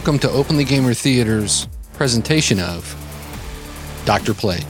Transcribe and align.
Welcome 0.00 0.18
to 0.20 0.30
Openly 0.30 0.64
Gamer 0.64 0.94
Theater's 0.94 1.68
presentation 1.92 2.58
of 2.58 2.88
Dr. 4.06 4.32
Plague. 4.32 4.64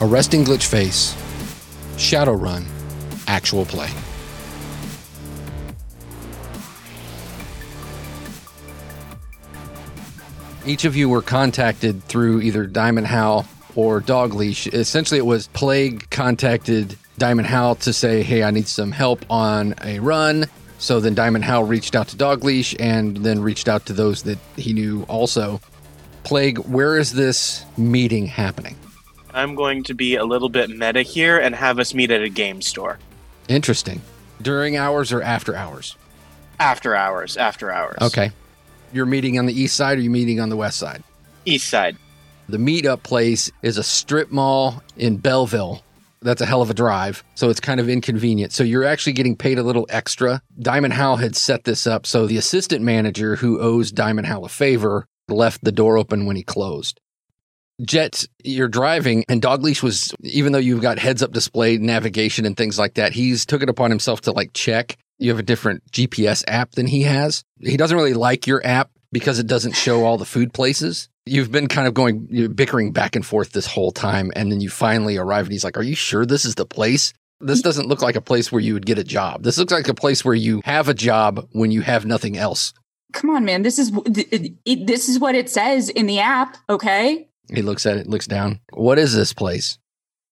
Arresting 0.00 0.44
Glitch 0.44 0.66
Face, 0.66 1.14
Shadowrun, 1.94 2.66
Actual 3.28 3.64
Play. 3.64 3.88
Each 10.66 10.84
of 10.84 10.96
you 10.96 11.08
were 11.08 11.22
contacted 11.22 12.02
through 12.02 12.40
either 12.40 12.66
Diamond 12.66 13.06
Howl 13.06 13.46
or 13.76 14.00
Dog 14.00 14.34
Leash. 14.34 14.66
Essentially, 14.66 15.18
it 15.18 15.26
was 15.26 15.46
Plague 15.46 16.10
contacted 16.10 16.96
Diamond 17.16 17.46
Howl 17.46 17.76
to 17.76 17.92
say, 17.92 18.24
Hey, 18.24 18.42
I 18.42 18.50
need 18.50 18.66
some 18.66 18.90
help 18.90 19.24
on 19.30 19.76
a 19.84 20.00
run. 20.00 20.46
So 20.78 21.00
then 21.00 21.14
Diamond 21.14 21.44
Howl 21.44 21.64
reached 21.64 21.96
out 21.96 22.08
to 22.08 22.16
Dog 22.16 22.44
Leash 22.44 22.74
and 22.78 23.16
then 23.18 23.40
reached 23.40 23.68
out 23.68 23.86
to 23.86 23.92
those 23.92 24.22
that 24.22 24.38
he 24.56 24.72
knew 24.72 25.04
also. 25.08 25.60
Plague, 26.22 26.58
where 26.58 26.96
is 26.96 27.12
this 27.12 27.64
meeting 27.76 28.26
happening? 28.26 28.76
I'm 29.34 29.54
going 29.54 29.82
to 29.84 29.94
be 29.94 30.16
a 30.16 30.24
little 30.24 30.48
bit 30.48 30.70
meta 30.70 31.02
here 31.02 31.38
and 31.38 31.54
have 31.54 31.78
us 31.78 31.94
meet 31.94 32.10
at 32.10 32.22
a 32.22 32.28
game 32.28 32.62
store. 32.62 32.98
Interesting. 33.48 34.00
During 34.40 34.76
hours 34.76 35.12
or 35.12 35.22
after 35.22 35.54
hours? 35.56 35.96
After 36.60 36.94
hours, 36.94 37.36
after 37.36 37.70
hours. 37.70 37.98
Okay. 38.00 38.30
You're 38.92 39.06
meeting 39.06 39.38
on 39.38 39.46
the 39.46 39.60
east 39.60 39.76
side 39.76 39.98
or 39.98 40.00
you 40.00 40.10
meeting 40.10 40.40
on 40.40 40.48
the 40.48 40.56
west 40.56 40.78
side? 40.78 41.02
East 41.44 41.68
side. 41.68 41.96
The 42.48 42.58
meetup 42.58 43.02
place 43.02 43.50
is 43.62 43.78
a 43.78 43.82
strip 43.82 44.30
mall 44.30 44.82
in 44.96 45.18
Belleville. 45.18 45.82
That's 46.20 46.40
a 46.40 46.46
hell 46.46 46.62
of 46.62 46.70
a 46.70 46.74
drive. 46.74 47.24
So 47.34 47.50
it's 47.50 47.60
kind 47.60 47.80
of 47.80 47.88
inconvenient. 47.88 48.52
So 48.52 48.64
you're 48.64 48.84
actually 48.84 49.12
getting 49.12 49.36
paid 49.36 49.58
a 49.58 49.62
little 49.62 49.86
extra. 49.88 50.42
Diamond 50.58 50.94
Howl 50.94 51.16
had 51.16 51.36
set 51.36 51.64
this 51.64 51.86
up. 51.86 52.06
So 52.06 52.26
the 52.26 52.36
assistant 52.36 52.82
manager 52.82 53.36
who 53.36 53.60
owes 53.60 53.92
Diamond 53.92 54.26
Howl 54.26 54.44
a 54.44 54.48
favor 54.48 55.06
left 55.28 55.62
the 55.62 55.72
door 55.72 55.98
open 55.98 56.26
when 56.26 56.36
he 56.36 56.42
closed. 56.42 57.00
Jet, 57.82 58.24
you're 58.42 58.66
driving, 58.66 59.24
and 59.28 59.40
Dogleash 59.40 59.84
was, 59.84 60.12
even 60.22 60.52
though 60.52 60.58
you've 60.58 60.82
got 60.82 60.98
heads 60.98 61.22
up 61.22 61.30
display, 61.30 61.78
navigation, 61.78 62.44
and 62.44 62.56
things 62.56 62.76
like 62.76 62.94
that, 62.94 63.12
he's 63.12 63.46
took 63.46 63.62
it 63.62 63.68
upon 63.68 63.90
himself 63.90 64.22
to 64.22 64.32
like 64.32 64.52
check. 64.52 64.96
You 65.18 65.30
have 65.30 65.38
a 65.38 65.44
different 65.44 65.88
GPS 65.92 66.42
app 66.48 66.72
than 66.72 66.88
he 66.88 67.02
has. 67.02 67.44
He 67.60 67.76
doesn't 67.76 67.96
really 67.96 68.14
like 68.14 68.48
your 68.48 68.64
app 68.66 68.90
because 69.12 69.38
it 69.38 69.46
doesn't 69.46 69.72
show 69.72 70.04
all 70.04 70.18
the 70.18 70.24
food 70.24 70.52
places. 70.52 71.08
You've 71.26 71.52
been 71.52 71.68
kind 71.68 71.86
of 71.86 71.94
going, 71.94 72.26
you're 72.30 72.48
bickering 72.48 72.92
back 72.92 73.16
and 73.16 73.24
forth 73.24 73.52
this 73.52 73.66
whole 73.66 73.92
time. 73.92 74.32
And 74.34 74.50
then 74.50 74.60
you 74.60 74.70
finally 74.70 75.16
arrive, 75.16 75.46
and 75.46 75.52
he's 75.52 75.64
like, 75.64 75.76
Are 75.76 75.82
you 75.82 75.94
sure 75.94 76.24
this 76.24 76.44
is 76.44 76.54
the 76.54 76.66
place? 76.66 77.12
This 77.40 77.62
doesn't 77.62 77.86
look 77.86 78.02
like 78.02 78.16
a 78.16 78.20
place 78.20 78.50
where 78.50 78.60
you 78.60 78.74
would 78.74 78.86
get 78.86 78.98
a 78.98 79.04
job. 79.04 79.44
This 79.44 79.58
looks 79.58 79.72
like 79.72 79.88
a 79.88 79.94
place 79.94 80.24
where 80.24 80.34
you 80.34 80.60
have 80.64 80.88
a 80.88 80.94
job 80.94 81.48
when 81.52 81.70
you 81.70 81.82
have 81.82 82.04
nothing 82.04 82.36
else. 82.36 82.72
Come 83.12 83.30
on, 83.30 83.44
man. 83.44 83.62
This 83.62 83.78
is 83.78 83.92
this 83.92 85.08
is 85.08 85.18
what 85.18 85.34
it 85.34 85.48
says 85.48 85.88
in 85.88 86.06
the 86.06 86.18
app. 86.18 86.56
Okay. 86.68 87.28
He 87.52 87.62
looks 87.62 87.86
at 87.86 87.96
it, 87.96 88.06
looks 88.06 88.26
down. 88.26 88.60
What 88.72 88.98
is 88.98 89.14
this 89.14 89.32
place? 89.32 89.78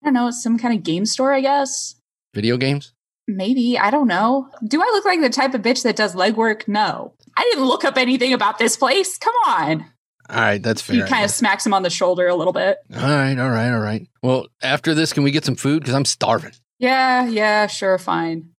I 0.02 0.08
don't 0.08 0.14
know. 0.14 0.28
It's 0.28 0.42
some 0.42 0.58
kind 0.58 0.76
of 0.76 0.82
game 0.82 1.06
store, 1.06 1.32
I 1.32 1.40
guess. 1.40 1.94
Video 2.34 2.56
games? 2.56 2.92
Maybe. 3.28 3.78
I 3.78 3.90
don't 3.90 4.06
know. 4.08 4.48
Do 4.66 4.80
I 4.80 4.84
look 4.92 5.04
like 5.04 5.20
the 5.20 5.30
type 5.30 5.54
of 5.54 5.62
bitch 5.62 5.82
that 5.82 5.96
does 5.96 6.14
legwork? 6.14 6.68
No. 6.68 7.14
I 7.36 7.42
didn't 7.50 7.64
look 7.66 7.84
up 7.84 7.96
anything 7.96 8.32
about 8.32 8.58
this 8.58 8.76
place. 8.76 9.18
Come 9.18 9.34
on. 9.46 9.86
All 10.28 10.40
right, 10.40 10.62
that's 10.62 10.80
fair. 10.82 10.96
He 10.96 11.02
kind 11.02 11.24
of 11.24 11.30
smacks 11.30 11.64
him 11.64 11.72
on 11.74 11.82
the 11.82 11.90
shoulder 11.90 12.26
a 12.26 12.34
little 12.34 12.52
bit. 12.52 12.78
All 12.94 13.00
right, 13.00 13.38
all 13.38 13.50
right, 13.50 13.70
all 13.72 13.78
right. 13.80 14.08
Well, 14.22 14.46
after 14.62 14.92
this, 14.94 15.12
can 15.12 15.22
we 15.22 15.30
get 15.30 15.44
some 15.44 15.54
food? 15.54 15.80
Because 15.80 15.94
I'm 15.94 16.04
starving. 16.04 16.52
Yeah, 16.78 17.26
yeah, 17.28 17.66
sure, 17.68 17.96
fine. 17.98 18.50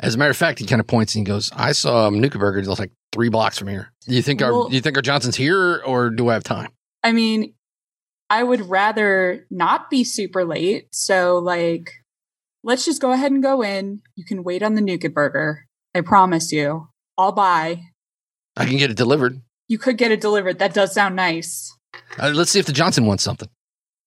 As 0.00 0.16
a 0.16 0.18
matter 0.18 0.30
of 0.32 0.36
fact, 0.36 0.58
he 0.58 0.66
kind 0.66 0.80
of 0.80 0.86
points 0.88 1.14
and 1.14 1.24
he 1.26 1.30
goes, 1.30 1.50
"I 1.54 1.72
saw 1.72 2.10
Manuka 2.10 2.38
Burger 2.38 2.60
just 2.62 2.80
like 2.80 2.90
three 3.12 3.28
blocks 3.28 3.56
from 3.56 3.68
here. 3.68 3.92
Do 4.08 4.14
you 4.16 4.22
think 4.22 4.42
our 4.42 4.52
Well- 4.52 4.68
do 4.68 4.74
you 4.74 4.80
think 4.80 4.96
our 4.96 5.02
Johnson's 5.02 5.36
here, 5.36 5.80
or 5.86 6.10
do 6.10 6.28
I 6.28 6.32
have 6.34 6.42
time?" 6.42 6.70
I 7.04 7.12
mean, 7.12 7.54
I 8.28 8.42
would 8.42 8.68
rather 8.68 9.46
not 9.48 9.90
be 9.90 10.02
super 10.02 10.44
late. 10.44 10.88
So, 10.90 11.38
like, 11.38 11.92
let's 12.62 12.84
just 12.84 13.00
go 13.00 13.12
ahead 13.12 13.32
and 13.32 13.42
go 13.42 13.62
in. 13.62 14.02
You 14.14 14.24
can 14.24 14.44
wait 14.44 14.62
on 14.62 14.74
the 14.74 14.80
Nuka 14.80 15.10
Burger. 15.10 15.66
I 15.94 16.00
promise 16.00 16.52
you. 16.52 16.88
I'll 17.18 17.32
buy. 17.32 17.82
I 18.56 18.66
can 18.66 18.78
get 18.78 18.90
it 18.90 18.96
delivered. 18.96 19.40
You 19.68 19.78
could 19.78 19.98
get 19.98 20.12
it 20.12 20.20
delivered. 20.20 20.58
That 20.58 20.74
does 20.74 20.92
sound 20.92 21.16
nice. 21.16 21.76
Uh, 22.18 22.30
let's 22.34 22.50
see 22.50 22.58
if 22.58 22.66
the 22.66 22.72
Johnson 22.72 23.06
wants 23.06 23.22
something. 23.22 23.48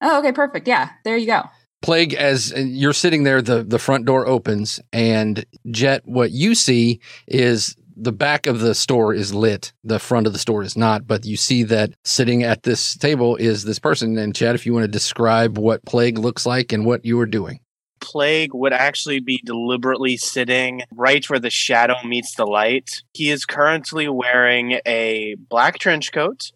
Oh, 0.01 0.19
okay, 0.19 0.31
perfect. 0.31 0.67
Yeah, 0.67 0.89
there 1.03 1.17
you 1.17 1.27
go. 1.27 1.43
Plague, 1.81 2.13
as 2.13 2.53
uh, 2.55 2.59
you're 2.59 2.93
sitting 2.93 3.23
there, 3.23 3.41
the 3.41 3.63
the 3.63 3.79
front 3.79 4.05
door 4.05 4.27
opens, 4.27 4.79
and 4.91 5.45
Jet, 5.69 6.01
what 6.05 6.31
you 6.31 6.55
see 6.55 6.99
is 7.27 7.75
the 7.95 8.11
back 8.11 8.47
of 8.47 8.59
the 8.59 8.75
store 8.75 9.13
is 9.13 9.33
lit. 9.33 9.71
The 9.83 9.99
front 9.99 10.27
of 10.27 10.33
the 10.33 10.39
store 10.39 10.63
is 10.63 10.75
not, 10.75 11.07
but 11.07 11.25
you 11.25 11.37
see 11.37 11.63
that 11.63 11.93
sitting 12.03 12.43
at 12.43 12.63
this 12.63 12.97
table 12.97 13.35
is 13.35 13.63
this 13.63 13.79
person. 13.79 14.17
And 14.17 14.35
Chad, 14.35 14.55
if 14.55 14.65
you 14.65 14.73
want 14.73 14.83
to 14.83 14.91
describe 14.91 15.57
what 15.57 15.85
Plague 15.85 16.17
looks 16.17 16.45
like 16.45 16.71
and 16.71 16.85
what 16.85 17.05
you 17.05 17.19
are 17.19 17.25
doing. 17.25 17.59
Plague 17.99 18.53
would 18.53 18.73
actually 18.73 19.19
be 19.19 19.41
deliberately 19.43 20.17
sitting 20.17 20.81
right 20.91 21.27
where 21.29 21.39
the 21.39 21.49
shadow 21.49 21.95
meets 22.03 22.35
the 22.35 22.45
light. 22.45 23.03
He 23.13 23.29
is 23.29 23.45
currently 23.45 24.07
wearing 24.07 24.79
a 24.85 25.35
black 25.49 25.79
trench 25.79 26.11
coat, 26.11 26.51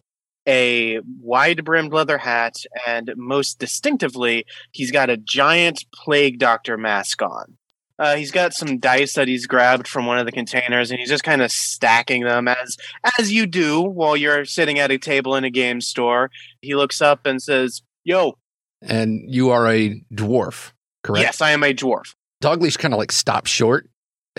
a 0.46 1.00
wide 1.20 1.64
brimmed 1.64 1.92
leather 1.92 2.18
hat, 2.18 2.56
and 2.86 3.12
most 3.16 3.58
distinctively, 3.58 4.44
he's 4.72 4.90
got 4.90 5.10
a 5.10 5.16
giant 5.16 5.84
Plague 5.94 6.38
Doctor 6.38 6.76
mask 6.76 7.22
on. 7.22 7.56
Uh, 7.98 8.16
he's 8.16 8.30
got 8.30 8.54
some 8.54 8.78
dice 8.78 9.12
that 9.12 9.28
he's 9.28 9.46
grabbed 9.46 9.86
from 9.86 10.06
one 10.06 10.18
of 10.18 10.24
the 10.24 10.32
containers, 10.32 10.90
and 10.90 10.98
he's 10.98 11.10
just 11.10 11.22
kind 11.22 11.42
of 11.42 11.52
stacking 11.52 12.22
them 12.24 12.48
as 12.48 12.78
as 13.18 13.30
you 13.30 13.46
do 13.46 13.82
while 13.82 14.16
you're 14.16 14.46
sitting 14.46 14.78
at 14.78 14.90
a 14.90 14.96
table 14.96 15.36
in 15.36 15.44
a 15.44 15.50
game 15.50 15.82
store. 15.82 16.30
He 16.62 16.74
looks 16.74 17.02
up 17.02 17.26
and 17.26 17.42
says, 17.42 17.82
"Yo, 18.02 18.38
And 18.80 19.22
you 19.28 19.50
are 19.50 19.68
a 19.68 20.02
dwarf, 20.14 20.72
correct? 21.02 21.22
yes, 21.24 21.40
I 21.40 21.50
am 21.52 21.62
a 21.62 21.72
dwarf." 21.74 22.14
Dogleash 22.40 22.76
kind 22.78 22.94
of 22.94 22.98
like 22.98 23.12
stops 23.12 23.50
short. 23.50 23.88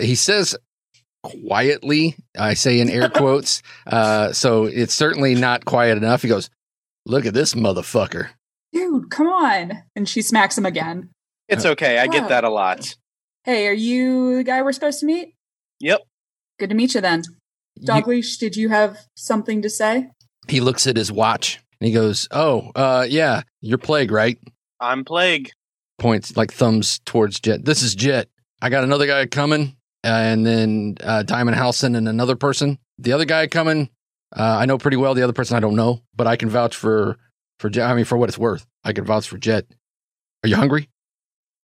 He 0.00 0.14
says 0.14 0.56
quietly, 1.22 2.16
I 2.38 2.54
say 2.54 2.80
in 2.80 2.90
air 2.90 3.08
quotes. 3.14 3.62
Uh, 3.86 4.32
so 4.32 4.64
it's 4.64 4.94
certainly 4.94 5.34
not 5.34 5.64
quiet 5.64 5.96
enough. 5.98 6.22
He 6.22 6.28
goes, 6.28 6.50
Look 7.06 7.26
at 7.26 7.34
this 7.34 7.54
motherfucker. 7.54 8.28
Dude, 8.72 9.10
come 9.10 9.28
on. 9.28 9.82
And 9.96 10.08
she 10.08 10.22
smacks 10.22 10.56
him 10.56 10.66
again. 10.66 11.10
It's 11.48 11.66
okay. 11.66 11.98
I 11.98 12.06
get 12.06 12.28
that 12.28 12.44
a 12.44 12.48
lot. 12.48 12.94
Hey, 13.44 13.66
are 13.66 13.72
you 13.72 14.36
the 14.36 14.44
guy 14.44 14.62
we're 14.62 14.72
supposed 14.72 15.00
to 15.00 15.06
meet? 15.06 15.34
Yep. 15.80 16.02
Good 16.58 16.70
to 16.70 16.74
meet 16.76 16.94
you 16.94 17.00
then. 17.00 17.22
You- 17.76 17.86
Dogleash, 17.86 18.38
did 18.38 18.56
you 18.56 18.68
have 18.68 18.98
something 19.16 19.62
to 19.62 19.70
say? 19.70 20.10
he 20.48 20.60
looks 20.60 20.88
at 20.88 20.96
his 20.96 21.12
watch 21.12 21.60
and 21.80 21.86
he 21.86 21.92
goes, 21.94 22.26
Oh, 22.32 22.72
uh, 22.74 23.06
yeah, 23.08 23.42
you're 23.60 23.78
plague, 23.78 24.10
right? 24.10 24.38
I'm 24.80 25.04
Plague. 25.04 25.50
Points 26.02 26.36
like 26.36 26.52
thumbs 26.52 26.98
towards 27.04 27.38
Jet. 27.38 27.64
This 27.64 27.80
is 27.80 27.94
Jet. 27.94 28.28
I 28.60 28.70
got 28.70 28.82
another 28.82 29.06
guy 29.06 29.24
coming, 29.26 29.76
uh, 30.04 30.08
and 30.08 30.44
then 30.44 30.96
uh, 31.00 31.22
Diamond 31.22 31.56
Halson 31.56 31.94
and 31.94 32.08
another 32.08 32.34
person. 32.34 32.78
The 32.98 33.12
other 33.12 33.24
guy 33.24 33.46
coming, 33.46 33.88
uh, 34.36 34.56
I 34.60 34.66
know 34.66 34.78
pretty 34.78 34.96
well. 34.96 35.14
The 35.14 35.22
other 35.22 35.32
person 35.32 35.56
I 35.56 35.60
don't 35.60 35.76
know, 35.76 36.02
but 36.16 36.26
I 36.26 36.34
can 36.34 36.48
vouch 36.50 36.74
for 36.74 37.18
for 37.60 37.70
Jet. 37.70 37.88
I 37.88 37.94
mean, 37.94 38.04
for 38.04 38.18
what 38.18 38.28
it's 38.28 38.36
worth, 38.36 38.66
I 38.82 38.92
can 38.92 39.04
vouch 39.04 39.28
for 39.28 39.38
Jet. 39.38 39.64
Are 40.42 40.48
you 40.48 40.56
hungry? 40.56 40.88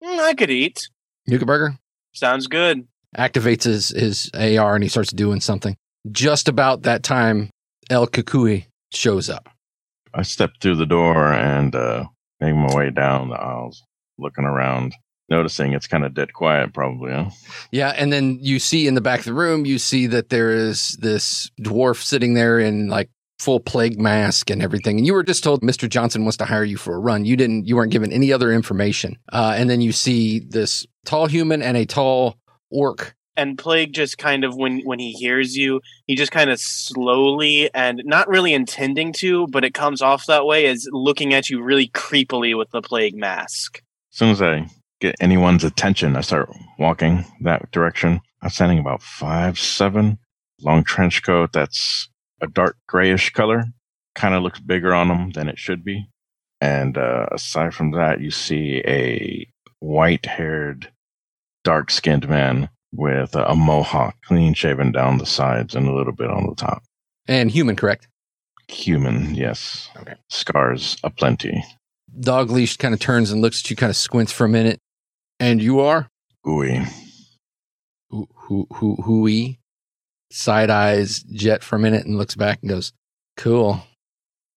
Mm, 0.05 0.21
I 0.21 0.35
could 0.35 0.51
eat. 0.53 0.89
Nuka 1.27 1.45
Burger 1.45 1.77
Sounds 2.15 2.47
good. 2.47 2.87
activates 3.17 3.65
his 3.65 3.89
his 3.89 4.31
AR 4.35 4.77
and 4.77 4.85
he 4.85 4.89
starts 4.89 5.11
doing 5.13 5.41
something. 5.41 5.77
Just 6.13 6.49
about 6.49 6.83
that 6.83 7.03
time, 7.03 7.51
El 7.91 8.07
Kukui 8.07 8.67
shows 8.93 9.29
up. 9.29 9.49
I 10.15 10.23
step 10.23 10.53
through 10.61 10.77
the 10.77 10.87
door 10.87 11.33
and 11.33 11.75
uh, 11.75 12.05
make 12.41 12.55
my 12.55 12.73
way 12.73 12.91
down 12.91 13.31
the 13.31 13.35
aisles, 13.37 13.83
looking 14.19 14.45
around, 14.45 14.95
noticing 15.29 15.73
it's 15.73 15.87
kind 15.87 16.05
of 16.05 16.15
dead 16.15 16.33
quiet, 16.33 16.73
probably. 16.73 17.13
Huh? 17.13 17.31
Yeah, 17.71 17.91
and 17.97 18.13
then 18.13 18.39
you 18.41 18.59
see 18.59 18.87
in 18.87 18.95
the 18.95 19.01
back 19.01 19.21
of 19.21 19.25
the 19.27 19.35
room, 19.35 19.67
you 19.67 19.79
see 19.79 20.07
that 20.07 20.31
there 20.31 20.51
is 20.51 20.97
this 21.01 21.51
dwarf 21.61 22.03
sitting 22.03 22.35
there 22.35 22.59
in 22.59 22.89
like 22.89 23.11
full 23.39 23.61
plague 23.61 24.01
mask 24.01 24.51
and 24.51 24.63
everything. 24.63 24.99
And 24.99 25.07
you 25.07 25.15
were 25.15 25.23
just 25.23 25.45
told 25.45 25.63
Mr. 25.63 25.89
Johnson 25.89 26.25
wants 26.25 26.37
to 26.39 26.45
hire 26.45 26.65
you 26.65 26.77
for 26.77 26.95
a 26.95 26.99
run. 26.99 27.25
You 27.25 27.37
didn't, 27.37 27.67
you 27.67 27.77
weren't 27.77 27.93
given 27.93 28.13
any 28.13 28.33
other 28.33 28.53
information. 28.53 29.17
Uh, 29.33 29.55
and 29.57 29.71
then 29.71 29.81
you 29.81 29.93
see 29.93 30.41
this 30.41 30.87
tall 31.05 31.27
human 31.27 31.63
and 31.63 31.77
a 31.77 31.87
tall 31.87 32.37
orc. 32.71 33.15
And 33.37 33.57
Plague 33.57 33.93
just 33.93 34.19
kind 34.19 34.43
of 34.43 34.57
when 34.57 34.81
when 34.81 34.99
he 34.99 35.13
hears 35.13 35.57
you, 35.57 35.81
he 36.09 36.17
just 36.17 36.33
kind 36.33 36.51
of 36.51 36.59
slowly 36.59 37.73
and 37.73 38.03
not 38.05 38.27
really 38.27 38.53
intending 38.53 39.13
to, 39.19 39.47
but 39.47 39.65
it 39.65 39.75
comes 39.75 40.03
off 40.03 40.27
that 40.27 40.45
way 40.45 40.67
as 40.67 40.89
looking 40.91 41.33
at 41.33 41.49
you 41.49 41.63
really 41.63 41.87
creepily 41.91 42.59
with 42.59 42.69
the 42.71 42.83
Plague 42.83 43.15
mask. 43.15 43.81
As 44.19 44.21
soon 44.21 44.31
as 44.31 44.43
I 44.43 44.67
get 45.01 45.15
anyone's 45.21 45.63
attention, 45.63 46.17
I 46.17 46.23
start 46.23 46.51
walking 46.77 47.25
that 47.43 47.71
direction. 47.71 48.21
I'm 48.43 48.51
standing 48.51 48.81
about 48.81 49.01
five, 49.01 49.61
seven, 49.61 50.19
long 50.61 50.83
trench 50.83 51.23
coat 51.23 51.53
that's 51.53 52.09
a 52.41 52.49
dark 52.49 52.77
grayish 52.89 53.31
color. 53.31 53.67
Kind 54.17 54.35
of 54.35 54.43
looks 54.43 54.59
bigger 54.59 54.93
on 54.93 55.09
him 55.09 55.31
than 55.31 55.49
it 55.49 55.57
should 55.57 55.85
be. 55.85 56.09
And 56.61 56.99
uh, 56.99 57.27
aside 57.31 57.75
from 57.75 57.93
that, 57.93 58.21
you 58.21 58.33
see 58.33 58.83
a 58.89 59.49
white 59.79 60.27
haired, 60.27 60.91
dark 61.63 61.89
skinned 61.89 62.29
man 62.29 62.71
with 62.93 63.37
a, 63.37 63.49
a 63.49 63.55
mohawk, 63.55 64.17
clean 64.25 64.53
shaven 64.53 64.91
down 64.91 65.19
the 65.19 65.27
sides 65.27 65.77
and 65.77 65.87
a 65.87 65.95
little 65.95 66.13
bit 66.13 66.29
on 66.29 66.45
the 66.49 66.57
top. 66.57 66.83
And 67.29 67.53
human, 67.53 67.77
correct? 67.77 68.09
Human, 68.67 69.37
yes. 69.37 69.91
Okay. 69.97 70.17
Scars 70.29 70.97
aplenty. 71.05 71.63
Dog 72.21 72.51
leash 72.51 72.77
kind 72.77 72.95
of 72.95 73.01
turns 73.01 73.31
and 73.31 73.41
looks 73.43 73.63
at 73.63 73.71
you, 73.71 73.77
kind 73.77 73.91
of 73.91 73.97
squints 73.97 74.33
for 74.33 74.45
a 74.45 74.49
minute. 74.49 74.79
And 75.41 75.63
you 75.63 75.81
are? 75.81 76.09
Gooey. 76.45 76.85
Who, 78.11 78.27
who, 78.35 78.67
who, 78.75 78.97
who 78.97 79.55
Side 80.31 80.71
eyes 80.71 81.23
Jet 81.23 81.63
for 81.63 81.77
a 81.77 81.79
minute 81.79 82.07
and 82.07 82.17
looks 82.17 82.35
back 82.35 82.59
and 82.63 82.71
goes, 82.71 82.93
cool. 83.37 83.83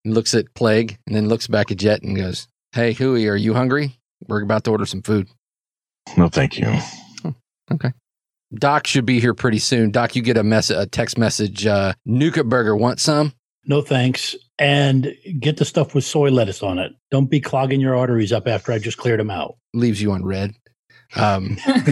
And 0.04 0.14
looks 0.14 0.34
at 0.34 0.52
Plague 0.54 0.98
and 1.06 1.14
then 1.14 1.28
looks 1.28 1.46
back 1.46 1.70
at 1.70 1.78
Jet 1.78 2.02
and 2.02 2.16
goes, 2.16 2.48
hey, 2.72 2.92
Hooey, 2.92 3.28
are 3.28 3.36
you 3.36 3.54
hungry? 3.54 3.98
We're 4.26 4.42
about 4.42 4.64
to 4.64 4.70
order 4.70 4.86
some 4.86 5.02
food. 5.02 5.28
No, 6.16 6.28
thank 6.28 6.58
you. 6.58 6.78
Okay. 7.70 7.92
Doc 8.54 8.86
should 8.86 9.06
be 9.06 9.20
here 9.20 9.34
pretty 9.34 9.58
soon. 9.58 9.90
Doc, 9.90 10.14
you 10.14 10.22
get 10.22 10.36
a 10.36 10.42
mess, 10.42 10.68
a 10.68 10.86
text 10.86 11.16
message. 11.16 11.66
Uh, 11.66 11.94
Nuka 12.04 12.44
Burger, 12.44 12.76
want 12.76 13.00
some? 13.00 13.32
No 13.64 13.80
thanks. 13.80 14.36
And 14.58 15.16
get 15.40 15.56
the 15.56 15.64
stuff 15.64 15.94
with 15.94 16.04
soy 16.04 16.30
lettuce 16.30 16.62
on 16.62 16.78
it. 16.78 16.92
Don't 17.10 17.30
be 17.30 17.40
clogging 17.40 17.80
your 17.80 17.96
arteries 17.96 18.32
up 18.32 18.46
after 18.46 18.70
I 18.72 18.78
just 18.78 18.98
cleared 18.98 19.18
them 19.18 19.30
out. 19.30 19.56
Leaves 19.74 20.00
you 20.00 20.12
on 20.12 20.24
red. 20.24 20.54
Um, 21.16 21.56
says, 21.58 21.88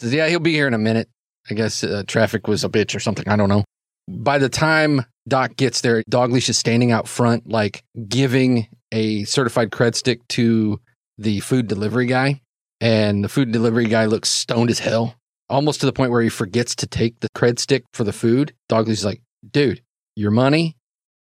yeah, 0.12 0.28
he'll 0.28 0.40
be 0.40 0.52
here 0.52 0.66
in 0.66 0.74
a 0.74 0.78
minute. 0.78 1.08
I 1.50 1.54
guess 1.54 1.84
uh, 1.84 2.02
traffic 2.06 2.48
was 2.48 2.64
a 2.64 2.68
bitch 2.68 2.94
or 2.94 3.00
something. 3.00 3.28
I 3.28 3.36
don't 3.36 3.48
know. 3.48 3.64
By 4.08 4.38
the 4.38 4.48
time 4.48 5.04
Doc 5.28 5.56
gets 5.56 5.80
there, 5.80 6.02
Dogleash 6.08 6.48
is 6.48 6.58
standing 6.58 6.92
out 6.92 7.08
front, 7.08 7.48
like 7.48 7.82
giving 8.08 8.68
a 8.92 9.24
certified 9.24 9.70
cred 9.70 9.94
stick 9.94 10.26
to 10.28 10.80
the 11.18 11.40
food 11.40 11.66
delivery 11.66 12.06
guy. 12.06 12.40
And 12.80 13.24
the 13.24 13.28
food 13.28 13.52
delivery 13.52 13.86
guy 13.86 14.04
looks 14.04 14.28
stoned 14.28 14.70
as 14.70 14.78
hell, 14.78 15.14
almost 15.48 15.80
to 15.80 15.86
the 15.86 15.92
point 15.92 16.10
where 16.10 16.22
he 16.22 16.28
forgets 16.28 16.74
to 16.76 16.86
take 16.86 17.20
the 17.20 17.30
cred 17.30 17.58
stick 17.58 17.84
for 17.94 18.04
the 18.04 18.12
food. 18.12 18.54
Dogleash 18.68 18.98
is 18.98 19.04
like, 19.04 19.22
dude, 19.50 19.82
your 20.16 20.30
money? 20.30 20.76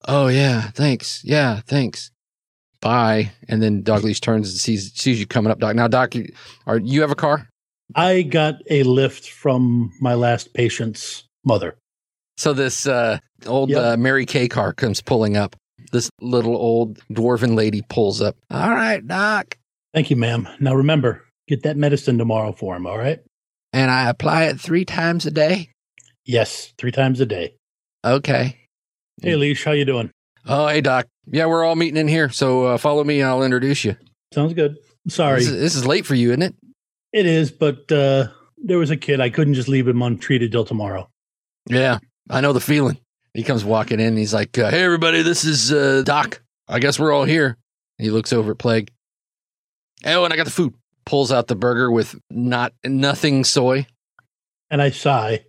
Oh, 0.06 0.28
yeah, 0.28 0.70
thanks. 0.70 1.22
Yeah, 1.24 1.60
thanks. 1.66 2.10
Bye. 2.80 3.32
And 3.48 3.62
then 3.62 3.82
Dogleash 3.82 4.20
turns 4.20 4.50
and 4.50 4.58
sees 4.58 4.92
sees 4.94 5.18
you 5.18 5.26
coming 5.26 5.50
up, 5.50 5.58
Doc. 5.58 5.74
Now, 5.74 5.88
Doc, 5.88 6.14
you, 6.14 6.30
are 6.66 6.78
you 6.78 7.00
have 7.00 7.10
a 7.10 7.14
car? 7.16 7.48
I 7.94 8.22
got 8.22 8.56
a 8.68 8.82
lift 8.82 9.30
from 9.30 9.92
my 10.00 10.14
last 10.14 10.52
patient's 10.54 11.24
mother. 11.44 11.76
So 12.36 12.52
this 12.52 12.86
uh, 12.86 13.18
old 13.46 13.70
Yep. 13.70 13.82
uh, 13.82 13.96
Mary 13.96 14.26
Kay 14.26 14.48
car 14.48 14.72
comes 14.72 15.00
pulling 15.00 15.36
up. 15.36 15.56
This 15.92 16.10
little 16.20 16.56
old 16.56 16.98
dwarven 17.12 17.54
lady 17.54 17.82
pulls 17.88 18.20
up. 18.20 18.36
All 18.50 18.70
right, 18.70 19.06
Doc. 19.06 19.56
Thank 19.94 20.10
you, 20.10 20.16
ma'am. 20.16 20.48
Now 20.60 20.74
remember, 20.74 21.24
get 21.48 21.62
that 21.62 21.76
medicine 21.76 22.18
tomorrow 22.18 22.52
for 22.52 22.74
him, 22.76 22.86
all 22.86 22.98
right? 22.98 23.20
And 23.72 23.90
I 23.90 24.08
apply 24.08 24.44
it 24.44 24.60
three 24.60 24.84
times 24.84 25.24
a 25.26 25.30
day. 25.30 25.70
Yes, 26.26 26.72
three 26.78 26.90
times 26.92 27.20
a 27.20 27.26
day. 27.26 27.54
Okay. 28.04 28.58
Hey, 29.22 29.36
Leash, 29.36 29.64
how 29.64 29.72
you 29.72 29.84
doing? 29.84 30.10
Oh, 30.46 30.68
hey, 30.68 30.80
Doc. 30.80 31.06
Yeah, 31.26 31.46
we're 31.46 31.64
all 31.64 31.76
meeting 31.76 31.96
in 31.96 32.08
here. 32.08 32.28
So 32.28 32.64
uh, 32.66 32.78
follow 32.78 33.04
me 33.04 33.20
and 33.20 33.28
I'll 33.28 33.42
introduce 33.42 33.84
you. 33.84 33.96
Sounds 34.32 34.52
good. 34.54 34.76
Sorry. 35.08 35.40
This 35.40 35.48
is, 35.48 35.60
this 35.60 35.74
is 35.76 35.86
late 35.86 36.04
for 36.04 36.14
you, 36.14 36.30
isn't 36.30 36.42
it? 36.42 36.54
It 37.12 37.26
is, 37.26 37.50
but 37.50 37.90
uh, 37.92 38.28
there 38.58 38.78
was 38.78 38.90
a 38.90 38.96
kid. 38.96 39.20
I 39.20 39.30
couldn't 39.30 39.54
just 39.54 39.68
leave 39.68 39.86
him 39.86 40.02
untreated 40.02 40.50
till 40.52 40.64
tomorrow. 40.64 41.08
Yeah, 41.68 41.98
I 42.28 42.40
know 42.40 42.52
the 42.52 42.60
feeling. 42.60 42.98
He 43.32 43.42
comes 43.42 43.64
walking 43.64 44.00
in. 44.00 44.16
He's 44.16 44.34
like, 44.34 44.58
uh, 44.58 44.70
"Hey, 44.70 44.82
everybody, 44.82 45.22
this 45.22 45.44
is 45.44 45.72
uh, 45.72 46.02
Doc. 46.04 46.42
I 46.68 46.78
guess 46.80 46.98
we're 46.98 47.12
all 47.12 47.24
here." 47.24 47.56
He 47.98 48.10
looks 48.10 48.32
over 48.32 48.52
at 48.52 48.58
Plague. 48.58 48.90
Oh, 50.04 50.24
and 50.24 50.32
I 50.32 50.36
got 50.36 50.44
the 50.44 50.50
food. 50.52 50.74
Pulls 51.06 51.30
out 51.30 51.46
the 51.46 51.54
burger 51.54 51.90
with 51.90 52.18
not 52.30 52.72
nothing 52.84 53.44
soy. 53.44 53.86
And 54.70 54.82
I 54.82 54.90
sigh. 54.90 55.44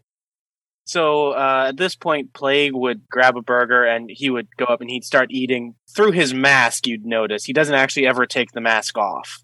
So 0.86 1.32
uh, 1.32 1.66
at 1.70 1.78
this 1.78 1.96
point, 1.96 2.34
Plague 2.34 2.76
would 2.76 3.10
grab 3.10 3.36
a 3.36 3.42
burger 3.42 3.84
and 3.84 4.10
he 4.12 4.30
would 4.30 4.48
go 4.56 4.66
up 4.66 4.82
and 4.82 4.90
he'd 4.90 5.04
start 5.04 5.32
eating. 5.32 5.74
Through 5.96 6.12
his 6.12 6.34
mask, 6.34 6.86
you'd 6.86 7.06
notice 7.06 7.44
he 7.44 7.54
doesn't 7.54 7.76
actually 7.76 8.08
ever 8.08 8.26
take 8.26 8.52
the 8.52 8.62
mask 8.62 8.98
off. 8.98 9.40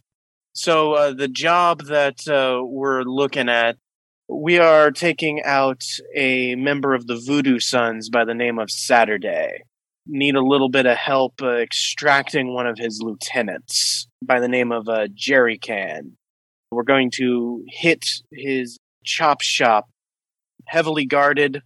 So 0.53 0.93
uh, 0.93 1.13
the 1.13 1.27
job 1.27 1.85
that 1.85 2.27
uh, 2.27 2.63
we're 2.63 3.03
looking 3.03 3.49
at, 3.49 3.77
we 4.29 4.59
are 4.59 4.91
taking 4.91 5.41
out 5.43 5.83
a 6.15 6.55
member 6.55 6.93
of 6.93 7.07
the 7.07 7.21
Voodoo 7.25 7.59
Sons 7.59 8.09
by 8.09 8.23
the 8.23 8.35
name 8.35 8.59
of 8.59 8.69
Saturday. 8.69 9.63
Need 10.05 10.35
a 10.35 10.45
little 10.45 10.69
bit 10.69 10.85
of 10.85 10.97
help 10.97 11.41
uh, 11.41 11.57
extracting 11.57 12.53
one 12.53 12.67
of 12.67 12.77
his 12.77 13.01
lieutenants 13.01 14.07
by 14.23 14.39
the 14.39 14.47
name 14.47 14.71
of 14.71 14.87
uh, 14.87 15.07
Jerry 15.13 15.57
Can. 15.57 16.17
We're 16.69 16.83
going 16.83 17.11
to 17.15 17.63
hit 17.67 18.05
his 18.31 18.77
chop 19.03 19.41
shop 19.41 19.89
heavily 20.71 21.05
guarded 21.05 21.61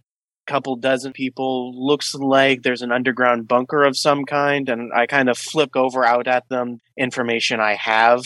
couple 0.48 0.76
dozen 0.76 1.12
people 1.12 1.72
looks 1.74 2.14
like 2.14 2.62
there's 2.62 2.82
an 2.82 2.92
underground 2.92 3.48
bunker 3.48 3.84
of 3.84 3.96
some 3.96 4.24
kind 4.24 4.68
and 4.68 4.92
i 4.92 5.06
kind 5.06 5.28
of 5.28 5.36
flip 5.36 5.70
over 5.74 6.04
out 6.04 6.28
at 6.28 6.48
them 6.48 6.80
information 6.96 7.58
i 7.60 7.74
have 7.74 8.24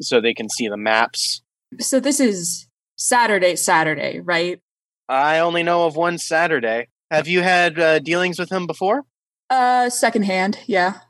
so 0.00 0.20
they 0.20 0.34
can 0.34 0.48
see 0.48 0.68
the 0.68 0.76
maps 0.76 1.42
so 1.80 2.00
this 2.00 2.18
is 2.20 2.66
Saturday, 2.96 3.54
Saturday, 3.56 4.20
right? 4.20 4.60
i 5.08 5.38
only 5.38 5.62
know 5.62 5.86
of 5.86 5.96
one 5.96 6.18
saturday 6.18 6.88
have 7.10 7.26
you 7.26 7.42
had 7.42 7.78
uh, 7.78 7.98
dealings 8.00 8.38
with 8.38 8.50
him 8.50 8.66
before 8.66 9.02
Uh, 9.50 9.88
secondhand, 9.88 10.58
yeah. 10.66 11.00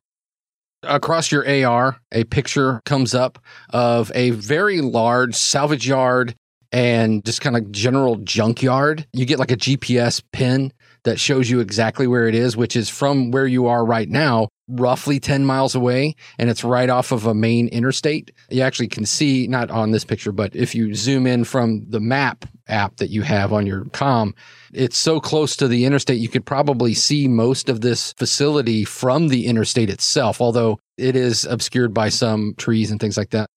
Across 0.84 1.32
your 1.32 1.44
AR, 1.66 1.98
a 2.12 2.22
picture 2.24 2.80
comes 2.86 3.12
up 3.14 3.38
of 3.70 4.12
a 4.14 4.30
very 4.30 4.80
large 4.80 5.34
salvage 5.34 5.88
yard 5.88 6.36
and 6.72 7.24
just 7.24 7.40
kind 7.40 7.56
of 7.56 7.70
general 7.72 8.16
junkyard. 8.16 9.06
You 9.12 9.24
get 9.24 9.38
like 9.38 9.50
a 9.50 9.56
GPS 9.56 10.22
pin 10.32 10.72
that 11.04 11.18
shows 11.18 11.48
you 11.48 11.60
exactly 11.60 12.06
where 12.06 12.28
it 12.28 12.34
is, 12.34 12.56
which 12.56 12.76
is 12.76 12.88
from 12.88 13.30
where 13.30 13.46
you 13.46 13.66
are 13.66 13.84
right 13.84 14.08
now, 14.08 14.48
roughly 14.68 15.18
10 15.18 15.44
miles 15.44 15.74
away. 15.74 16.14
And 16.38 16.50
it's 16.50 16.64
right 16.64 16.90
off 16.90 17.12
of 17.12 17.24
a 17.24 17.34
main 17.34 17.68
interstate. 17.68 18.32
You 18.50 18.62
actually 18.62 18.88
can 18.88 19.06
see, 19.06 19.46
not 19.46 19.70
on 19.70 19.90
this 19.90 20.04
picture, 20.04 20.32
but 20.32 20.54
if 20.54 20.74
you 20.74 20.94
zoom 20.94 21.26
in 21.26 21.44
from 21.44 21.86
the 21.88 22.00
map 22.00 22.44
app 22.66 22.96
that 22.96 23.08
you 23.08 23.22
have 23.22 23.52
on 23.52 23.66
your 23.66 23.86
com, 23.86 24.34
it's 24.72 24.98
so 24.98 25.20
close 25.20 25.56
to 25.56 25.68
the 25.68 25.86
interstate, 25.86 26.20
you 26.20 26.28
could 26.28 26.44
probably 26.44 26.92
see 26.92 27.26
most 27.26 27.68
of 27.70 27.80
this 27.80 28.12
facility 28.14 28.84
from 28.84 29.28
the 29.28 29.46
interstate 29.46 29.88
itself, 29.88 30.40
although 30.40 30.78
it 30.98 31.16
is 31.16 31.46
obscured 31.46 31.94
by 31.94 32.10
some 32.10 32.54
trees 32.58 32.90
and 32.90 33.00
things 33.00 33.16
like 33.16 33.30
that. 33.30 33.48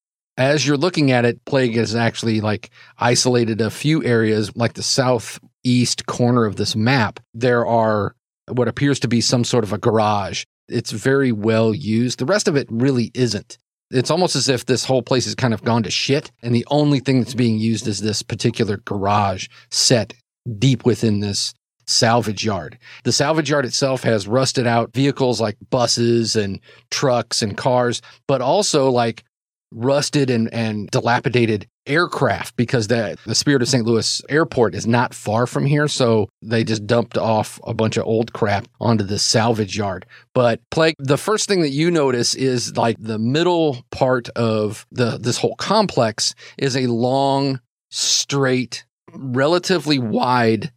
As 0.41 0.65
you're 0.65 0.75
looking 0.75 1.11
at 1.11 1.23
it, 1.23 1.45
Plague 1.45 1.75
has 1.75 1.95
actually 1.95 2.41
like 2.41 2.71
isolated 2.97 3.61
a 3.61 3.69
few 3.69 4.03
areas, 4.03 4.55
like 4.55 4.73
the 4.73 4.81
southeast 4.81 6.07
corner 6.07 6.45
of 6.45 6.55
this 6.55 6.75
map. 6.75 7.19
There 7.35 7.63
are 7.63 8.15
what 8.47 8.67
appears 8.67 8.99
to 9.01 9.07
be 9.07 9.21
some 9.21 9.43
sort 9.43 9.63
of 9.63 9.71
a 9.71 9.77
garage. 9.77 10.45
It's 10.67 10.89
very 10.89 11.31
well 11.31 11.75
used. 11.75 12.17
The 12.17 12.25
rest 12.25 12.47
of 12.47 12.55
it 12.55 12.67
really 12.71 13.11
isn't. 13.13 13.59
It's 13.91 14.09
almost 14.09 14.35
as 14.35 14.49
if 14.49 14.65
this 14.65 14.83
whole 14.83 15.03
place 15.03 15.25
has 15.25 15.35
kind 15.35 15.53
of 15.53 15.63
gone 15.63 15.83
to 15.83 15.91
shit, 15.91 16.31
and 16.41 16.55
the 16.55 16.65
only 16.71 17.01
thing 17.01 17.19
that's 17.19 17.35
being 17.35 17.59
used 17.59 17.87
is 17.87 18.01
this 18.01 18.23
particular 18.23 18.77
garage 18.77 19.47
set 19.69 20.11
deep 20.57 20.85
within 20.85 21.19
this 21.19 21.53
salvage 21.85 22.43
yard. 22.43 22.79
The 23.03 23.11
salvage 23.11 23.51
yard 23.51 23.65
itself 23.65 24.01
has 24.03 24.27
rusted 24.27 24.65
out 24.65 24.93
vehicles 24.93 25.39
like 25.39 25.57
buses 25.69 26.35
and 26.35 26.59
trucks 26.89 27.43
and 27.43 27.55
cars, 27.55 28.01
but 28.27 28.41
also 28.41 28.89
like 28.89 29.23
rusted 29.71 30.29
and, 30.29 30.53
and 30.53 30.89
dilapidated 30.89 31.67
aircraft 31.87 32.55
because 32.55 32.87
the, 32.87 33.17
the 33.25 33.35
Spirit 33.35 33.61
of 33.61 33.67
St. 33.67 33.85
Louis 33.85 34.21
airport 34.29 34.75
is 34.75 34.85
not 34.85 35.13
far 35.13 35.47
from 35.47 35.65
here. 35.65 35.87
So 35.87 36.29
they 36.41 36.63
just 36.63 36.85
dumped 36.85 37.17
off 37.17 37.59
a 37.63 37.73
bunch 37.73 37.97
of 37.97 38.05
old 38.05 38.33
crap 38.33 38.67
onto 38.79 39.03
the 39.03 39.19
salvage 39.19 39.77
yard. 39.77 40.05
But 40.33 40.61
Plague, 40.69 40.95
the 40.99 41.17
first 41.17 41.47
thing 41.47 41.61
that 41.61 41.69
you 41.69 41.89
notice 41.89 42.35
is 42.35 42.77
like 42.77 42.97
the 42.99 43.19
middle 43.19 43.83
part 43.91 44.29
of 44.29 44.85
the 44.91 45.17
this 45.17 45.37
whole 45.37 45.55
complex 45.55 46.35
is 46.57 46.75
a 46.75 46.87
long, 46.87 47.59
straight, 47.89 48.85
relatively 49.13 49.99
wide 49.99 50.71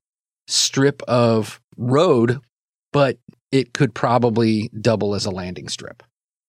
strip 0.47 1.03
of 1.03 1.61
road, 1.77 2.41
but 2.93 3.19
it 3.53 3.73
could 3.73 3.95
probably 3.95 4.71
double 4.81 5.15
as 5.15 5.27
a 5.27 5.31
landing 5.31 5.69
strip. 5.69 6.03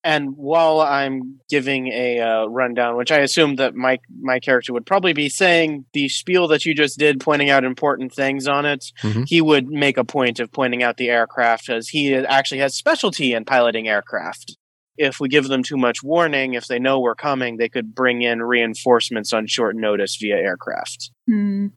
And 0.06 0.36
while 0.38 0.80
i'm 0.80 1.40
giving 1.50 1.88
a 1.88 2.20
uh, 2.22 2.46
rundown 2.46 2.96
which 2.96 3.12
i 3.12 3.18
assume 3.20 3.56
that 3.58 3.76
my 3.76 4.00
my 4.22 4.40
character 4.40 4.72
would 4.72 4.86
probably 4.86 5.12
be 5.12 5.28
saying 5.28 5.84
the 5.94 6.08
spiel 6.08 6.48
that 6.48 6.64
you 6.64 6.74
just 6.74 6.98
did 6.98 7.20
pointing 7.20 7.50
out 7.50 7.64
important 7.66 8.14
things 8.14 8.48
on 8.48 8.66
it 8.66 8.86
Mhm. 9.04 9.26
he 9.28 9.42
would 9.42 9.68
make 9.68 9.98
a 9.98 10.06
point 10.06 10.40
of 10.40 10.52
pointing 10.54 10.84
out 10.84 10.96
the 10.98 11.10
aircraft 11.10 11.68
as 11.70 11.90
he 11.90 12.14
actually 12.16 12.60
has 12.62 12.76
specialty 12.76 13.34
in 13.34 13.44
piloting 13.44 13.88
aircraft 13.90 14.56
if 14.98 15.20
we 15.20 15.28
give 15.28 15.48
them 15.50 15.64
too 15.64 15.76
much 15.76 16.02
warning 16.04 16.54
if 16.54 16.68
they 16.68 16.80
know 16.80 17.00
we're 17.02 17.16
coming 17.16 17.58
they 17.58 17.68
could 17.68 17.94
bring 17.94 18.22
in 18.22 18.42
reinforcements 18.42 19.34
on 19.34 19.46
short 19.48 19.76
notice 19.76 20.16
via 20.22 20.36
aircraft 20.38 21.10
Hmm. 21.28 21.68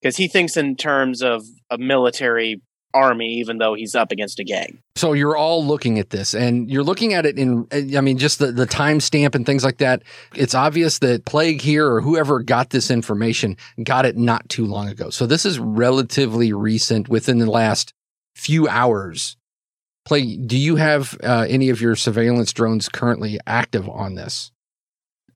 because 0.00 0.16
he 0.16 0.28
thinks 0.28 0.56
in 0.56 0.76
terms 0.76 1.20
of 1.20 1.42
a 1.68 1.76
military 1.78 2.62
army, 2.92 3.34
even 3.34 3.58
though 3.58 3.74
he's 3.74 3.94
up 3.94 4.12
against 4.12 4.38
a 4.38 4.44
gang. 4.44 4.78
So 4.96 5.12
you're 5.12 5.36
all 5.36 5.64
looking 5.64 5.98
at 5.98 6.10
this 6.10 6.34
and 6.34 6.70
you're 6.70 6.82
looking 6.82 7.14
at 7.14 7.24
it 7.26 7.38
in, 7.38 7.66
I 7.72 8.00
mean, 8.00 8.18
just 8.18 8.38
the, 8.38 8.52
the 8.52 8.66
timestamp 8.66 9.34
and 9.34 9.46
things 9.46 9.64
like 9.64 9.78
that. 9.78 10.02
It's 10.34 10.54
obvious 10.54 10.98
that 11.00 11.24
Plague 11.24 11.60
here 11.60 11.90
or 11.90 12.00
whoever 12.00 12.40
got 12.40 12.70
this 12.70 12.90
information 12.90 13.56
got 13.82 14.04
it 14.04 14.16
not 14.16 14.48
too 14.48 14.66
long 14.66 14.88
ago. 14.88 15.10
So 15.10 15.26
this 15.26 15.46
is 15.46 15.58
relatively 15.58 16.52
recent 16.52 17.08
within 17.08 17.38
the 17.38 17.50
last 17.50 17.94
few 18.34 18.68
hours. 18.68 19.36
Plague, 20.04 20.48
do 20.48 20.58
you 20.58 20.76
have 20.76 21.16
uh, 21.22 21.46
any 21.48 21.68
of 21.68 21.80
your 21.80 21.94
surveillance 21.94 22.52
drones 22.52 22.88
currently 22.88 23.38
active 23.46 23.88
on 23.88 24.14
this? 24.14 24.50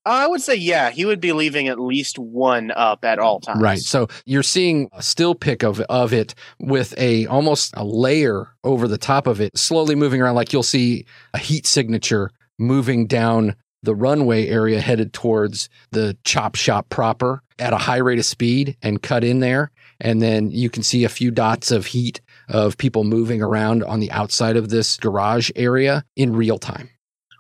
I 0.07 0.27
would 0.27 0.43
say, 0.43 0.55
yeah, 0.55 0.91
he 0.91 1.05
would 1.05 1.21
be 1.21 1.33
leaving 1.33 1.69
at 1.69 1.79
least 1.79 2.19
one 2.19 2.71
up 2.71 3.05
at 3.05 3.19
all 3.19 3.41
times. 3.41 3.63
Right. 3.63 3.79
So 3.79 4.09
you're 4.27 4.43
seeing 4.43 4.91
a 4.93 5.03
still 5.03 5.35
pick 5.35 5.63
of 5.63 5.81
of 5.83 6.13
it 6.13 6.35
with 6.61 6.95
a 6.99 7.27
almost 7.27 7.73
a 7.77 7.85
layer 7.85 8.49
over 8.65 8.87
the 8.87 8.99
top 8.99 9.27
of 9.27 9.41
it, 9.41 9.57
slowly 9.57 9.95
moving 9.95 10.21
around. 10.21 10.35
Like 10.35 10.53
you'll 10.53 10.63
see 10.63 11.07
a 11.33 11.39
heat 11.39 11.67
signature 11.67 12.31
moving 12.59 13.07
down 13.07 13.57
the 13.83 13.95
runway 13.95 14.49
area 14.49 14.81
headed 14.81 15.13
towards 15.13 15.69
the 15.91 16.17
chop 16.25 16.55
shop 16.55 16.89
proper 16.89 17.43
at 17.59 17.73
a 17.73 17.79
high 17.79 17.99
rate 17.99 18.19
of 18.19 18.25
speed 18.25 18.77
and 18.83 19.03
cut 19.03 19.23
in 19.23 19.41
there. 19.41 19.71
And 20.01 20.21
then 20.21 20.51
you 20.51 20.71
can 20.71 20.83
see 20.83 21.05
a 21.05 21.09
few 21.09 21.31
dots 21.31 21.71
of 21.71 21.87
heat 21.87 22.21
of 22.49 22.77
people 22.77 23.05
moving 23.05 23.43
around 23.43 23.85
on 23.85 24.01
the 24.01 24.11
outside 24.11 24.57
of 24.57 24.69
this 24.69 24.97
garage 24.97 25.51
area 25.55 26.05
in 26.17 26.35
real 26.35 26.59
time. 26.59 26.91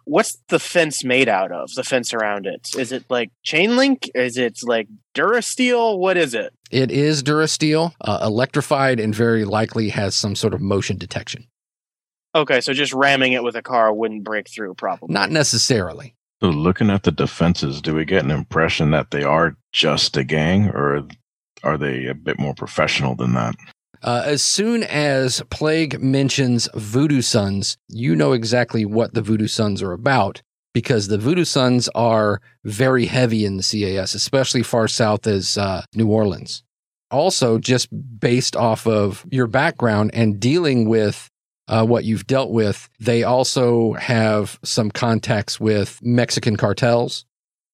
What's 0.05 0.39
the 0.49 0.59
fence 0.59 1.03
made 1.03 1.29
out 1.29 1.51
of? 1.51 1.73
The 1.75 1.85
fence 1.85 2.13
around 2.13 2.47
it 2.47 2.69
is 2.77 2.93
it 2.93 3.05
like 3.09 3.31
chain 3.43 3.77
link? 3.77 4.11
Is 4.15 4.37
it 4.37 4.61
like 4.63 4.89
Durasteel? 5.15 5.99
What 5.99 6.17
is 6.17 6.35
it? 6.35 6.53
It 6.71 6.91
is 6.91 7.23
Durasteel, 7.23 7.93
uh, 8.01 8.21
electrified, 8.23 9.01
and 9.01 9.15
very 9.15 9.45
likely 9.45 9.89
has 9.91 10.15
some 10.15 10.35
sort 10.35 10.55
of 10.55 10.61
motion 10.61 10.99
detection. 10.99 11.47
Okay, 12.35 12.61
so 12.61 12.73
just 12.73 12.93
ramming 12.93 13.33
it 13.33 13.45
with 13.45 13.55
a 13.55 13.63
car 13.63 13.93
wouldn't 13.93 14.25
break 14.25 14.49
through, 14.51 14.75
probably. 14.75 15.13
Not 15.13 15.31
necessarily. 15.31 16.15
So, 16.43 16.51
looking 16.51 16.91
at 16.91 17.05
the 17.05 17.13
defenses, 17.13 17.81
do 17.81 17.95
we 17.95 18.05
get 18.05 18.25
an 18.25 18.31
impression 18.31 18.91
that 18.91 19.13
they 19.13 19.23
are 19.23 19.57
just 19.73 20.17
a 20.17 20.25
gang, 20.25 20.69
or 20.71 21.07
are 21.63 21.79
they 21.79 22.07
a 22.07 22.15
bit 22.15 22.39
more 22.41 22.55
professional 22.55 23.15
than 23.15 23.35
that? 23.35 23.55
Uh, 24.03 24.23
as 24.25 24.43
soon 24.43 24.83
as 24.83 25.43
Plague 25.51 26.01
mentions 26.01 26.69
Voodoo 26.75 27.23
Sons, 27.23 27.77
you 27.89 28.15
know 28.17 28.33
exactly 28.33 28.85
what 28.85 29.15
the 29.15 29.23
Voodoo 29.23 29.47
Sons 29.47 29.83
are 29.83 29.93
about 29.93 30.43
because 30.73 31.09
the 31.09 31.19
Voodoo 31.19 31.45
Sons 31.45 31.89
are 31.95 32.41
very 32.65 33.07
heavy 33.07 33.45
in 33.45 33.57
the 33.57 33.63
CAS, 33.63 34.15
especially 34.15 34.63
far 34.63 34.89
south 34.89 35.27
as 35.27 35.57
uh, 35.57 35.83
New 35.95 36.09
Orleans. 36.09 36.63
Also, 37.11 37.59
just 37.59 37.89
based 38.19 38.57
off 38.57 38.87
of 38.87 39.25
your 39.31 39.47
background 39.47 40.11
and 40.15 40.41
dealing 40.41 40.89
with 40.89 41.31
uh, 41.69 41.87
what 41.87 42.05
you've 42.05 42.27
dealt 42.27 42.51
with, 42.51 42.89
they 42.99 43.23
also 43.23 43.93
have 43.95 44.59
some 44.65 44.91
contacts 44.91 45.61
with 45.61 46.01
Mexican 46.03 46.57
cartels 46.57 47.25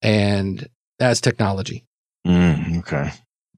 and 0.03 0.69
Aztechnology. 1.01 1.85
Mm, 2.27 2.79
okay. 2.81 3.13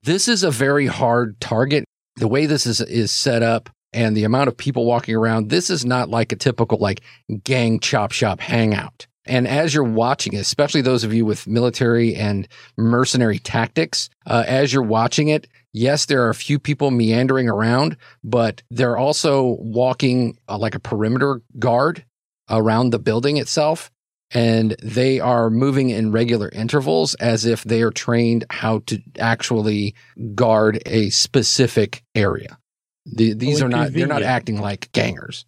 This 0.04 0.28
is 0.28 0.42
a 0.42 0.50
very 0.50 0.87
hard 0.87 1.40
target 1.40 1.85
the 2.16 2.28
way 2.28 2.47
this 2.47 2.66
is 2.66 2.81
is 2.81 3.11
set 3.11 3.42
up 3.42 3.71
and 3.92 4.16
the 4.16 4.25
amount 4.25 4.49
of 4.49 4.57
people 4.57 4.87
walking 4.87 5.14
around, 5.14 5.50
this 5.50 5.71
is 5.71 5.85
not 5.85 6.09
like 6.09 6.33
a 6.33 6.37
typical 6.37 6.78
like 6.78 7.02
gang 7.45 7.78
chop 7.78 8.12
shop 8.12 8.40
hangout. 8.40 9.07
And 9.25 9.47
as 9.47 9.73
you're 9.73 9.85
watching 9.85 10.33
it, 10.33 10.40
especially 10.40 10.81
those 10.81 11.04
of 11.04 11.14
you 11.14 11.25
with 11.25 11.47
military 11.47 12.14
and 12.16 12.49
mercenary 12.76 13.38
tactics, 13.38 14.11
uh, 14.26 14.45
as 14.47 14.73
you're 14.73 14.83
watching 14.83 15.28
it, 15.28 15.47
yes, 15.73 16.07
there 16.07 16.25
are 16.25 16.31
a 16.31 16.35
few 16.35 16.59
people 16.59 16.90
meandering 16.90 17.49
around, 17.49 17.97
but 18.25 18.62
they're 18.71 18.97
also 18.97 19.57
walking 19.61 20.37
uh, 20.49 20.59
like 20.59 20.75
a 20.75 20.81
perimeter 20.81 21.40
guard 21.59 22.04
around 22.50 22.90
the 22.90 22.99
building 22.99 23.37
itself. 23.37 23.91
And 24.34 24.76
they 24.82 25.20
are 25.20 25.50
moving 25.50 25.90
in 25.90 26.10
regular 26.12 26.48
intervals 26.48 27.14
as 27.16 27.44
if 27.44 27.64
they 27.64 27.82
are 27.82 27.90
trained 27.90 28.44
how 28.50 28.80
to 28.86 28.98
actually 29.18 29.94
guard 30.34 30.82
a 30.86 31.10
specific 31.10 32.02
area. 32.14 32.58
The, 33.04 33.34
these 33.34 33.60
How 33.60 33.66
are 33.66 33.68
not, 33.68 33.92
they're 33.92 34.06
not 34.06 34.22
acting 34.22 34.60
like 34.60 34.90
gangers. 34.92 35.44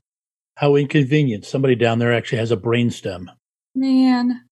How 0.56 0.76
inconvenient. 0.76 1.44
Somebody 1.46 1.76
down 1.76 1.98
there 1.98 2.12
actually 2.12 2.38
has 2.38 2.50
a 2.50 2.56
brainstem. 2.56 3.26
Man, 3.74 4.42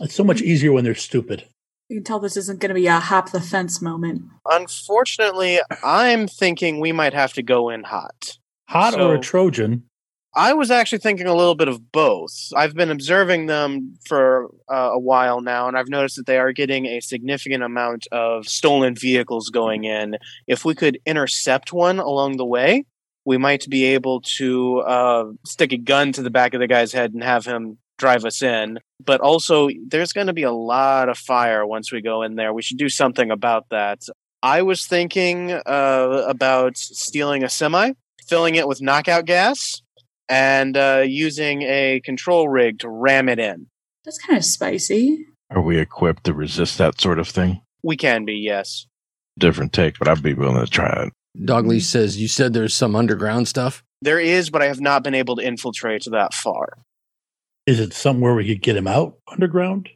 It's 0.00 0.14
so 0.14 0.24
much 0.24 0.40
easier 0.40 0.72
when 0.72 0.84
they're 0.84 0.94
stupid. 0.94 1.46
you 1.88 1.96
can 1.96 2.04
tell 2.04 2.20
this 2.20 2.36
isn't 2.36 2.60
going 2.60 2.68
to 2.68 2.74
be 2.74 2.86
a 2.86 3.00
hop 3.00 3.30
the 3.30 3.40
fence 3.40 3.82
moment. 3.82 4.22
Unfortunately, 4.48 5.58
I'm 5.82 6.28
thinking 6.28 6.78
we 6.80 6.92
might 6.92 7.12
have 7.14 7.32
to 7.34 7.42
go 7.42 7.68
in 7.70 7.82
hot. 7.84 8.38
Hot 8.68 8.98
or 8.98 9.16
a 9.16 9.18
Trojan? 9.20 9.84
I 10.34 10.52
was 10.52 10.70
actually 10.70 10.98
thinking 10.98 11.26
a 11.26 11.34
little 11.34 11.56
bit 11.56 11.66
of 11.66 11.90
both. 11.90 12.52
I've 12.54 12.74
been 12.74 12.90
observing 12.90 13.46
them 13.46 13.96
for 14.06 14.50
uh, 14.70 14.90
a 14.92 14.98
while 14.98 15.40
now, 15.40 15.66
and 15.66 15.76
I've 15.76 15.88
noticed 15.88 16.16
that 16.16 16.26
they 16.26 16.38
are 16.38 16.52
getting 16.52 16.86
a 16.86 17.00
significant 17.00 17.64
amount 17.64 18.06
of 18.12 18.46
stolen 18.46 18.94
vehicles 18.94 19.48
going 19.48 19.84
in. 19.84 20.18
If 20.46 20.64
we 20.64 20.76
could 20.76 21.00
intercept 21.04 21.72
one 21.72 21.98
along 21.98 22.36
the 22.36 22.44
way, 22.44 22.84
we 23.24 23.38
might 23.38 23.68
be 23.68 23.84
able 23.86 24.20
to 24.36 24.80
uh, 24.80 25.24
stick 25.44 25.72
a 25.72 25.78
gun 25.78 26.12
to 26.12 26.22
the 26.22 26.30
back 26.30 26.54
of 26.54 26.60
the 26.60 26.68
guy's 26.68 26.92
head 26.92 27.12
and 27.12 27.24
have 27.24 27.44
him 27.44 27.78
drive 27.98 28.24
us 28.24 28.40
in. 28.40 28.78
But 29.04 29.20
also, 29.20 29.68
there's 29.88 30.12
going 30.12 30.28
to 30.28 30.32
be 30.32 30.44
a 30.44 30.52
lot 30.52 31.08
of 31.08 31.18
fire 31.18 31.66
once 31.66 31.90
we 31.90 32.02
go 32.02 32.22
in 32.22 32.36
there. 32.36 32.54
We 32.54 32.62
should 32.62 32.78
do 32.78 32.88
something 32.88 33.32
about 33.32 33.66
that. 33.70 34.02
I 34.42 34.62
was 34.62 34.86
thinking 34.86 35.50
uh, 35.52 36.24
about 36.28 36.76
stealing 36.76 37.42
a 37.42 37.48
semi, 37.50 37.92
filling 38.28 38.54
it 38.54 38.68
with 38.68 38.80
knockout 38.80 39.26
gas, 39.26 39.82
and 40.30 40.76
uh, 40.76 41.02
using 41.04 41.62
a 41.62 42.00
control 42.04 42.48
rig 42.48 42.78
to 42.78 42.88
ram 42.88 43.28
it 43.28 43.40
in. 43.40 43.66
That's 44.04 44.18
kind 44.18 44.38
of 44.38 44.44
spicy. 44.44 45.26
Are 45.50 45.60
we 45.60 45.78
equipped 45.78 46.24
to 46.24 46.32
resist 46.32 46.78
that 46.78 47.00
sort 47.00 47.18
of 47.18 47.28
thing? 47.28 47.60
We 47.82 47.96
can 47.96 48.24
be, 48.24 48.34
yes. 48.34 48.86
Different 49.38 49.72
take, 49.72 49.98
but 49.98 50.08
I'd 50.08 50.22
be 50.22 50.34
willing 50.34 50.64
to 50.64 50.70
try 50.70 51.06
it. 51.06 51.12
Dogleash 51.44 51.86
says, 51.86 52.20
You 52.20 52.28
said 52.28 52.52
there's 52.52 52.74
some 52.74 52.94
underground 52.94 53.48
stuff? 53.48 53.82
There 54.02 54.20
is, 54.20 54.48
but 54.48 54.62
I 54.62 54.66
have 54.66 54.80
not 54.80 55.02
been 55.02 55.14
able 55.14 55.36
to 55.36 55.44
infiltrate 55.44 56.04
that 56.10 56.32
far. 56.32 56.78
Is 57.66 57.80
it 57.80 57.92
somewhere 57.92 58.34
we 58.34 58.46
could 58.46 58.62
get 58.62 58.76
him 58.76 58.86
out 58.86 59.18
underground? 59.30 59.88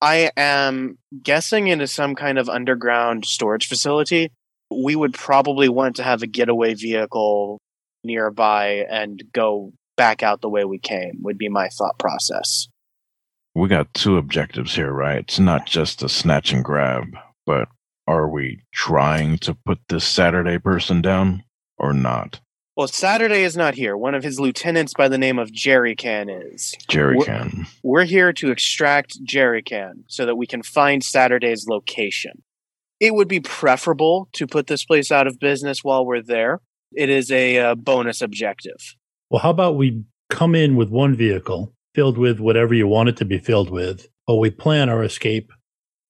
I 0.00 0.30
am 0.36 0.98
guessing 1.22 1.68
into 1.68 1.86
some 1.86 2.14
kind 2.14 2.38
of 2.38 2.48
underground 2.48 3.24
storage 3.24 3.68
facility. 3.68 4.30
We 4.70 4.96
would 4.96 5.14
probably 5.14 5.68
want 5.68 5.96
to 5.96 6.02
have 6.02 6.22
a 6.22 6.26
getaway 6.26 6.74
vehicle 6.74 7.60
nearby 8.04 8.86
and 8.90 9.22
go 9.32 9.72
back 9.96 10.22
out 10.22 10.40
the 10.40 10.48
way 10.48 10.64
we 10.64 10.78
came, 10.78 11.18
would 11.22 11.38
be 11.38 11.48
my 11.48 11.68
thought 11.68 11.98
process. 11.98 12.68
We 13.54 13.68
got 13.68 13.92
two 13.94 14.16
objectives 14.16 14.74
here, 14.74 14.92
right? 14.92 15.18
It's 15.18 15.38
not 15.38 15.66
just 15.66 16.02
a 16.02 16.08
snatch 16.08 16.52
and 16.52 16.64
grab, 16.64 17.04
but 17.44 17.68
are 18.06 18.28
we 18.28 18.62
trying 18.72 19.38
to 19.38 19.54
put 19.54 19.78
this 19.88 20.04
Saturday 20.04 20.58
person 20.58 21.02
down 21.02 21.44
or 21.78 21.92
not? 21.92 22.40
Well, 22.74 22.88
Saturday 22.88 23.42
is 23.42 23.54
not 23.54 23.74
here. 23.74 23.96
One 23.96 24.14
of 24.14 24.22
his 24.22 24.40
lieutenants 24.40 24.94
by 24.94 25.08
the 25.08 25.18
name 25.18 25.38
of 25.38 25.52
Jerry 25.52 25.94
Can 25.94 26.30
is. 26.30 26.74
Jerry 26.88 27.16
Wha- 27.16 27.24
can. 27.26 27.66
We're 27.82 28.04
here 28.04 28.32
to 28.32 28.50
extract 28.50 29.22
Jerry 29.22 29.62
Can 29.62 30.04
so 30.08 30.24
that 30.24 30.36
we 30.36 30.46
can 30.46 30.62
find 30.62 31.04
Saturday's 31.04 31.66
location. 31.68 32.42
It 32.98 33.14
would 33.14 33.28
be 33.28 33.40
preferable 33.40 34.28
to 34.32 34.46
put 34.46 34.68
this 34.68 34.86
place 34.86 35.12
out 35.12 35.26
of 35.26 35.38
business 35.38 35.84
while 35.84 36.06
we're 36.06 36.22
there. 36.22 36.60
It 36.94 37.08
is 37.08 37.30
a 37.30 37.58
uh, 37.58 37.74
bonus 37.74 38.20
objective. 38.20 38.96
Well, 39.30 39.42
how 39.42 39.50
about 39.50 39.76
we 39.76 40.04
come 40.30 40.54
in 40.54 40.76
with 40.76 40.88
one 40.88 41.14
vehicle 41.14 41.72
filled 41.94 42.18
with 42.18 42.40
whatever 42.40 42.74
you 42.74 42.86
want 42.86 43.08
it 43.08 43.16
to 43.18 43.24
be 43.24 43.38
filled 43.38 43.70
with, 43.70 44.08
but 44.26 44.36
we 44.36 44.50
plan 44.50 44.88
our 44.88 45.02
escape 45.02 45.50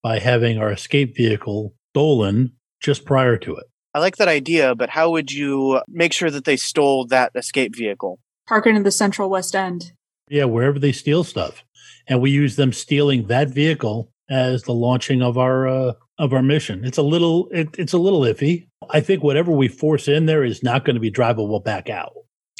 by 0.02 0.18
having 0.18 0.58
our 0.58 0.70
escape 0.70 1.16
vehicle 1.16 1.74
stolen 1.92 2.52
just 2.80 3.04
prior 3.04 3.36
to 3.36 3.56
it. 3.56 3.66
I 3.94 3.98
like 3.98 4.16
that 4.16 4.28
idea, 4.28 4.74
but 4.74 4.90
how 4.90 5.10
would 5.10 5.30
you 5.30 5.82
make 5.88 6.12
sure 6.12 6.30
that 6.30 6.44
they 6.44 6.56
stole 6.56 7.06
that 7.08 7.32
escape 7.34 7.76
vehicle? 7.76 8.18
Park 8.48 8.66
it 8.66 8.74
in 8.74 8.82
the 8.82 8.90
central 8.90 9.28
West 9.28 9.54
End. 9.54 9.92
Yeah, 10.28 10.44
wherever 10.44 10.78
they 10.78 10.92
steal 10.92 11.24
stuff, 11.24 11.62
and 12.06 12.20
we 12.20 12.30
use 12.30 12.56
them 12.56 12.72
stealing 12.72 13.26
that 13.26 13.48
vehicle 13.48 14.10
as 14.30 14.62
the 14.62 14.72
launching 14.72 15.20
of 15.20 15.36
our 15.36 15.68
uh, 15.68 15.92
of 16.18 16.32
our 16.32 16.42
mission. 16.42 16.84
It's 16.84 16.98
a 16.98 17.02
little 17.02 17.48
it, 17.50 17.68
it's 17.78 17.92
a 17.92 17.98
little 17.98 18.20
iffy. 18.20 18.68
I 18.90 19.00
think 19.00 19.22
whatever 19.22 19.52
we 19.52 19.68
force 19.68 20.08
in 20.08 20.26
there 20.26 20.44
is 20.44 20.62
not 20.62 20.84
going 20.84 20.94
to 20.94 21.00
be 21.00 21.10
drivable 21.10 21.62
back 21.62 21.88
out. 21.88 22.12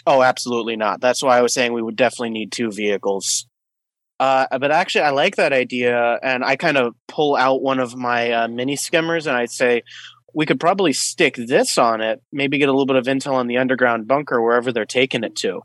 Oh, 0.06 0.22
absolutely 0.22 0.76
not. 0.76 1.00
That's 1.00 1.22
why 1.22 1.38
I 1.38 1.42
was 1.42 1.54
saying 1.54 1.72
we 1.72 1.82
would 1.82 1.96
definitely 1.96 2.30
need 2.30 2.50
two 2.50 2.70
vehicles. 2.70 3.46
Uh, 4.18 4.46
but 4.58 4.70
actually, 4.70 5.02
I 5.02 5.10
like 5.10 5.36
that 5.36 5.52
idea, 5.52 6.18
and 6.22 6.44
I 6.44 6.56
kind 6.56 6.76
of 6.76 6.94
pull 7.08 7.34
out 7.34 7.62
one 7.62 7.80
of 7.80 7.96
my 7.96 8.30
uh, 8.30 8.48
mini 8.48 8.76
skimmers, 8.76 9.26
and 9.26 9.36
I'd 9.36 9.50
say 9.50 9.82
we 10.34 10.46
could 10.46 10.60
probably 10.60 10.92
stick 10.92 11.34
this 11.36 11.76
on 11.76 12.00
it. 12.00 12.20
Maybe 12.32 12.58
get 12.58 12.68
a 12.68 12.72
little 12.72 12.86
bit 12.86 12.96
of 12.96 13.06
intel 13.06 13.34
on 13.34 13.48
the 13.48 13.58
underground 13.58 14.06
bunker 14.06 14.40
wherever 14.40 14.72
they're 14.72 14.84
taking 14.84 15.24
it 15.24 15.36
to. 15.36 15.62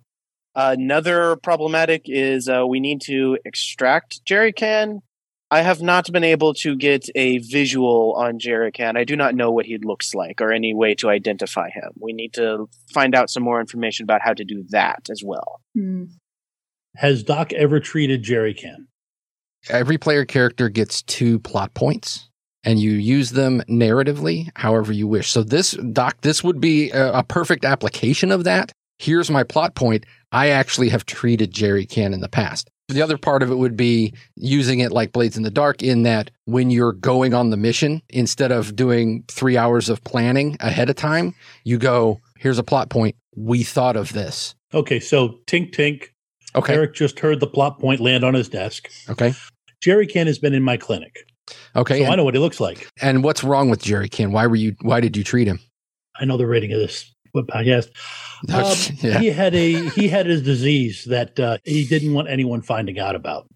another 0.55 1.35
problematic 1.35 2.03
is 2.05 2.49
uh, 2.49 2.65
we 2.67 2.79
need 2.79 3.01
to 3.01 3.37
extract 3.45 4.25
jerry 4.25 4.51
can 4.51 5.01
I 5.49 5.61
have 5.61 5.81
not 5.81 6.11
been 6.11 6.25
able 6.25 6.53
to 6.55 6.75
get 6.75 7.07
a 7.15 7.37
visual 7.37 8.13
on 8.17 8.37
Jerry 8.37 8.71
Can. 8.71 8.97
I 8.97 9.05
do 9.05 9.15
not 9.15 9.33
know 9.33 9.51
what 9.51 9.65
he 9.65 9.77
looks 9.77 10.13
like 10.13 10.41
or 10.41 10.51
any 10.51 10.73
way 10.73 10.93
to 10.95 11.09
identify 11.09 11.69
him. 11.69 11.91
We 11.99 12.11
need 12.11 12.33
to 12.33 12.67
find 12.93 13.15
out 13.15 13.29
some 13.29 13.43
more 13.43 13.61
information 13.61 14.03
about 14.03 14.21
how 14.21 14.33
to 14.33 14.43
do 14.43 14.65
that 14.69 15.09
as 15.09 15.21
well. 15.23 15.61
Hmm. 15.73 16.05
Has 16.97 17.23
Doc 17.23 17.53
ever 17.53 17.79
treated 17.79 18.23
Jerry 18.23 18.53
Can? 18.53 18.87
Every 19.69 19.97
player 19.97 20.25
character 20.25 20.67
gets 20.67 21.01
two 21.01 21.39
plot 21.39 21.73
points, 21.73 22.29
and 22.63 22.79
you 22.79 22.91
use 22.91 23.31
them 23.31 23.61
narratively 23.69 24.49
however 24.55 24.91
you 24.91 25.07
wish. 25.07 25.29
So 25.29 25.43
this 25.43 25.71
doc, 25.71 26.21
this 26.21 26.43
would 26.43 26.59
be 26.59 26.91
a, 26.91 27.19
a 27.19 27.23
perfect 27.23 27.63
application 27.63 28.31
of 28.31 28.43
that. 28.43 28.71
Here's 28.99 29.29
my 29.29 29.43
plot 29.43 29.75
point. 29.75 30.05
I 30.31 30.49
actually 30.49 30.89
have 30.89 31.05
treated 31.05 31.51
Jerry 31.51 31.85
Can 31.85 32.13
in 32.13 32.19
the 32.19 32.29
past. 32.29 32.69
The 32.89 33.01
other 33.01 33.17
part 33.17 33.43
of 33.43 33.51
it 33.51 33.55
would 33.55 33.75
be 33.75 34.13
using 34.35 34.79
it 34.79 34.91
like 34.93 35.11
Blades 35.11 35.35
in 35.35 35.43
the 35.43 35.51
Dark 35.51 35.83
in 35.83 36.03
that 36.03 36.31
when 36.45 36.69
you're 36.69 36.93
going 36.93 37.33
on 37.33 37.49
the 37.49 37.57
mission, 37.57 38.01
instead 38.09 38.49
of 38.51 38.77
doing 38.77 39.25
three 39.27 39.57
hours 39.57 39.89
of 39.89 40.01
planning 40.05 40.55
ahead 40.61 40.89
of 40.89 40.95
time, 40.95 41.35
you 41.65 41.77
go, 41.77 42.21
here's 42.37 42.57
a 42.57 42.63
plot 42.63 42.89
point. 42.89 43.15
We 43.35 43.63
thought 43.63 43.97
of 43.97 44.13
this. 44.13 44.55
Okay, 44.73 45.01
so 45.01 45.39
tink 45.47 45.73
tink. 45.75 46.05
Okay. 46.55 46.75
Eric 46.75 46.93
just 46.93 47.19
heard 47.19 47.41
the 47.41 47.47
plot 47.47 47.77
point 47.77 47.99
land 47.99 48.23
on 48.23 48.33
his 48.33 48.47
desk. 48.47 48.89
Okay. 49.09 49.33
Jerry 49.81 50.07
Can 50.07 50.27
has 50.27 50.39
been 50.39 50.53
in 50.53 50.63
my 50.63 50.77
clinic, 50.77 51.17
Okay. 51.75 52.05
so 52.05 52.11
I 52.11 52.15
know 52.15 52.23
what 52.23 52.33
he 52.35 52.39
looks 52.39 52.59
like. 52.61 52.89
and 53.01 53.21
what's 53.23 53.43
wrong 53.43 53.69
with 53.69 53.81
Jerry 53.83 54.07
Can? 54.09 54.31
Why 54.31 54.47
were 54.47 54.55
you, 54.55 54.75
why 54.81 55.01
did 55.01 55.17
you 55.17 55.23
treat 55.25 55.47
him? 55.47 55.59
I 56.19 56.25
know 56.25 56.37
the 56.37 56.47
rating 56.47 56.71
of 56.71 56.79
this 56.79 57.13
podcast. 57.43 57.89
Um, 58.53 58.95
yeah. 59.01 59.19
He 59.19 59.27
had 59.27 59.53
a 59.55 59.89
he 59.89 60.07
had 60.07 60.27
a 60.27 60.39
disease 60.39 61.05
that 61.05 61.39
uh, 61.39 61.57
he 61.63 61.85
didn't 61.85 62.13
want 62.13 62.29
anyone 62.29 62.61
finding 62.61 62.99
out 62.99 63.15
about. 63.15 63.47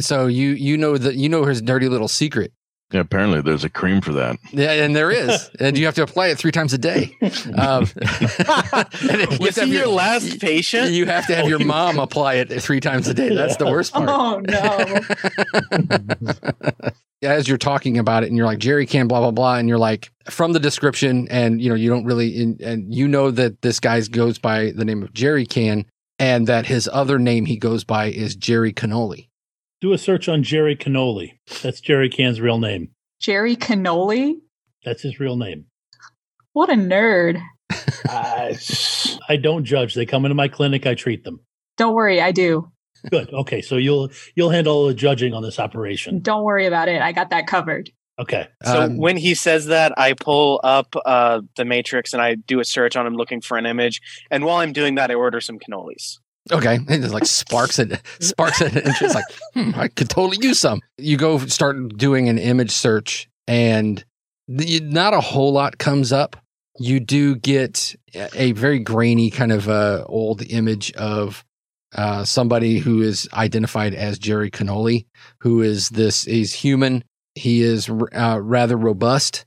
So 0.00 0.26
you, 0.26 0.50
you 0.50 0.76
know 0.76 0.98
that, 0.98 1.14
you 1.16 1.28
know 1.28 1.44
his 1.44 1.62
dirty 1.62 1.88
little 1.88 2.08
secret. 2.08 2.52
Yeah, 2.90 3.00
apparently 3.00 3.42
there's 3.42 3.64
a 3.64 3.68
cream 3.68 4.00
for 4.00 4.12
that. 4.12 4.38
Yeah, 4.50 4.72
and 4.72 4.96
there 4.96 5.10
is, 5.10 5.50
and 5.60 5.76
you 5.76 5.84
have 5.84 5.94
to 5.96 6.02
apply 6.02 6.28
it 6.28 6.38
three 6.38 6.52
times 6.52 6.72
a 6.72 6.78
day. 6.78 7.14
Um, 7.54 7.86
and 8.00 9.02
you 9.02 9.28
have 9.28 9.40
Was 9.40 9.56
he 9.56 9.76
your 9.76 9.88
last 9.88 10.40
patient? 10.40 10.92
You 10.92 11.04
have 11.04 11.26
to 11.26 11.34
have 11.34 11.48
your 11.48 11.58
mom 11.58 11.98
apply 11.98 12.34
it 12.34 12.62
three 12.62 12.80
times 12.80 13.06
a 13.06 13.12
day. 13.12 13.34
That's 13.34 13.56
the 13.56 13.66
worst 13.66 13.92
part. 13.92 14.08
Oh 14.08 14.40
no. 14.40 15.00
As 17.22 17.46
you're 17.46 17.58
talking 17.58 17.98
about 17.98 18.22
it, 18.22 18.28
and 18.28 18.36
you're 18.36 18.46
like 18.46 18.58
Jerry 18.58 18.86
can 18.86 19.06
blah 19.06 19.20
blah 19.20 19.32
blah, 19.32 19.56
and 19.56 19.68
you're 19.68 19.76
like 19.76 20.10
from 20.30 20.54
the 20.54 20.60
description, 20.60 21.28
and 21.28 21.60
you 21.60 21.68
know 21.68 21.74
you 21.74 21.90
don't 21.90 22.04
really, 22.04 22.28
in, 22.28 22.56
and 22.62 22.94
you 22.94 23.06
know 23.06 23.30
that 23.32 23.60
this 23.60 23.80
guy 23.80 24.00
goes 24.02 24.38
by 24.38 24.70
the 24.70 24.84
name 24.84 25.02
of 25.02 25.12
Jerry 25.12 25.44
Can, 25.44 25.84
and 26.18 26.46
that 26.46 26.66
his 26.66 26.88
other 26.90 27.18
name 27.18 27.44
he 27.44 27.56
goes 27.56 27.84
by 27.84 28.06
is 28.06 28.34
Jerry 28.34 28.72
Cannoli. 28.72 29.28
Do 29.80 29.92
a 29.92 29.98
search 29.98 30.28
on 30.28 30.42
Jerry 30.42 30.74
Cannoli. 30.74 31.38
That's 31.62 31.80
Jerry 31.80 32.08
Can's 32.08 32.40
real 32.40 32.58
name. 32.58 32.90
Jerry 33.20 33.56
Cannoli? 33.56 34.34
That's 34.84 35.02
his 35.02 35.20
real 35.20 35.36
name. 35.36 35.66
What 36.52 36.68
a 36.70 36.74
nerd. 36.74 37.40
I, 38.08 38.56
I 39.28 39.36
don't 39.36 39.64
judge. 39.64 39.94
They 39.94 40.06
come 40.06 40.24
into 40.24 40.34
my 40.34 40.48
clinic. 40.48 40.86
I 40.86 40.94
treat 40.94 41.24
them. 41.24 41.40
Don't 41.76 41.94
worry, 41.94 42.20
I 42.20 42.32
do. 42.32 42.72
Good. 43.10 43.32
Okay, 43.32 43.62
so 43.62 43.76
you'll 43.76 44.10
you'll 44.34 44.50
handle 44.50 44.88
the 44.88 44.94
judging 44.94 45.32
on 45.32 45.42
this 45.42 45.60
operation. 45.60 46.18
Don't 46.20 46.42
worry 46.42 46.66
about 46.66 46.88
it. 46.88 47.00
I 47.00 47.12
got 47.12 47.30
that 47.30 47.46
covered. 47.46 47.90
Okay. 48.18 48.48
So 48.64 48.82
Um, 48.82 48.96
when 48.96 49.16
he 49.16 49.36
says 49.36 49.66
that, 49.66 49.96
I 49.96 50.14
pull 50.14 50.60
up 50.64 50.96
uh, 51.06 51.42
the 51.56 51.64
Matrix 51.64 52.12
and 52.12 52.20
I 52.20 52.34
do 52.34 52.58
a 52.58 52.64
search 52.64 52.96
on 52.96 53.06
him 53.06 53.14
looking 53.14 53.40
for 53.40 53.56
an 53.56 53.66
image. 53.66 54.00
And 54.28 54.44
while 54.44 54.56
I'm 54.56 54.72
doing 54.72 54.96
that, 54.96 55.12
I 55.12 55.14
order 55.14 55.40
some 55.40 55.58
cannolis. 55.60 56.18
Okay, 56.50 56.74
and 56.88 57.04
it 57.04 57.10
like 57.10 57.26
sparks 57.26 57.78
it, 57.78 58.00
sparks 58.20 58.60
it, 58.60 58.74
and 58.76 58.94
she's 58.96 59.14
like, 59.14 59.24
hmm, 59.54 59.72
"I 59.76 59.88
could 59.88 60.08
totally 60.08 60.38
use 60.40 60.58
some." 60.58 60.80
You 60.96 61.16
go 61.16 61.38
start 61.38 61.96
doing 61.96 62.28
an 62.28 62.38
image 62.38 62.70
search, 62.70 63.28
and 63.46 64.04
the, 64.46 64.80
not 64.80 65.14
a 65.14 65.20
whole 65.20 65.52
lot 65.52 65.78
comes 65.78 66.12
up. 66.12 66.36
You 66.78 67.00
do 67.00 67.34
get 67.34 67.96
a 68.14 68.52
very 68.52 68.78
grainy 68.78 69.30
kind 69.30 69.52
of 69.52 69.68
uh, 69.68 70.04
old 70.06 70.42
image 70.48 70.92
of 70.92 71.44
uh, 71.94 72.24
somebody 72.24 72.78
who 72.78 73.02
is 73.02 73.28
identified 73.32 73.94
as 73.94 74.18
Jerry 74.18 74.50
Cannoli, 74.50 75.06
who 75.40 75.62
is 75.62 75.88
this 75.90 76.26
is 76.26 76.52
human. 76.52 77.02
He 77.34 77.62
is 77.62 77.88
uh, 77.88 78.38
rather 78.40 78.76
robust. 78.76 79.44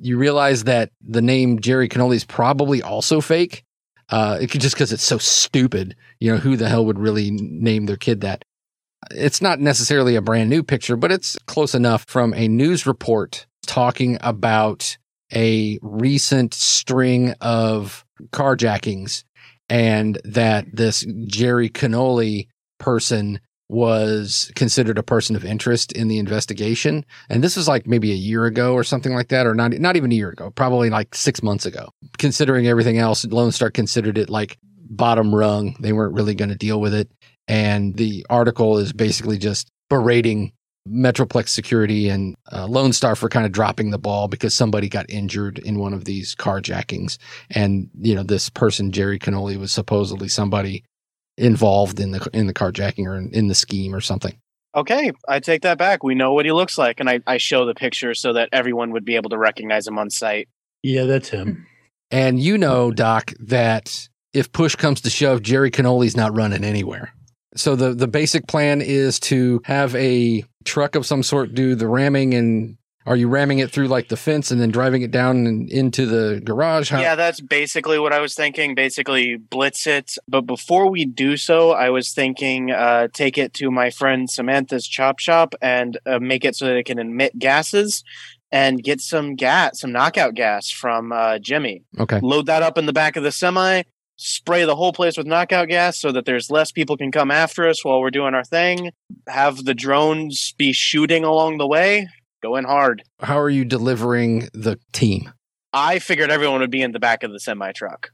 You 0.00 0.18
realize 0.18 0.64
that 0.64 0.90
the 1.06 1.22
name 1.22 1.60
Jerry 1.60 1.88
Cannoli 1.88 2.16
is 2.16 2.24
probably 2.24 2.82
also 2.82 3.20
fake. 3.20 3.64
Uh, 4.10 4.38
it 4.40 4.50
could 4.50 4.60
just 4.60 4.74
because 4.74 4.92
it's 4.92 5.04
so 5.04 5.18
stupid. 5.18 5.96
You 6.18 6.32
know, 6.32 6.38
who 6.38 6.56
the 6.56 6.68
hell 6.68 6.84
would 6.86 6.98
really 6.98 7.30
name 7.30 7.86
their 7.86 7.96
kid 7.96 8.20
that? 8.22 8.44
It's 9.12 9.40
not 9.40 9.60
necessarily 9.60 10.16
a 10.16 10.22
brand 10.22 10.50
new 10.50 10.62
picture, 10.62 10.96
but 10.96 11.12
it's 11.12 11.38
close 11.46 11.74
enough 11.74 12.04
from 12.06 12.34
a 12.34 12.48
news 12.48 12.86
report 12.86 13.46
talking 13.66 14.18
about 14.20 14.98
a 15.32 15.78
recent 15.80 16.54
string 16.54 17.34
of 17.40 18.04
carjackings 18.32 19.24
and 19.68 20.20
that 20.24 20.66
this 20.72 21.06
Jerry 21.26 21.70
Cannoli 21.70 22.48
person 22.78 23.40
was 23.70 24.50
considered 24.56 24.98
a 24.98 25.02
person 25.02 25.36
of 25.36 25.44
interest 25.44 25.92
in 25.92 26.08
the 26.08 26.18
investigation. 26.18 27.04
And 27.28 27.42
this 27.42 27.56
was 27.56 27.68
like 27.68 27.86
maybe 27.86 28.10
a 28.10 28.16
year 28.16 28.44
ago 28.46 28.74
or 28.74 28.82
something 28.82 29.14
like 29.14 29.28
that, 29.28 29.46
or 29.46 29.54
not, 29.54 29.72
not 29.74 29.96
even 29.96 30.10
a 30.10 30.14
year 30.14 30.30
ago, 30.30 30.50
probably 30.50 30.90
like 30.90 31.14
six 31.14 31.40
months 31.40 31.66
ago. 31.66 31.90
Considering 32.18 32.66
everything 32.66 32.98
else, 32.98 33.24
Lone 33.24 33.52
Star 33.52 33.70
considered 33.70 34.18
it 34.18 34.28
like 34.28 34.58
bottom 34.90 35.32
rung. 35.32 35.76
They 35.78 35.92
weren't 35.92 36.14
really 36.14 36.34
going 36.34 36.48
to 36.48 36.56
deal 36.56 36.80
with 36.80 36.92
it. 36.92 37.10
And 37.46 37.94
the 37.96 38.26
article 38.28 38.78
is 38.78 38.92
basically 38.92 39.38
just 39.38 39.70
berating 39.88 40.52
Metroplex 40.88 41.50
Security 41.50 42.08
and 42.08 42.34
uh, 42.50 42.66
Lone 42.66 42.92
Star 42.92 43.14
for 43.14 43.28
kind 43.28 43.46
of 43.46 43.52
dropping 43.52 43.90
the 43.90 43.98
ball 43.98 44.26
because 44.26 44.52
somebody 44.52 44.88
got 44.88 45.08
injured 45.08 45.60
in 45.60 45.78
one 45.78 45.94
of 45.94 46.06
these 46.06 46.34
carjackings. 46.34 47.18
And, 47.50 47.88
you 48.00 48.16
know, 48.16 48.24
this 48.24 48.50
person, 48.50 48.90
Jerry 48.90 49.18
Cannoli, 49.18 49.56
was 49.56 49.72
supposedly 49.72 50.28
somebody 50.28 50.82
involved 51.40 51.98
in 51.98 52.12
the 52.12 52.28
in 52.32 52.46
the 52.46 52.54
carjacking 52.54 53.06
or 53.06 53.16
in, 53.16 53.30
in 53.32 53.48
the 53.48 53.54
scheme 53.54 53.94
or 53.94 54.00
something. 54.00 54.36
Okay, 54.74 55.10
I 55.26 55.40
take 55.40 55.62
that 55.62 55.78
back. 55.78 56.04
We 56.04 56.14
know 56.14 56.32
what 56.32 56.44
he 56.44 56.52
looks 56.52 56.78
like. 56.78 57.00
And 57.00 57.10
I, 57.10 57.20
I 57.26 57.38
show 57.38 57.66
the 57.66 57.74
picture 57.74 58.14
so 58.14 58.34
that 58.34 58.50
everyone 58.52 58.92
would 58.92 59.04
be 59.04 59.16
able 59.16 59.30
to 59.30 59.38
recognize 59.38 59.86
him 59.86 59.98
on 59.98 60.10
site. 60.10 60.48
Yeah, 60.84 61.04
that's 61.04 61.28
him. 61.28 61.66
And 62.12 62.40
you 62.40 62.56
know, 62.56 62.92
Doc, 62.92 63.32
that 63.40 64.08
if 64.32 64.52
push 64.52 64.76
comes 64.76 65.00
to 65.00 65.10
shove, 65.10 65.42
Jerry 65.42 65.70
Cannoli's 65.70 66.16
not 66.16 66.36
running 66.36 66.64
anywhere. 66.64 67.12
So 67.56 67.74
the 67.74 67.94
the 67.94 68.06
basic 68.06 68.46
plan 68.46 68.80
is 68.80 69.18
to 69.20 69.60
have 69.64 69.94
a 69.96 70.44
truck 70.64 70.94
of 70.94 71.04
some 71.04 71.22
sort 71.22 71.54
do 71.54 71.74
the 71.74 71.88
ramming 71.88 72.34
and 72.34 72.76
are 73.06 73.16
you 73.16 73.28
ramming 73.28 73.58
it 73.60 73.70
through 73.70 73.88
like 73.88 74.08
the 74.08 74.16
fence 74.16 74.50
and 74.50 74.60
then 74.60 74.70
driving 74.70 75.02
it 75.02 75.10
down 75.10 75.46
and 75.46 75.70
into 75.70 76.06
the 76.06 76.40
garage? 76.44 76.90
How- 76.90 77.00
Yeah, 77.00 77.14
that's 77.14 77.40
basically 77.40 77.98
what 77.98 78.12
I 78.12 78.20
was 78.20 78.34
thinking. 78.34 78.74
Basically, 78.74 79.36
blitz 79.36 79.86
it. 79.86 80.16
But 80.28 80.42
before 80.42 80.90
we 80.90 81.04
do 81.06 81.36
so, 81.36 81.70
I 81.72 81.90
was 81.90 82.12
thinking 82.12 82.70
uh, 82.70 83.08
take 83.12 83.38
it 83.38 83.54
to 83.54 83.70
my 83.70 83.90
friend 83.90 84.28
Samantha's 84.28 84.86
chop 84.86 85.18
shop 85.18 85.54
and 85.62 85.98
uh, 86.06 86.18
make 86.18 86.44
it 86.44 86.56
so 86.56 86.66
that 86.66 86.76
it 86.76 86.84
can 86.86 86.98
emit 86.98 87.38
gases 87.38 88.04
and 88.52 88.82
get 88.82 89.00
some 89.00 89.34
gas, 89.36 89.80
some 89.80 89.92
knockout 89.92 90.34
gas 90.34 90.70
from 90.70 91.12
uh, 91.12 91.38
Jimmy. 91.38 91.82
Okay. 91.98 92.20
Load 92.20 92.46
that 92.46 92.62
up 92.62 92.76
in 92.76 92.86
the 92.86 92.92
back 92.92 93.16
of 93.16 93.22
the 93.22 93.32
semi. 93.32 93.82
Spray 94.22 94.66
the 94.66 94.76
whole 94.76 94.92
place 94.92 95.16
with 95.16 95.26
knockout 95.26 95.68
gas 95.68 95.98
so 95.98 96.12
that 96.12 96.26
there's 96.26 96.50
less 96.50 96.70
people 96.70 96.98
can 96.98 97.10
come 97.10 97.30
after 97.30 97.66
us 97.66 97.82
while 97.82 98.00
we're 98.00 98.10
doing 98.10 98.34
our 98.34 98.44
thing. 98.44 98.90
Have 99.26 99.64
the 99.64 99.72
drones 99.72 100.52
be 100.58 100.74
shooting 100.74 101.24
along 101.24 101.56
the 101.56 101.66
way. 101.66 102.06
Go 102.42 102.56
in 102.56 102.64
hard. 102.64 103.02
How 103.20 103.38
are 103.38 103.50
you 103.50 103.64
delivering 103.64 104.48
the 104.54 104.78
team? 104.92 105.32
I 105.72 105.98
figured 105.98 106.30
everyone 106.30 106.60
would 106.60 106.70
be 106.70 106.82
in 106.82 106.92
the 106.92 106.98
back 106.98 107.22
of 107.22 107.32
the 107.32 107.40
semi 107.40 107.72
truck. 107.72 108.10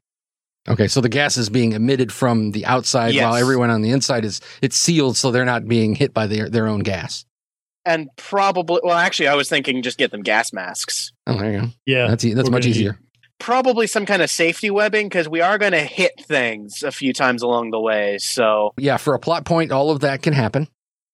Okay, 0.68 0.88
so 0.88 1.00
the 1.00 1.08
gas 1.08 1.36
is 1.36 1.48
being 1.48 1.72
emitted 1.72 2.12
from 2.12 2.50
the 2.50 2.66
outside 2.66 3.14
while 3.14 3.36
everyone 3.36 3.70
on 3.70 3.82
the 3.82 3.90
inside 3.90 4.24
is 4.24 4.40
it's 4.60 4.76
sealed 4.76 5.16
so 5.16 5.30
they're 5.30 5.44
not 5.44 5.66
being 5.68 5.94
hit 5.94 6.12
by 6.12 6.26
their, 6.26 6.48
their 6.50 6.66
own 6.66 6.80
gas. 6.80 7.24
and 7.84 8.08
probably 8.16 8.80
well 8.82 8.96
actually 8.98 9.28
i 9.28 9.34
was 9.36 9.48
thinking 9.48 9.80
just 9.80 9.96
get 9.96 10.10
them 10.10 10.22
gas 10.22 10.52
masks 10.52 11.12
Oh, 11.28 11.38
there 11.38 11.52
you 11.52 11.60
go. 11.60 11.66
Yeah. 11.86 12.08
That's 12.08 12.24
e- 12.24 12.34
that's 12.34 12.50
much 12.50 12.62
gonna 12.62 12.70
easier. 12.70 12.98
probably 13.38 13.86
some 13.86 14.06
kind 14.06 14.22
of 14.22 14.28
safety 14.30 14.68
webbing 14.70 15.08
because 15.08 15.28
we 15.28 15.40
are 15.40 15.56
going 15.56 15.70
to 15.72 15.80
hit 15.84 16.12
things 16.20 16.82
a 16.82 16.90
few 16.90 17.12
times 17.12 17.42
along 17.42 17.70
the 17.70 17.80
way 17.80 18.18
so 18.18 18.72
Yeah, 18.76 18.96
for 18.96 19.14
a 19.14 19.20
plot 19.20 19.44
point, 19.44 19.70
all 19.70 19.90
of 19.92 20.00
that 20.00 20.20
can 20.22 20.32
happen. 20.32 20.66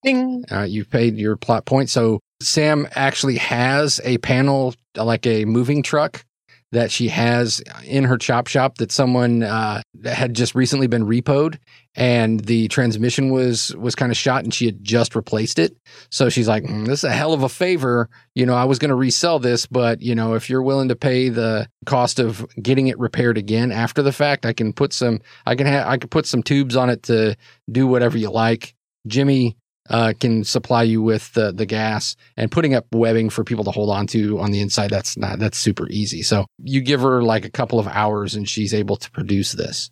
ding 0.03 0.45
Uh, 0.51 0.63
you've 0.63 0.89
paid 0.89 1.15
your 1.17 1.35
plot 1.35 1.65
point. 1.65 1.91
So 1.91 2.19
Sam 2.43 2.87
actually 2.93 3.37
has 3.37 3.99
a 4.03 4.17
panel, 4.19 4.75
like 4.95 5.25
a 5.25 5.45
moving 5.45 5.83
truck, 5.83 6.25
that 6.73 6.91
she 6.91 7.07
has 7.07 7.61
in 7.85 8.03
her 8.03 8.17
chop 8.17 8.47
shop 8.47 8.79
that 8.79 8.91
someone 8.91 9.43
uh, 9.43 9.81
had 10.05 10.33
just 10.33 10.55
recently 10.55 10.87
been 10.87 11.05
repoed, 11.05 11.59
and 11.95 12.39
the 12.41 12.67
transmission 12.67 13.29
was 13.29 13.73
was 13.75 13.93
kind 13.93 14.11
of 14.11 14.17
shot, 14.17 14.43
and 14.43 14.53
she 14.53 14.65
had 14.65 14.83
just 14.83 15.15
replaced 15.15 15.59
it. 15.59 15.77
So 16.09 16.29
she's 16.29 16.47
like, 16.47 16.63
"Mm, 16.63 16.87
"This 16.87 16.99
is 16.99 17.09
a 17.11 17.13
hell 17.13 17.31
of 17.31 17.43
a 17.43 17.49
favor." 17.49 18.09
You 18.33 18.47
know, 18.47 18.55
I 18.55 18.65
was 18.65 18.79
going 18.79 18.89
to 18.89 18.95
resell 18.95 19.37
this, 19.37 19.67
but 19.67 20.01
you 20.01 20.15
know, 20.15 20.33
if 20.33 20.49
you're 20.49 20.63
willing 20.63 20.89
to 20.89 20.95
pay 20.95 21.29
the 21.29 21.69
cost 21.85 22.19
of 22.19 22.45
getting 22.61 22.87
it 22.87 22.97
repaired 22.97 23.37
again 23.37 23.71
after 23.71 24.01
the 24.01 24.11
fact, 24.11 24.45
I 24.45 24.53
can 24.53 24.73
put 24.73 24.93
some, 24.93 25.21
I 25.45 25.55
can 25.55 25.67
have, 25.67 25.87
I 25.87 25.97
can 25.97 26.09
put 26.09 26.25
some 26.25 26.41
tubes 26.41 26.75
on 26.75 26.89
it 26.89 27.03
to 27.03 27.37
do 27.71 27.85
whatever 27.85 28.17
you 28.17 28.31
like. 28.31 28.73
Jimmy 29.05 29.57
uh, 29.89 30.13
can 30.19 30.43
supply 30.43 30.83
you 30.83 31.01
with 31.01 31.33
the 31.33 31.51
the 31.51 31.65
gas 31.65 32.15
and 32.37 32.51
putting 32.51 32.73
up 32.73 32.85
webbing 32.93 33.29
for 33.29 33.43
people 33.43 33.63
to 33.65 33.71
hold 33.71 33.89
on 33.89 34.07
to 34.07 34.39
on 34.39 34.51
the 34.51 34.61
inside. 34.61 34.89
That's 34.89 35.17
not 35.17 35.39
that's 35.39 35.57
super 35.57 35.87
easy. 35.89 36.23
So 36.23 36.45
you 36.63 36.81
give 36.81 37.01
her 37.01 37.21
like 37.21 37.45
a 37.45 37.51
couple 37.51 37.79
of 37.79 37.87
hours 37.87 38.35
and 38.35 38.47
she's 38.47 38.73
able 38.73 38.95
to 38.97 39.11
produce 39.11 39.53
this. 39.53 39.89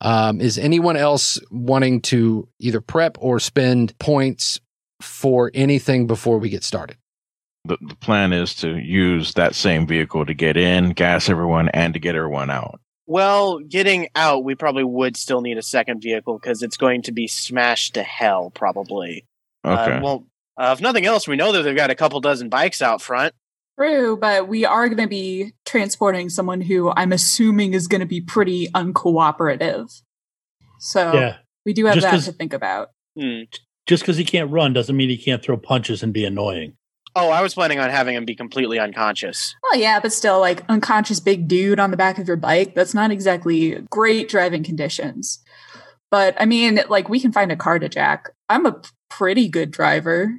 Um, 0.00 0.40
is 0.40 0.58
anyone 0.58 0.96
else 0.96 1.40
wanting 1.50 2.02
to 2.02 2.48
either 2.58 2.80
prep 2.80 3.16
or 3.20 3.40
spend 3.40 3.98
points 3.98 4.60
for 5.00 5.50
anything 5.54 6.06
before 6.06 6.38
we 6.38 6.48
get 6.48 6.62
started? 6.62 6.96
The, 7.64 7.78
the 7.80 7.96
plan 7.96 8.32
is 8.32 8.54
to 8.56 8.76
use 8.76 9.34
that 9.34 9.54
same 9.54 9.86
vehicle 9.86 10.26
to 10.26 10.34
get 10.34 10.56
in, 10.56 10.90
gas 10.90 11.28
everyone, 11.28 11.68
and 11.68 11.94
to 11.94 12.00
get 12.00 12.16
everyone 12.16 12.50
out. 12.50 12.80
Well, 13.06 13.58
getting 13.60 14.08
out, 14.14 14.44
we 14.44 14.54
probably 14.54 14.84
would 14.84 15.16
still 15.16 15.40
need 15.40 15.58
a 15.58 15.62
second 15.62 16.02
vehicle 16.02 16.38
because 16.38 16.62
it's 16.62 16.76
going 16.76 17.02
to 17.02 17.12
be 17.12 17.28
smashed 17.28 17.94
to 17.94 18.02
hell, 18.02 18.50
probably. 18.50 19.24
Okay. 19.64 19.92
Uh, 19.92 20.00
well, 20.02 20.26
uh, 20.58 20.72
if 20.76 20.80
nothing 20.80 21.06
else, 21.06 21.26
we 21.28 21.36
know 21.36 21.52
that 21.52 21.62
they've 21.62 21.76
got 21.76 21.90
a 21.90 21.94
couple 21.94 22.20
dozen 22.20 22.48
bikes 22.48 22.82
out 22.82 23.00
front. 23.00 23.34
True, 23.78 24.16
but 24.16 24.48
we 24.48 24.64
are 24.64 24.86
going 24.88 25.00
to 25.02 25.08
be 25.08 25.52
transporting 25.64 26.28
someone 26.28 26.60
who 26.60 26.92
I'm 26.94 27.12
assuming 27.12 27.72
is 27.74 27.88
going 27.88 28.00
to 28.02 28.06
be 28.06 28.20
pretty 28.20 28.68
uncooperative. 28.68 30.02
So 30.78 31.12
Yeah. 31.14 31.36
we 31.64 31.72
do 31.72 31.86
have 31.86 31.94
Just 31.94 32.04
that 32.04 32.10
'cause- 32.10 32.24
to 32.26 32.32
think 32.32 32.52
about. 32.52 32.90
Hmm. 33.18 33.42
Just 33.86 34.02
because 34.02 34.16
he 34.16 34.24
can't 34.24 34.50
run 34.50 34.72
doesn't 34.72 34.96
mean 34.96 35.08
he 35.08 35.16
can't 35.16 35.42
throw 35.42 35.56
punches 35.56 36.02
and 36.02 36.12
be 36.12 36.24
annoying. 36.24 36.74
Oh, 37.14 37.28
I 37.30 37.42
was 37.42 37.52
planning 37.54 37.78
on 37.78 37.90
having 37.90 38.14
him 38.14 38.24
be 38.24 38.34
completely 38.34 38.78
unconscious. 38.78 39.54
Well, 39.62 39.78
yeah, 39.80 40.00
but 40.00 40.12
still, 40.12 40.38
like 40.40 40.62
unconscious 40.68 41.20
big 41.20 41.46
dude 41.48 41.78
on 41.80 41.90
the 41.90 41.96
back 41.96 42.18
of 42.18 42.26
your 42.26 42.36
bike, 42.38 42.74
that's 42.74 42.94
not 42.94 43.10
exactly 43.10 43.84
great 43.90 44.28
driving 44.28 44.62
conditions. 44.62 45.40
But 46.12 46.36
I 46.40 46.44
mean, 46.44 46.78
like 46.88 47.08
we 47.08 47.18
can 47.18 47.32
find 47.32 47.50
a 47.50 47.56
car 47.56 47.78
to 47.80 47.88
jack. 47.88 48.28
I'm 48.48 48.66
a 48.66 48.80
pretty 49.08 49.48
good 49.48 49.70
driver, 49.72 50.32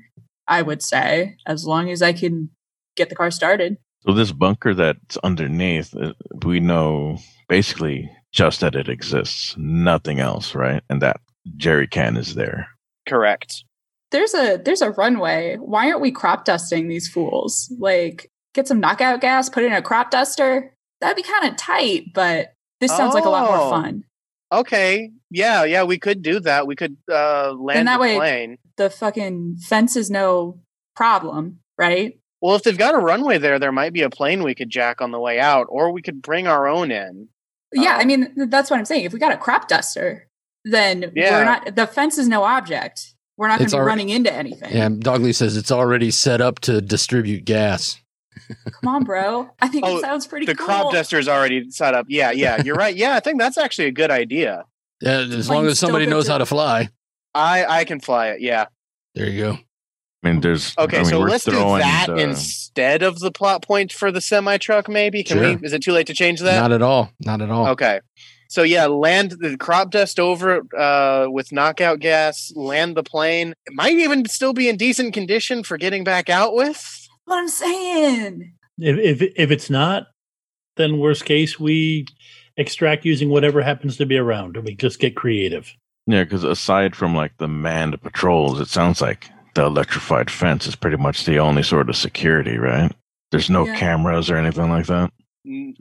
I 0.48 0.62
would 0.62 0.82
say, 0.84 1.36
as 1.48 1.66
long 1.66 1.90
as 1.90 2.02
I 2.04 2.14
can 2.14 2.52
get 2.96 3.10
the 3.10 3.16
car 3.16 3.32
started. 3.32 3.78
So 4.08 4.14
this 4.14 4.32
bunker 4.32 4.74
that's 4.76 5.18
underneath, 5.24 5.96
uh, 5.96 6.14
we 6.46 6.60
know 6.60 7.18
basically 7.50 8.10
just 8.32 8.60
that 8.60 8.76
it 8.76 8.88
exists, 8.88 9.56
nothing 9.58 10.20
else, 10.20 10.54
right? 10.54 10.84
And 10.90 11.02
that 11.02 11.22
jerry 11.58 11.88
can 11.88 12.18
is 12.18 12.36
there. 12.36 12.68
Correct. 13.10 13.64
There's 14.12 14.36
a 14.36 14.58
there's 14.64 14.84
a 14.84 14.92
runway. 14.92 15.56
Why 15.56 15.88
aren't 15.90 16.02
we 16.02 16.12
crop 16.12 16.46
dusting 16.46 16.88
these 16.88 17.08
fools? 17.08 17.74
Like, 17.80 18.30
get 18.54 18.68
some 18.68 18.80
knockout 18.80 19.22
gas, 19.22 19.50
put 19.50 19.64
it 19.64 19.68
in 19.68 19.74
a 19.74 19.82
crop 19.82 20.12
duster. 20.12 20.72
That'd 21.02 21.16
be 21.16 21.24
kind 21.24 21.48
of 21.50 21.58
tight, 21.58 22.14
but 22.14 22.54
this 22.80 22.96
sounds 22.96 23.16
like 23.16 23.26
a 23.26 23.30
lot 23.30 23.50
Oh. 23.50 23.58
more 23.58 23.70
fun. 23.72 24.04
Okay. 24.60 25.12
Yeah, 25.32 25.64
yeah, 25.64 25.84
we 25.84 25.98
could 25.98 26.22
do 26.22 26.40
that. 26.42 26.68
We 26.68 26.76
could 26.76 26.96
uh, 27.12 27.54
land 27.54 27.88
that 27.88 27.98
the 27.98 28.02
way- 28.02 28.16
plane. 28.18 28.58
The 28.78 28.90
fucking 28.90 29.58
fence 29.58 29.96
is 29.96 30.10
no 30.10 30.60
problem, 30.96 31.60
right? 31.78 32.20
Well, 32.42 32.56
if 32.56 32.64
they've 32.64 32.78
got 32.78 32.96
a 32.96 32.98
runway 32.98 33.38
there, 33.38 33.58
there 33.60 33.72
might 33.72 33.94
be 33.94 34.02
a 34.02 34.10
plane 34.10 34.44
we 34.44 34.56
could 34.56 34.70
jack 34.70 35.00
on 35.02 35.12
the 35.12 35.20
way 35.20 35.40
out, 35.40 35.68
or 35.70 35.92
we 35.92 36.02
could 36.02 36.22
bring 36.22 36.48
our 36.48 36.68
own 36.68 36.92
in. 36.92 37.30
Yeah, 37.74 37.98
I 37.98 38.02
Um, 38.02 38.08
mean 38.08 38.34
that's 38.50 38.70
what 38.70 38.78
I'm 38.80 38.86
saying. 38.86 39.06
If 39.06 39.14
we 39.14 39.20
got 39.20 39.32
a 39.32 39.38
crop 39.38 39.68
duster, 39.68 40.28
then 40.66 41.12
Yeah. 41.16 41.38
we're 41.38 41.46
not 41.46 41.76
the 41.76 41.88
fence 41.88 42.18
is 42.18 42.28
no 42.28 42.44
object. 42.44 43.14
We're 43.38 43.48
not 43.48 43.60
going 43.60 43.70
to 43.70 43.76
be 43.78 43.80
alre- 43.82 43.86
running 43.86 44.10
into 44.10 44.32
anything. 44.32 44.76
Yeah, 44.76 44.90
Dogleash 44.90 45.38
says 45.38 45.58
it's 45.58 45.72
already 45.72 46.12
set 46.12 46.40
up 46.42 46.60
to 46.62 46.82
distribute 46.82 47.46
gas. 47.46 47.98
Come 48.82 48.88
on, 48.96 49.04
bro. 49.04 49.50
I 49.62 49.68
think 49.68 49.86
Oh, 49.86 49.98
it 49.98 50.02
sounds 50.02 50.28
pretty 50.28 50.46
good. 50.46 50.56
The 50.56 50.58
cool. 50.60 50.68
crop 50.68 50.92
duster 50.94 51.18
is 51.20 51.28
already 51.28 51.70
set 51.70 51.94
up. 51.94 52.06
Yeah, 52.10 52.32
yeah, 52.32 52.62
you're 52.64 52.76
right. 52.76 52.96
Yeah, 52.96 53.16
I 53.16 53.20
think 53.20 53.40
that's 53.40 53.58
actually 53.58 53.88
a 53.88 53.92
good 53.92 54.12
idea. 54.12 54.66
Yeah, 55.02 55.20
as 55.20 55.50
long 55.50 55.66
as 55.68 55.80
somebody 55.80 56.06
knows 56.06 56.26
to- 56.26 56.32
how 56.34 56.38
to 56.40 56.46
fly. 56.46 56.90
I 57.36 57.66
I 57.66 57.84
can 57.86 58.00
fly 58.00 58.28
it. 58.30 58.42
Yeah. 58.42 58.66
There 59.16 59.28
you 59.30 59.42
go. 59.42 59.52
I 60.24 60.30
mean, 60.32 60.40
there's 60.42 60.74
Okay, 60.78 60.98
I 60.98 61.02
mean, 61.02 61.10
so 61.10 61.20
let's 61.20 61.44
do 61.44 61.52
that 61.52 62.06
the- 62.08 62.16
instead 62.16 63.04
of 63.04 63.20
the 63.20 63.32
plot 63.32 63.62
point 63.64 63.92
for 63.92 64.12
the 64.12 64.22
semi 64.22 64.58
truck. 64.58 64.88
Maybe 64.88 65.24
can 65.24 65.38
Sure. 65.38 65.56
we? 65.58 65.66
Is 65.66 65.74
it 65.74 65.82
too 65.84 65.92
late 65.92 66.08
to 66.08 66.14
change 66.14 66.40
that? 66.42 66.60
Not 66.62 66.72
at 66.72 66.82
all. 66.82 67.12
Not 67.20 67.42
at 67.42 67.50
all. 67.50 67.68
Okay. 67.70 68.00
So 68.48 68.62
yeah, 68.64 68.86
land 68.86 69.32
the 69.40 69.58
crop 69.58 69.90
dust 69.92 70.20
over 70.20 70.62
uh, 70.78 71.26
with 71.30 71.52
knockout 71.52 72.00
gas. 72.00 72.52
Land 72.56 72.96
the 72.96 73.04
plane. 73.04 73.56
It 73.66 73.74
might 73.74 73.96
even 73.96 74.26
still 74.28 74.54
be 74.54 74.70
in 74.70 74.78
decent 74.78 75.14
condition 75.14 75.64
for 75.64 75.78
getting 75.78 76.04
back 76.04 76.30
out 76.30 76.54
with. 76.54 77.03
What 77.26 77.38
I'm 77.40 77.48
saying. 77.48 78.54
If, 78.78 79.22
if 79.22 79.34
if 79.36 79.52
it's 79.52 79.70
not, 79.70 80.08
then 80.78 81.00
worst 81.00 81.26
case 81.26 81.60
we 81.60 82.06
extract 82.58 83.06
using 83.06 83.30
whatever 83.30 83.62
happens 83.62 83.98
to 83.98 84.06
be 84.06 84.18
around, 84.18 84.56
and 84.58 84.66
we 84.66 84.76
just 84.76 85.00
get 85.00 85.16
creative. 85.16 85.72
Yeah, 86.08 86.24
because 86.24 86.44
aside 86.44 86.96
from 86.96 87.16
like 87.16 87.38
the 87.38 87.48
manned 87.48 88.02
patrols, 88.02 88.60
it 88.60 88.68
sounds 88.68 89.00
like 89.02 89.30
the 89.56 89.66
electrified 89.66 90.30
fence 90.32 90.68
is 90.68 90.76
pretty 90.76 90.98
much 90.98 91.26
the 91.26 91.40
only 91.40 91.64
sort 91.64 91.90
of 91.90 91.96
security, 91.96 92.58
right? 92.58 92.92
There's 93.32 93.50
no 93.50 93.66
Yeah. 93.66 93.76
cameras 93.78 94.30
or 94.30 94.36
anything 94.38 94.70
like 94.70 94.88
that. 94.88 95.12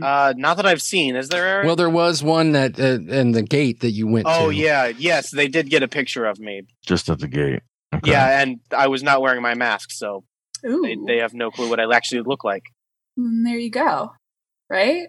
Uh, 0.02 0.34
not 0.36 0.56
that 0.56 0.66
I've 0.66 0.82
seen. 0.82 1.14
Is 1.16 1.28
there? 1.28 1.46
Eric? 1.46 1.66
Well, 1.66 1.76
there 1.76 1.88
was 1.90 2.22
one 2.22 2.52
that 2.52 2.78
uh, 2.80 2.98
in 3.12 3.32
the 3.32 3.42
gate 3.42 3.80
that 3.80 3.90
you 3.92 4.06
went 4.08 4.26
to. 4.26 4.32
oh 4.32 4.48
yeah, 4.50 4.88
yes, 4.88 5.30
they 5.30 5.48
did 5.48 5.70
get 5.70 5.82
a 5.82 5.88
picture 5.88 6.24
of 6.26 6.38
me. 6.40 6.62
Just 6.84 7.08
at 7.08 7.20
the 7.20 7.28
gate. 7.28 7.60
Okay. 7.94 8.10
Yeah, 8.10 8.40
and 8.40 8.58
I 8.76 8.88
was 8.88 9.02
not 9.02 9.22
wearing 9.22 9.40
my 9.42 9.54
mask, 9.54 9.90
so 9.92 10.16
Ooh, 10.16 10.24
they, 10.62 10.96
they 11.06 11.18
have 11.18 11.34
no 11.34 11.50
clue 11.50 11.68
what 11.68 11.80
I 11.80 11.94
actually 11.94 12.22
look 12.22 12.44
like. 12.44 12.64
Mm, 13.18 13.44
there 13.44 13.58
you 13.58 13.70
go. 13.70 14.12
Right? 14.70 15.08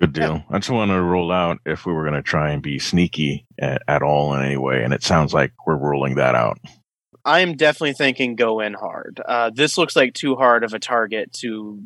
Good 0.00 0.14
deal. 0.14 0.44
I 0.48 0.58
just 0.58 0.70
want 0.70 0.90
to 0.90 1.00
roll 1.00 1.30
out 1.30 1.58
if 1.66 1.84
we 1.84 1.92
were 1.92 2.04
going 2.04 2.14
to 2.14 2.22
try 2.22 2.52
and 2.52 2.62
be 2.62 2.78
sneaky 2.78 3.44
at, 3.60 3.82
at 3.86 4.02
all 4.02 4.34
in 4.34 4.42
any 4.42 4.56
way, 4.56 4.82
and 4.82 4.94
it 4.94 5.02
sounds 5.02 5.34
like 5.34 5.52
we're 5.66 5.76
rolling 5.76 6.14
that 6.14 6.34
out. 6.34 6.58
I 7.24 7.40
am 7.40 7.54
definitely 7.54 7.92
thinking 7.92 8.34
go 8.34 8.60
in 8.60 8.72
hard. 8.72 9.20
Uh, 9.26 9.50
this 9.54 9.76
looks 9.76 9.94
like 9.94 10.14
too 10.14 10.36
hard 10.36 10.64
of 10.64 10.72
a 10.72 10.78
target 10.78 11.32
to 11.40 11.82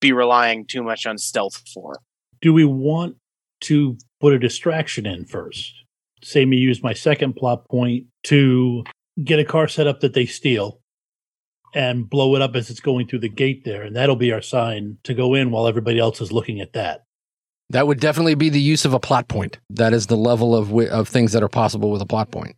be 0.00 0.12
relying 0.12 0.66
too 0.66 0.82
much 0.82 1.04
on 1.04 1.18
stealth 1.18 1.62
for. 1.74 1.96
Do 2.40 2.54
we 2.54 2.64
want 2.64 3.16
to 3.62 3.98
put 4.20 4.32
a 4.32 4.38
distraction 4.38 5.04
in 5.04 5.26
first? 5.26 5.74
Say 6.22 6.46
me 6.46 6.56
use 6.56 6.82
my 6.82 6.94
second 6.94 7.34
plot 7.34 7.68
point 7.68 8.06
to 8.24 8.84
get 9.22 9.38
a 9.38 9.44
car 9.44 9.68
set 9.68 9.86
up 9.86 10.00
that 10.00 10.14
they 10.14 10.24
steal 10.24 10.79
and 11.74 12.08
blow 12.08 12.34
it 12.36 12.42
up 12.42 12.54
as 12.54 12.70
it's 12.70 12.80
going 12.80 13.06
through 13.06 13.20
the 13.20 13.28
gate 13.28 13.64
there, 13.64 13.82
and 13.82 13.94
that'll 13.96 14.16
be 14.16 14.32
our 14.32 14.42
sign 14.42 14.98
to 15.04 15.14
go 15.14 15.34
in 15.34 15.50
while 15.50 15.66
everybody 15.66 15.98
else 15.98 16.20
is 16.20 16.32
looking 16.32 16.60
at 16.60 16.72
that. 16.72 17.04
That 17.70 17.86
would 17.86 18.00
definitely 18.00 18.34
be 18.34 18.48
the 18.48 18.60
use 18.60 18.84
of 18.84 18.94
a 18.94 19.00
plot 19.00 19.28
point. 19.28 19.58
That 19.70 19.92
is 19.92 20.08
the 20.08 20.16
level 20.16 20.56
of 20.56 20.68
wi- 20.68 20.90
of 20.90 21.08
things 21.08 21.32
that 21.32 21.42
are 21.42 21.48
possible 21.48 21.90
with 21.90 22.02
a 22.02 22.06
plot 22.06 22.30
point. 22.30 22.56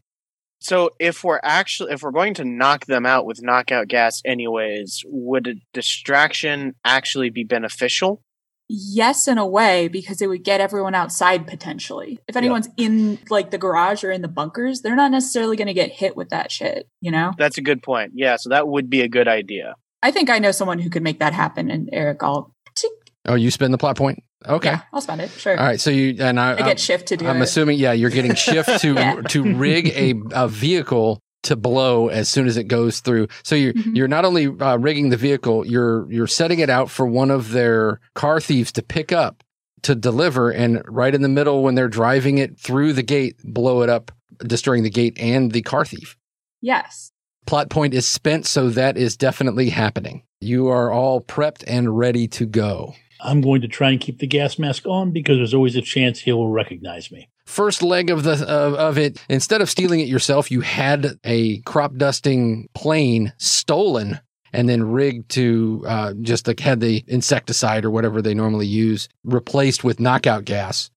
So 0.60 0.90
if 0.98 1.24
we're 1.24 1.40
actually 1.42 1.92
if 1.92 2.02
we're 2.02 2.12
going 2.12 2.34
to 2.34 2.44
knock 2.44 2.86
them 2.86 3.04
out 3.04 3.26
with 3.26 3.42
knockout 3.42 3.88
gas 3.88 4.22
anyways, 4.24 5.02
would 5.06 5.48
a 5.48 5.54
distraction 5.72 6.74
actually 6.84 7.30
be 7.30 7.44
beneficial? 7.44 8.22
Yes, 8.68 9.28
in 9.28 9.36
a 9.38 9.46
way, 9.46 9.88
because 9.88 10.22
it 10.22 10.28
would 10.28 10.44
get 10.44 10.60
everyone 10.60 10.94
outside 10.94 11.46
potentially. 11.46 12.18
If 12.26 12.36
anyone's 12.36 12.68
in 12.76 13.18
like 13.28 13.50
the 13.50 13.58
garage 13.58 14.02
or 14.02 14.10
in 14.10 14.22
the 14.22 14.28
bunkers, 14.28 14.80
they're 14.80 14.96
not 14.96 15.10
necessarily 15.10 15.56
going 15.56 15.68
to 15.68 15.74
get 15.74 15.90
hit 15.90 16.16
with 16.16 16.30
that 16.30 16.50
shit, 16.50 16.88
you 17.00 17.10
know? 17.10 17.32
That's 17.36 17.58
a 17.58 17.62
good 17.62 17.82
point. 17.82 18.12
Yeah, 18.14 18.36
so 18.36 18.48
that 18.50 18.66
would 18.68 18.88
be 18.88 19.02
a 19.02 19.08
good 19.08 19.28
idea. 19.28 19.74
I 20.02 20.10
think 20.10 20.30
I 20.30 20.38
know 20.38 20.52
someone 20.52 20.78
who 20.78 20.88
could 20.90 21.02
make 21.02 21.18
that 21.20 21.32
happen. 21.34 21.70
And 21.70 21.88
Eric, 21.92 22.22
I'll, 22.22 22.54
tick, 22.74 22.90
Oh, 23.26 23.34
you 23.34 23.50
spend 23.50 23.72
the 23.74 23.78
plot 23.78 23.96
point. 23.96 24.22
Okay. 24.48 24.70
yeah, 24.70 24.80
I'll 24.92 25.00
spend 25.00 25.20
it. 25.20 25.30
Sure. 25.30 25.56
All 25.56 25.64
right. 25.64 25.80
So 25.80 25.90
you 25.90 26.16
and 26.18 26.40
I. 26.40 26.54
I 26.54 26.62
get 26.62 26.80
shift 26.80 27.06
to 27.08 27.16
do 27.16 27.28
I'm 27.28 27.36
it. 27.36 27.42
assuming, 27.42 27.78
yeah, 27.78 27.92
you're 27.92 28.10
getting 28.10 28.34
shift 28.34 28.80
to 28.80 28.94
Yeah. 28.94 29.20
to 29.28 29.54
rig 29.54 29.88
a, 29.90 30.14
a 30.32 30.48
vehicle 30.48 31.20
to 31.42 31.56
blow 31.56 32.08
as 32.08 32.28
soon 32.28 32.46
as 32.46 32.56
it 32.56 32.64
goes 32.64 33.00
through. 33.00 33.28
So 33.42 33.54
you're 33.54 33.72
Mhm. 33.74 33.96
you're 33.96 34.08
not 34.08 34.24
only 34.24 34.46
uh, 34.46 34.76
rigging 34.76 35.10
the 35.10 35.16
vehicle, 35.16 35.66
you're 35.66 36.10
you're 36.10 36.26
setting 36.26 36.60
it 36.60 36.70
out 36.70 36.90
for 36.90 37.06
one 37.06 37.30
of 37.30 37.50
their 37.52 38.00
car 38.14 38.40
thieves 38.40 38.72
to 38.72 38.82
pick 38.82 39.12
up 39.12 39.42
to 39.82 39.94
deliver, 39.96 40.50
and 40.50 40.80
right 40.86 41.14
in 41.14 41.22
the 41.22 41.28
middle 41.28 41.62
when 41.64 41.74
they're 41.74 41.88
driving 41.88 42.38
it 42.38 42.56
through 42.58 42.92
the 42.92 43.02
gate, 43.02 43.34
blow 43.42 43.82
it 43.82 43.88
up, 43.90 44.12
destroying 44.38 44.84
the 44.84 44.90
gate 44.90 45.16
and 45.18 45.50
the 45.52 45.62
car 45.62 45.84
thief. 45.84 46.16
yes. 46.60 47.10
Plot 47.44 47.70
point 47.70 47.92
is 47.92 48.06
spent, 48.06 48.46
so 48.46 48.68
that 48.70 48.96
is 48.96 49.16
definitely 49.16 49.70
happening. 49.70 50.22
You 50.40 50.68
are 50.68 50.92
all 50.92 51.20
prepped 51.20 51.64
and 51.66 51.98
ready 51.98 52.28
to 52.28 52.46
go. 52.46 52.94
I'm 53.20 53.40
going 53.40 53.62
to 53.62 53.68
try 53.68 53.90
and 53.90 54.00
keep 54.00 54.20
the 54.20 54.28
gas 54.28 54.60
mask 54.60 54.86
on 54.86 55.10
because 55.10 55.38
there's 55.38 55.52
always 55.54 55.74
a 55.74 55.82
chance 55.82 56.20
he 56.20 56.30
will 56.32 56.50
recognize 56.50 57.10
me. 57.10 57.28
First 57.46 57.82
leg 57.82 58.10
of 58.10 58.22
the 58.22 58.32
of, 58.48 58.74
of 58.74 58.98
it 58.98 59.20
instead 59.28 59.60
of 59.60 59.68
stealing 59.68 60.00
it 60.00 60.08
yourself 60.08 60.50
you 60.50 60.60
had 60.60 61.18
a 61.24 61.58
crop 61.60 61.96
dusting 61.96 62.68
plane 62.74 63.32
stolen 63.36 64.20
and 64.52 64.68
then 64.68 64.82
rigged 64.82 65.30
to 65.30 65.82
uh, 65.86 66.14
just 66.20 66.46
like 66.46 66.60
had 66.60 66.80
the 66.80 67.02
insecticide 67.06 67.84
or 67.84 67.90
whatever 67.90 68.20
they 68.20 68.34
normally 68.34 68.66
use 68.66 69.08
replaced 69.24 69.82
with 69.82 70.00
knockout 70.00 70.44
gas. 70.44 70.90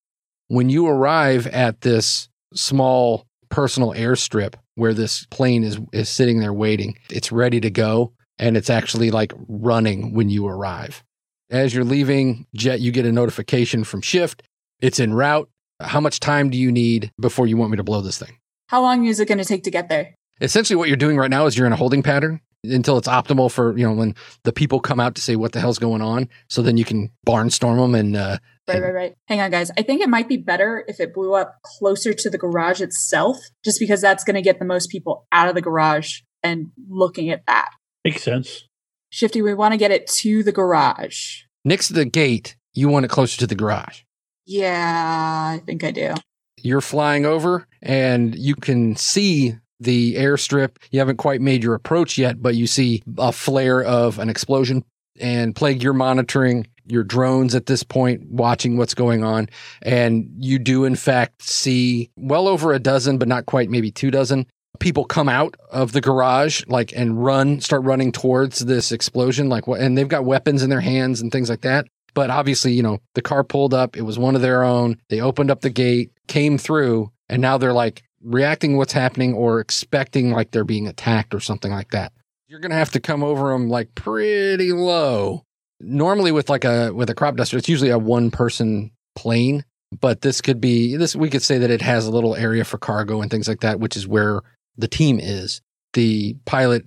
When 0.47 0.69
you 0.69 0.87
arrive 0.87 1.47
at 1.47 1.81
this 1.81 2.29
small 2.53 3.25
personal 3.49 3.93
airstrip 3.93 4.55
where 4.75 4.93
this 4.93 5.25
plane 5.27 5.63
is 5.63 5.79
is 5.93 6.09
sitting 6.09 6.39
there 6.39 6.53
waiting 6.53 6.97
it's 7.09 7.31
ready 7.31 7.61
to 7.61 7.69
go 7.69 8.11
and 8.39 8.57
it's 8.57 8.69
actually 8.69 9.11
like 9.11 9.33
running 9.47 10.13
when 10.13 10.29
you 10.29 10.47
arrive. 10.47 11.03
As 11.49 11.73
you're 11.73 11.85
leaving 11.85 12.47
jet 12.55 12.81
you 12.81 12.91
get 12.91 13.05
a 13.05 13.11
notification 13.11 13.83
from 13.83 14.01
shift. 14.01 14.43
It's 14.81 14.99
en 14.99 15.13
route 15.13 15.49
how 15.79 15.99
much 15.99 16.19
time 16.19 16.49
do 16.49 16.57
you 16.57 16.71
need 16.71 17.11
before 17.19 17.47
you 17.47 17.57
want 17.57 17.71
me 17.71 17.77
to 17.77 17.83
blow 17.83 18.01
this 18.01 18.17
thing? 18.17 18.37
How 18.67 18.81
long 18.81 19.05
is 19.05 19.19
it 19.19 19.27
going 19.27 19.37
to 19.37 19.45
take 19.45 19.63
to 19.63 19.71
get 19.71 19.89
there? 19.89 20.15
Essentially, 20.41 20.75
what 20.75 20.87
you're 20.87 20.97
doing 20.97 21.17
right 21.17 21.29
now 21.29 21.45
is 21.45 21.57
you're 21.57 21.67
in 21.67 21.73
a 21.73 21.77
holding 21.77 22.03
pattern 22.03 22.41
until 22.63 22.97
it's 22.97 23.07
optimal 23.07 23.51
for 23.51 23.77
you 23.77 23.85
know 23.85 23.93
when 23.93 24.15
the 24.43 24.51
people 24.51 24.79
come 24.79 24.99
out 24.99 25.13
to 25.15 25.21
say 25.21 25.35
what 25.35 25.51
the 25.51 25.59
hell's 25.59 25.79
going 25.79 26.01
on. 26.01 26.27
So 26.49 26.61
then 26.61 26.77
you 26.77 26.83
can 26.85 27.11
barnstorm 27.25 27.77
them 27.77 27.95
and 27.95 28.15
uh, 28.15 28.37
Right, 28.67 28.81
right, 28.81 28.93
right. 28.93 29.15
Hang 29.27 29.41
on, 29.41 29.51
guys. 29.51 29.69
I 29.77 29.83
think 29.83 30.01
it 30.01 30.09
might 30.09 30.27
be 30.27 30.37
better 30.37 30.83
if 30.87 30.99
it 30.99 31.13
blew 31.13 31.35
up 31.35 31.57
closer 31.63 32.13
to 32.13 32.29
the 32.31 32.37
garage 32.39 32.81
itself, 32.81 33.37
just 33.63 33.79
because 33.79 34.01
that's 34.01 34.23
going 34.23 34.35
to 34.35 34.41
get 34.41 34.57
the 34.57 34.65
most 34.65 34.89
people 34.89 35.27
out 35.31 35.47
of 35.47 35.53
the 35.53 35.61
garage 35.61 36.21
and 36.41 36.71
looking 36.89 37.29
at 37.29 37.45
that. 37.45 37.69
Makes 38.03 38.23
sense. 38.23 38.67
Shifty, 39.11 39.41
we 39.43 39.53
want 39.53 39.73
to 39.73 39.77
get 39.77 39.91
it 39.91 40.07
to 40.07 40.41
the 40.41 40.51
garage. 40.51 41.43
next 41.63 41.87
to 41.87 41.93
the 41.93 42.05
gate. 42.05 42.55
You 42.73 42.89
want 42.89 43.05
it 43.05 43.09
closer 43.09 43.37
to 43.39 43.47
the 43.47 43.55
garage. 43.55 44.01
Yeah, 44.45 45.57
I 45.57 45.61
think 45.65 45.83
I 45.83 45.91
do. 45.91 46.13
You're 46.61 46.81
flying 46.81 47.25
over 47.25 47.67
and 47.81 48.35
you 48.35 48.55
can 48.55 48.95
see 48.95 49.55
the 49.79 50.15
airstrip. 50.15 50.77
You 50.91 50.99
haven't 50.99 51.17
quite 51.17 51.41
made 51.41 51.63
your 51.63 51.73
approach 51.73 52.17
yet, 52.17 52.41
but 52.41 52.55
you 52.55 52.67
see 52.67 53.03
a 53.17 53.31
flare 53.31 53.83
of 53.83 54.19
an 54.19 54.29
explosion. 54.29 54.83
And 55.19 55.55
Plague, 55.55 55.83
you're 55.83 55.93
monitoring 55.93 56.67
your 56.87 57.03
drones 57.03 57.55
at 57.55 57.65
this 57.65 57.83
point, 57.83 58.29
watching 58.29 58.77
what's 58.77 58.93
going 58.93 59.23
on. 59.23 59.49
And 59.81 60.29
you 60.37 60.59
do, 60.59 60.85
in 60.85 60.95
fact, 60.95 61.41
see 61.41 62.11
well 62.15 62.47
over 62.47 62.73
a 62.73 62.79
dozen, 62.79 63.17
but 63.17 63.27
not 63.27 63.45
quite, 63.45 63.69
maybe 63.69 63.91
two 63.91 64.11
dozen 64.11 64.45
people 64.79 65.05
come 65.05 65.29
out 65.29 65.55
of 65.71 65.93
the 65.93 66.01
garage 66.01 66.61
like 66.67 66.93
and 66.95 67.23
run 67.23 67.61
start 67.61 67.83
running 67.83 68.11
towards 68.11 68.59
this 68.59 68.91
explosion 68.91 69.47
like 69.47 69.67
what 69.67 69.79
and 69.79 69.97
they've 69.97 70.09
got 70.09 70.25
weapons 70.25 70.61
in 70.61 70.69
their 70.69 70.81
hands 70.81 71.21
and 71.21 71.31
things 71.31 71.49
like 71.49 71.61
that 71.61 71.87
but 72.15 72.31
obviously 72.31 72.73
you 72.73 72.81
know 72.81 72.99
the 73.13 73.21
car 73.21 73.43
pulled 73.43 73.73
up 73.73 73.95
it 73.95 74.01
was 74.01 74.17
one 74.17 74.35
of 74.35 74.41
their 74.41 74.63
own 74.63 74.97
they 75.09 75.21
opened 75.21 75.51
up 75.51 75.61
the 75.61 75.69
gate 75.69 76.11
came 76.27 76.57
through 76.57 77.11
and 77.29 77.41
now 77.41 77.57
they're 77.57 77.73
like 77.73 78.03
reacting 78.25 78.71
to 78.71 78.77
what's 78.77 78.93
happening 78.93 79.33
or 79.33 79.59
expecting 79.59 80.31
like 80.31 80.51
they're 80.51 80.63
being 80.63 80.87
attacked 80.87 81.33
or 81.33 81.39
something 81.39 81.71
like 81.71 81.91
that. 81.91 82.11
You're 82.47 82.59
gonna 82.59 82.75
have 82.75 82.91
to 82.91 82.99
come 82.99 83.23
over 83.23 83.51
them 83.51 83.69
like 83.69 83.95
pretty 83.95 84.71
low. 84.71 85.43
Normally 85.79 86.31
with 86.31 86.49
like 86.49 86.65
a 86.65 86.91
with 86.91 87.09
a 87.09 87.15
crop 87.15 87.35
duster 87.35 87.57
it's 87.57 87.69
usually 87.69 87.91
a 87.91 87.99
one 87.99 88.31
person 88.31 88.91
plane 89.15 89.63
but 90.01 90.21
this 90.21 90.41
could 90.41 90.59
be 90.59 90.95
this 90.95 91.15
we 91.15 91.29
could 91.29 91.43
say 91.43 91.57
that 91.57 91.71
it 91.71 91.81
has 91.81 92.05
a 92.05 92.11
little 92.11 92.35
area 92.35 92.65
for 92.65 92.77
cargo 92.77 93.21
and 93.21 93.31
things 93.31 93.47
like 93.47 93.61
that 93.61 93.79
which 93.79 93.95
is 93.95 94.07
where 94.07 94.41
the 94.77 94.87
team 94.87 95.19
is. 95.19 95.61
The 95.93 96.35
pilot 96.45 96.83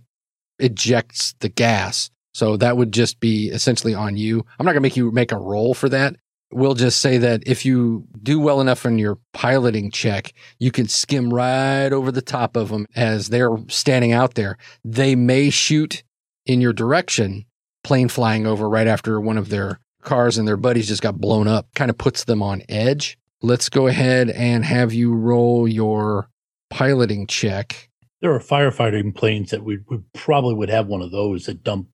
ejects 0.58 1.34
the 1.40 1.48
gas 1.48 2.10
so 2.32 2.56
that 2.56 2.76
would 2.76 2.92
just 2.92 3.20
be 3.20 3.48
essentially 3.48 3.94
on 3.94 4.16
you. 4.16 4.44
I'm 4.58 4.66
not 4.66 4.72
going 4.72 4.82
to 4.82 4.88
make 4.88 4.96
you 4.96 5.10
make 5.10 5.32
a 5.32 5.38
roll 5.38 5.74
for 5.74 5.88
that. 5.88 6.16
We'll 6.50 6.74
just 6.74 7.00
say 7.00 7.18
that 7.18 7.42
if 7.46 7.66
you 7.66 8.06
do 8.22 8.40
well 8.40 8.60
enough 8.60 8.86
in 8.86 8.98
your 8.98 9.18
piloting 9.34 9.90
check 9.90 10.32
you 10.58 10.70
can 10.70 10.88
skim 10.88 11.32
right 11.32 11.92
over 11.92 12.10
the 12.10 12.22
top 12.22 12.56
of 12.56 12.70
them 12.70 12.86
as 12.96 13.28
they're 13.28 13.56
standing 13.68 14.12
out 14.12 14.34
there. 14.34 14.56
They 14.84 15.14
may 15.14 15.50
shoot 15.50 16.02
in 16.46 16.60
your 16.60 16.72
direction 16.72 17.44
plane 17.84 18.08
flying 18.08 18.46
over 18.46 18.68
right 18.68 18.86
after 18.86 19.20
one 19.20 19.38
of 19.38 19.48
their 19.50 19.78
cars 20.02 20.38
and 20.38 20.48
their 20.48 20.56
buddies 20.56 20.88
just 20.88 21.02
got 21.02 21.20
blown 21.20 21.48
up 21.48 21.68
kind 21.74 21.90
of 21.90 21.98
puts 21.98 22.24
them 22.24 22.42
on 22.42 22.62
edge. 22.68 23.18
Let's 23.42 23.68
go 23.68 23.86
ahead 23.86 24.30
and 24.30 24.64
have 24.64 24.92
you 24.92 25.14
roll 25.14 25.68
your 25.68 26.28
piloting 26.70 27.26
check. 27.26 27.88
There 28.20 28.34
are 28.34 28.40
firefighting 28.40 29.14
planes 29.14 29.50
that 29.50 29.62
we, 29.62 29.78
we 29.88 29.98
probably 30.12 30.54
would 30.54 30.70
have 30.70 30.88
one 30.88 31.02
of 31.02 31.12
those 31.12 31.46
that 31.46 31.62
dump. 31.62 31.88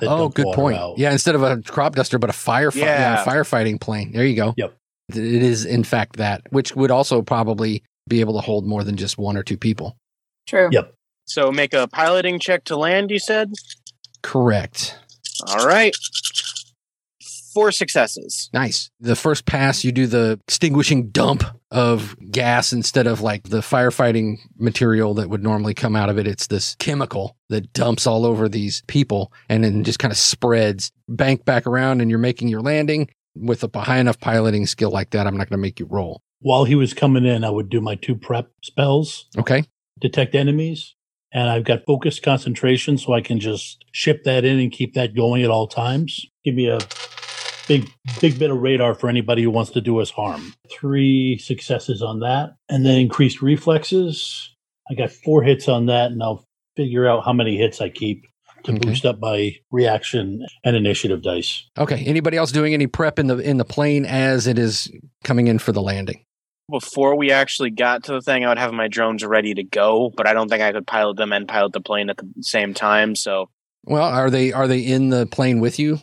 That 0.00 0.08
oh 0.10 0.28
good 0.28 0.46
point 0.54 0.78
out. 0.78 0.98
yeah 0.98 1.12
instead 1.12 1.34
of 1.34 1.42
a 1.42 1.62
crop 1.62 1.94
duster 1.96 2.18
but 2.18 2.30
a 2.30 2.32
firefight 2.32 2.76
yeah. 2.76 3.14
Yeah. 3.16 3.24
firefighting 3.24 3.80
plane 3.80 4.12
there 4.12 4.24
you 4.26 4.36
go 4.36 4.54
Yep. 4.56 4.74
it 5.10 5.16
is 5.18 5.64
in 5.64 5.84
fact 5.84 6.16
that 6.16 6.42
which 6.50 6.74
would 6.76 6.90
also 6.90 7.22
probably 7.22 7.82
be 8.08 8.20
able 8.20 8.34
to 8.34 8.40
hold 8.40 8.66
more 8.66 8.82
than 8.84 8.96
just 8.96 9.18
one 9.18 9.36
or 9.36 9.42
two 9.42 9.56
people 9.56 9.96
True. 10.46 10.68
Yep. 10.72 10.94
So 11.26 11.52
make 11.52 11.72
a 11.74 11.86
piloting 11.86 12.40
check 12.40 12.64
to 12.64 12.76
land, 12.76 13.10
you 13.10 13.18
said? 13.20 13.52
correct 14.22 14.98
All 15.46 15.66
right. 15.66 15.94
Four 17.52 17.72
successes. 17.72 18.48
Nice. 18.52 18.90
The 19.00 19.16
first 19.16 19.44
pass, 19.46 19.82
you 19.84 19.92
do 19.92 20.06
the 20.06 20.38
extinguishing 20.46 21.10
dump 21.10 21.42
of 21.70 22.16
gas 22.30 22.72
instead 22.72 23.06
of 23.06 23.20
like 23.20 23.44
the 23.48 23.58
firefighting 23.58 24.38
material 24.58 25.14
that 25.14 25.28
would 25.30 25.42
normally 25.42 25.74
come 25.74 25.96
out 25.96 26.08
of 26.08 26.18
it. 26.18 26.26
It's 26.26 26.46
this 26.46 26.76
chemical 26.78 27.36
that 27.48 27.72
dumps 27.72 28.06
all 28.06 28.24
over 28.24 28.48
these 28.48 28.82
people 28.86 29.32
and 29.48 29.64
then 29.64 29.82
just 29.84 29.98
kind 29.98 30.12
of 30.12 30.18
spreads, 30.18 30.92
bank 31.08 31.44
back 31.44 31.66
around, 31.66 32.00
and 32.00 32.08
you're 32.10 32.18
making 32.20 32.48
your 32.48 32.60
landing. 32.62 33.08
With 33.36 33.62
a 33.62 33.78
high 33.80 33.98
enough 33.98 34.18
piloting 34.20 34.66
skill 34.66 34.90
like 34.90 35.10
that, 35.10 35.26
I'm 35.26 35.36
not 35.36 35.48
going 35.48 35.58
to 35.58 35.62
make 35.62 35.78
you 35.78 35.86
roll. 35.86 36.20
While 36.40 36.64
he 36.64 36.74
was 36.74 36.92
coming 36.94 37.24
in, 37.24 37.44
I 37.44 37.50
would 37.50 37.68
do 37.68 37.80
my 37.80 37.94
two 37.94 38.16
prep 38.16 38.50
spells, 38.62 39.26
Okay. 39.38 39.64
detect 40.00 40.34
enemies, 40.34 40.94
and 41.32 41.48
I've 41.48 41.64
got 41.64 41.84
focused 41.86 42.22
concentration, 42.22 42.98
so 42.98 43.12
I 43.12 43.20
can 43.20 43.38
just 43.38 43.84
ship 43.92 44.24
that 44.24 44.44
in 44.44 44.58
and 44.58 44.72
keep 44.72 44.94
that 44.94 45.14
going 45.14 45.42
at 45.42 45.50
all 45.50 45.68
times. 45.68 46.26
Give 46.44 46.54
me 46.54 46.68
a 46.68 46.78
big, 47.70 47.88
big 48.20 48.36
bit 48.38 48.50
of 48.50 48.58
radar 48.58 48.94
for 48.94 49.08
anybody 49.08 49.42
who 49.42 49.50
wants 49.50 49.70
to 49.70 49.80
do 49.80 50.00
us 50.00 50.10
harm. 50.10 50.52
Three 50.70 51.38
successes 51.38 52.02
on 52.02 52.18
that, 52.20 52.54
and 52.68 52.84
then 52.84 52.98
increased 52.98 53.40
reflexes. 53.40 54.54
I 54.90 54.94
got 54.94 55.10
four 55.12 55.42
hits 55.44 55.68
on 55.68 55.86
that, 55.86 56.10
and 56.10 56.20
I'll 56.22 56.44
figure 56.76 57.06
out 57.08 57.24
how 57.24 57.32
many 57.32 57.56
hits 57.56 57.80
I 57.80 57.88
keep 57.88 58.26
to 58.64 58.72
Okay. 58.72 58.78
boost 58.80 59.06
up 59.06 59.18
my 59.20 59.54
reaction 59.70 60.44
and 60.64 60.76
initiative 60.76 61.22
dice. 61.22 61.64
Okay. 61.78 62.02
Anybody 62.04 62.36
else 62.36 62.52
doing 62.52 62.74
any 62.74 62.86
prep 62.88 63.18
in 63.18 63.28
the 63.28 63.38
in 63.38 63.56
the 63.56 63.64
plane 63.64 64.04
as 64.04 64.46
it 64.46 64.58
is 64.58 64.90
coming 65.24 65.46
in 65.46 65.58
for 65.58 65.72
the 65.72 65.80
landing? 65.80 66.24
Before 66.70 67.16
we 67.16 67.30
actually 67.32 67.70
got 67.70 68.04
to 68.04 68.12
the 68.12 68.20
thing, 68.20 68.44
I 68.44 68.48
would 68.48 68.58
have 68.58 68.72
my 68.72 68.86
drones 68.88 69.24
ready 69.24 69.54
to 69.54 69.62
go, 69.64 70.12
but 70.16 70.26
I 70.28 70.32
don't 70.34 70.48
think 70.48 70.62
I 70.62 70.72
could 70.72 70.86
pilot 70.86 71.16
them 71.16 71.32
and 71.32 71.48
pilot 71.48 71.72
the 71.72 71.80
plane 71.80 72.10
at 72.10 72.16
the 72.18 72.28
same 72.42 72.74
time. 72.74 73.14
So, 73.16 73.48
Well, 73.84 74.04
are 74.04 74.28
they 74.30 74.52
are 74.52 74.68
they 74.68 74.80
in 74.80 75.08
the 75.10 75.26
plane 75.26 75.60
with 75.60 75.78
you? 75.78 76.00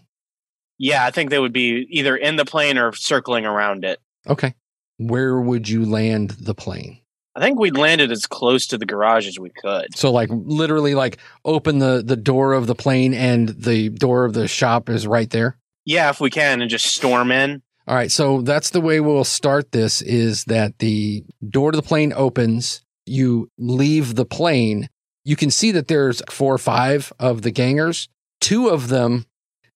Yeah, 0.78 1.06
I 1.06 1.12
think 1.12 1.30
they 1.30 1.40
would 1.40 1.54
be 1.54 1.88
either 1.90 2.16
in 2.16 2.36
the 2.36 2.46
plane 2.46 2.78
or 2.78 2.94
circling 2.94 3.46
around 3.46 3.84
it. 3.86 4.00
Okay. 4.28 4.54
Where 4.98 5.40
would 5.40 5.70
you 5.70 5.86
land 5.86 6.32
the 6.32 6.56
plane? 6.56 7.00
I 7.36 7.40
think 7.40 7.60
we'd 7.60 7.78
landed 7.78 8.12
as 8.12 8.26
close 8.26 8.66
to 8.68 8.80
the 8.80 8.86
garage 8.86 9.28
as 9.28 9.38
we 9.38 9.52
could. 9.52 9.96
So 9.96 10.12
like 10.12 10.30
literally 10.32 10.96
like 10.96 11.18
open 11.46 11.78
the 11.78 12.02
the 12.04 12.16
door 12.16 12.54
of 12.54 12.66
the 12.66 12.74
plane 12.74 13.14
and 13.14 13.50
the 13.50 13.90
door 13.90 14.26
of 14.26 14.34
the 14.34 14.48
shop 14.48 14.90
is 14.90 15.06
right 15.06 15.30
there. 15.30 15.56
Yeah, 15.86 16.10
if 16.10 16.20
we 16.20 16.32
can, 16.32 16.62
and 16.62 16.70
just 16.70 16.88
storm 16.88 17.32
in. 17.32 17.62
All 17.88 17.96
right, 17.96 18.12
so 18.12 18.42
that's 18.42 18.72
the 18.72 18.82
way 18.82 19.00
we'll 19.00 19.24
start 19.24 19.72
this 19.72 20.02
is 20.02 20.46
that 20.46 20.80
the 20.80 21.24
door 21.48 21.72
to 21.72 21.76
the 21.78 21.84
plane 21.84 22.12
opens, 22.14 22.82
you 23.06 23.50
leave 23.58 24.16
the 24.16 24.26
plane, 24.26 24.90
you 25.24 25.38
can 25.38 25.52
see 25.52 25.72
that 25.72 25.88
there's 25.88 26.22
four 26.30 26.54
or 26.54 26.58
five 26.58 27.14
of 27.20 27.44
the 27.44 27.52
gangers. 27.52 28.10
Two 28.42 28.68
of 28.68 28.90
them 28.90 29.26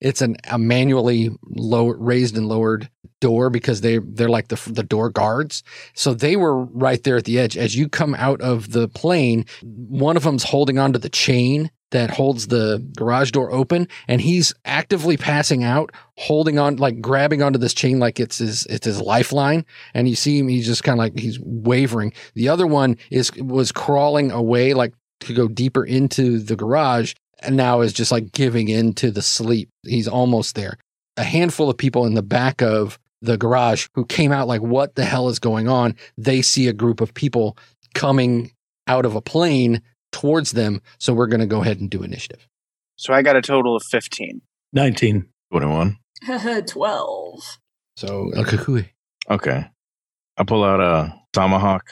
it's 0.01 0.21
an 0.21 0.35
a 0.49 0.57
manually 0.57 1.29
low 1.47 1.87
raised 1.87 2.35
and 2.35 2.47
lowered 2.47 2.89
door 3.21 3.49
because 3.49 3.81
they 3.81 3.99
they're 3.99 4.29
like 4.29 4.49
the 4.49 4.61
the 4.69 4.83
door 4.83 5.09
guards. 5.09 5.63
So 5.93 6.13
they 6.13 6.35
were 6.35 6.65
right 6.65 7.01
there 7.03 7.17
at 7.17 7.25
the 7.25 7.39
edge. 7.39 7.55
As 7.55 7.75
you 7.75 7.87
come 7.87 8.15
out 8.15 8.41
of 8.41 8.71
the 8.71 8.89
plane, 8.89 9.45
one 9.61 10.17
of 10.17 10.23
them's 10.23 10.43
holding 10.43 10.77
onto 10.77 10.99
the 10.99 11.09
chain 11.09 11.71
that 11.91 12.09
holds 12.09 12.47
the 12.47 12.85
garage 12.97 13.31
door 13.31 13.51
open 13.51 13.85
and 14.07 14.21
he's 14.21 14.53
actively 14.63 15.17
passing 15.17 15.63
out 15.63 15.91
holding 16.17 16.57
on 16.57 16.77
like 16.77 17.01
grabbing 17.01 17.43
onto 17.43 17.59
this 17.59 17.73
chain 17.73 17.99
like 17.99 18.17
it's 18.19 18.39
his 18.39 18.65
it's 18.65 18.85
his 18.85 18.99
lifeline. 18.99 19.65
And 19.93 20.09
you 20.09 20.15
see 20.15 20.39
him 20.39 20.47
he's 20.47 20.65
just 20.65 20.83
kind 20.83 20.99
of 20.99 20.99
like 20.99 21.17
he's 21.17 21.39
wavering. 21.39 22.13
The 22.33 22.49
other 22.49 22.67
one 22.67 22.97
is 23.11 23.31
was 23.35 23.71
crawling 23.71 24.31
away 24.31 24.73
like 24.73 24.93
to 25.21 25.33
go 25.33 25.47
deeper 25.47 25.85
into 25.85 26.39
the 26.39 26.55
garage 26.55 27.13
and 27.41 27.55
now 27.57 27.81
is 27.81 27.93
just 27.93 28.11
like 28.11 28.31
giving 28.31 28.67
in 28.69 28.93
to 28.93 29.11
the 29.11 29.21
sleep 29.21 29.69
he's 29.83 30.07
almost 30.07 30.55
there 30.55 30.77
a 31.17 31.23
handful 31.23 31.69
of 31.69 31.77
people 31.77 32.05
in 32.05 32.13
the 32.13 32.23
back 32.23 32.61
of 32.61 32.97
the 33.21 33.37
garage 33.37 33.87
who 33.93 34.05
came 34.05 34.31
out 34.31 34.47
like 34.47 34.61
what 34.61 34.95
the 34.95 35.05
hell 35.05 35.29
is 35.29 35.39
going 35.39 35.67
on 35.67 35.95
they 36.17 36.41
see 36.41 36.67
a 36.67 36.73
group 36.73 37.01
of 37.01 37.13
people 37.13 37.57
coming 37.93 38.51
out 38.87 39.05
of 39.05 39.15
a 39.15 39.21
plane 39.21 39.81
towards 40.11 40.51
them 40.51 40.81
so 40.97 41.13
we're 41.13 41.27
going 41.27 41.39
to 41.39 41.45
go 41.45 41.61
ahead 41.61 41.79
and 41.79 41.89
do 41.89 42.03
initiative 42.03 42.47
So 42.97 43.13
I 43.13 43.21
got 43.21 43.35
a 43.35 43.41
total 43.41 43.75
of 43.75 43.83
15. 43.83 44.41
19. 44.73 45.27
21. 45.51 45.97
12. 46.67 47.57
so 47.97 48.31
El 48.35 48.43
Kukui. 48.45 48.89
Okay. 49.29 49.65
I 50.37 50.43
pull 50.43 50.63
out 50.63 50.79
a 50.79 51.13
tomahawk 51.33 51.89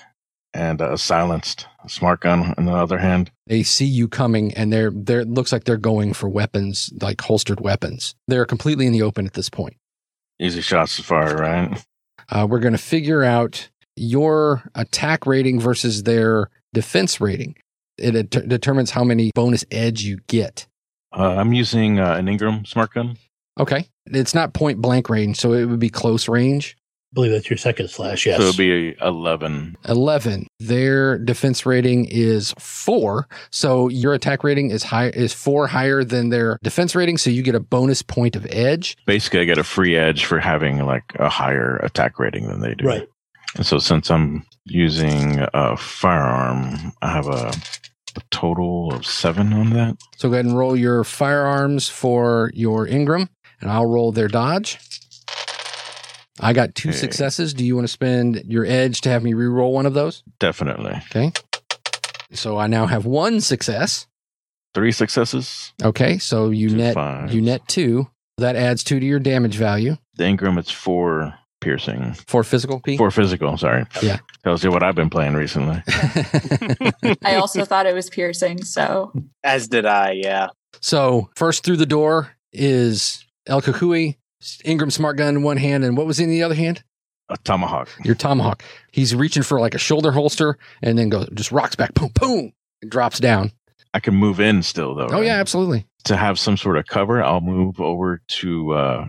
and 0.54 0.82
a 0.82 0.98
silenced 0.98 1.68
smart 1.88 2.20
gun 2.22 2.54
in 2.58 2.66
the 2.66 2.74
other 2.74 2.98
hand. 2.98 3.32
they 3.48 3.64
see 3.64 3.86
you 3.86 4.08
coming 4.08 4.54
and 4.56 4.72
they're 4.74 4.92
they're 4.92 5.26
looks 5.26 5.52
like 5.52 5.64
they're 5.64 5.78
going 5.78 6.14
for 6.14 6.28
weapons 6.30 6.92
like 7.02 7.22
holstered 7.22 7.62
weapons 7.62 8.16
they're 8.28 8.46
completely 8.46 8.86
in 8.86 8.92
the 8.94 9.02
open 9.02 9.26
at 9.26 9.34
this 9.34 9.50
point 9.50 9.76
Easy 10.42 10.62
shots 10.62 10.96
to 10.96 11.04
fire, 11.04 11.36
right? 11.38 11.84
uh, 12.30 12.46
we're 12.50 12.60
going 12.60 12.72
to 12.74 12.78
figure 12.78 13.24
out 13.24 13.70
your 13.96 14.64
attack 14.76 15.26
rating 15.26 15.60
versus 15.60 16.04
their 16.04 16.50
defense 16.74 17.20
rating 17.20 17.56
it 17.98 18.30
det- 18.30 18.48
determines 18.48 18.92
how 18.92 19.04
many 19.04 19.32
bonus 19.36 19.66
edge 19.72 20.04
you 20.04 20.20
get 20.28 20.68
Uh, 21.12 21.36
I'm 21.38 21.54
using 21.54 22.00
uh, 22.00 22.14
an 22.14 22.28
Ingram 22.30 22.66
smart 22.66 22.94
gun. 22.94 23.18
okay 23.60 23.88
it's 24.06 24.34
not 24.34 24.54
point 24.54 24.80
blank 24.82 25.10
range 25.10 25.38
so 25.38 25.54
it 25.54 25.66
would 25.66 25.80
be 25.80 25.90
close 25.90 26.28
range 26.30 26.76
believe 27.14 27.32
that's 27.32 27.50
your 27.50 27.58
second 27.58 27.90
slash. 27.90 28.26
Yes. 28.26 28.38
So 28.38 28.44
it'll 28.44 28.58
be 28.58 28.96
11. 29.02 29.78
11. 29.88 30.48
Their 30.60 31.18
defense 31.18 31.66
rating 31.66 32.06
is 32.06 32.54
4, 32.58 33.28
so 33.52 33.88
your 33.88 34.14
attack 34.14 34.44
rating 34.44 34.72
is 34.72 34.84
high 34.84 35.10
is 35.10 35.34
4 35.34 35.68
higher 35.68 36.04
than 36.04 36.30
their 36.30 36.60
defense 36.64 36.96
rating, 36.96 37.18
so 37.18 37.30
you 37.30 37.42
get 37.42 37.56
a 37.56 37.60
bonus 37.60 38.02
point 38.02 38.36
of 38.36 38.46
edge. 38.50 38.98
Basically, 39.06 39.40
I 39.42 39.46
get 39.46 39.58
a 39.58 39.64
free 39.64 39.96
edge 39.96 40.26
for 40.26 40.40
having 40.40 40.86
like 40.86 41.04
a 41.16 41.30
higher 41.30 41.78
attack 41.78 42.20
rating 42.20 42.48
than 42.48 42.62
they 42.62 42.76
do. 42.76 42.86
right. 42.86 43.08
And 43.56 43.66
so 43.66 43.80
since 43.80 44.12
I'm 44.12 44.46
using 44.66 45.40
a 45.56 45.76
firearm, 45.76 46.94
I 47.02 47.12
have 47.12 47.28
a, 47.28 47.52
a 48.16 48.22
total 48.30 48.94
of 48.94 49.08
seven 49.08 49.54
on 49.54 49.72
that. 49.72 49.98
So 50.18 50.30
go 50.30 50.34
ahead 50.36 50.46
and 50.46 50.56
roll 50.56 50.76
your 50.76 51.04
firearms 51.04 51.90
for 51.90 52.52
your 52.54 52.86
Ingram, 52.88 53.28
and 53.60 53.72
I'll 53.72 53.88
roll 53.88 54.12
their 54.12 54.28
dodge. 54.28 54.78
I 56.40 56.54
got 56.54 56.76
two 56.76 56.90
Okay. 56.90 56.98
successes. 56.98 57.54
Do 57.54 57.66
you 57.66 57.76
want 57.76 57.86
to 57.88 57.92
spend 57.92 58.44
your 58.46 58.66
edge 58.66 59.02
to 59.02 59.10
have 59.10 59.24
me 59.24 59.34
re-roll 59.34 59.74
one 59.74 59.86
of 59.86 59.94
those? 59.94 60.24
Definitely. 60.40 60.94
Okay. 61.12 61.32
So 62.32 62.58
I 62.58 62.68
now 62.68 62.86
have 62.86 63.06
one 63.06 63.42
success. 63.42 64.08
Three 64.76 64.92
successes. 64.92 65.74
Okay, 65.84 66.20
so 66.20 66.52
you 66.52 66.70
Two 66.70 66.78
net 66.78 66.94
fives. 66.94 67.34
you 67.34 67.42
net 67.42 67.68
two. 67.68 68.08
That 68.38 68.56
adds 68.56 68.84
two 68.84 69.00
to 69.00 69.06
your 69.06 69.20
damage 69.20 69.56
value 69.58 69.98
The 70.16 70.26
Ingram, 70.26 70.58
it's 70.58 70.72
four 70.72 71.34
piercing. 71.60 72.14
for 72.28 72.44
physical 72.44 72.80
P. 72.80 72.96
Four 72.96 73.12
physical, 73.12 73.58
sorry. 73.58 73.86
Yeah. 74.02 74.20
Tells 74.46 74.64
you 74.64 74.72
what 74.72 74.82
I've 74.84 74.96
been 74.96 75.10
playing 75.10 75.34
recently. 75.34 75.82
I 77.26 77.36
also 77.36 77.66
thought 77.66 77.86
it 77.88 77.94
was 77.96 78.10
piercing, 78.10 78.64
so 78.64 79.12
As 79.44 79.68
did 79.68 79.86
I, 79.86 80.12
yeah. 80.12 80.48
so 80.82 81.30
first 81.36 81.64
through 81.66 81.78
the 81.78 81.86
door 81.88 82.30
is 82.54 83.26
El 83.48 83.62
Kukui, 83.62 84.16
Ingram 84.64 84.90
smart 84.92 85.18
gun 85.18 85.36
in 85.36 85.44
one 85.44 85.58
hand, 85.58 85.84
and 85.84 85.98
what 85.98 86.08
was 86.08 86.20
in 86.20 86.30
the 86.30 86.44
other 86.44 86.56
hand? 86.56 86.84
A 87.30 87.38
tomahawk. 87.38 87.90
Your 88.04 88.16
tomahawk. 88.16 88.64
He's 88.92 89.14
reaching 89.14 89.44
for 89.44 89.60
like 89.60 89.76
a 89.76 89.80
shoulder 89.80 90.12
holster, 90.12 90.58
and 90.82 90.98
then 90.98 91.10
goes 91.10 91.30
just 91.34 91.52
rocks 91.52 91.76
back, 91.76 91.94
boom, 91.94 92.12
boom, 92.20 92.54
and 92.82 92.90
drops 92.90 93.20
down. 93.20 93.52
I 93.94 94.00
can 94.00 94.14
move 94.14 94.40
in 94.40 94.62
still 94.62 94.94
though. 94.94 95.08
Oh 95.08 95.18
right? 95.18 95.26
yeah, 95.26 95.40
absolutely. 95.40 95.88
To 96.06 96.16
have 96.16 96.40
some 96.40 96.58
sort 96.58 96.78
of 96.78 96.86
cover, 96.86 97.24
I'll 97.24 97.42
move 97.42 97.82
over 97.82 98.22
to 98.28 98.74
uh 98.74 99.08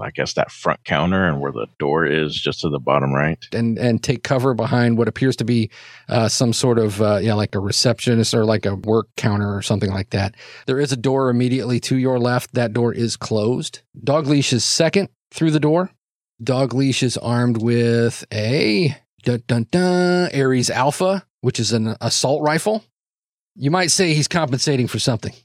I 0.00 0.10
guess 0.10 0.32
that 0.34 0.50
front 0.50 0.82
counter 0.84 1.28
and 1.28 1.40
where 1.40 1.52
the 1.52 1.66
door 1.78 2.06
is, 2.06 2.34
just 2.34 2.60
to 2.60 2.70
the 2.70 2.78
bottom 2.78 3.12
right. 3.12 3.38
and 3.52 3.78
and 3.78 4.02
take 4.02 4.22
cover 4.22 4.54
behind 4.54 4.96
what 4.96 5.08
appears 5.08 5.36
to 5.36 5.44
be 5.44 5.70
uh, 6.08 6.28
some 6.28 6.52
sort 6.52 6.78
of 6.78 7.02
uh, 7.02 7.18
yeah 7.18 7.34
like 7.34 7.54
a 7.54 7.60
receptionist 7.60 8.34
or 8.34 8.44
like 8.44 8.64
a 8.64 8.76
work 8.76 9.08
counter 9.16 9.54
or 9.54 9.60
something 9.60 9.90
like 9.90 10.10
that. 10.10 10.34
There 10.66 10.80
is 10.80 10.92
a 10.92 10.96
door 10.96 11.28
immediately 11.28 11.78
to 11.80 11.96
your 11.96 12.18
left. 12.18 12.54
That 12.54 12.72
door 12.72 12.92
is 12.94 13.16
closed. 13.16 13.80
Dogleash 14.02 14.52
is 14.52 14.64
second 14.64 15.10
through 15.30 15.50
the 15.50 15.60
door. 15.60 15.90
Dogleash 16.42 17.02
is 17.02 17.18
armed 17.18 17.62
with 17.62 18.24
a 18.32 18.96
dun 19.22 19.42
dun 19.46 19.66
dun 19.70 20.30
Ares 20.34 20.70
Alpha, 20.70 21.26
which 21.42 21.60
is 21.60 21.72
an 21.72 21.96
assault 22.00 22.42
rifle. 22.42 22.84
You 23.54 23.70
might 23.70 23.90
say 23.90 24.14
he's 24.14 24.28
compensating 24.28 24.88
for 24.88 24.98
something. 24.98 25.34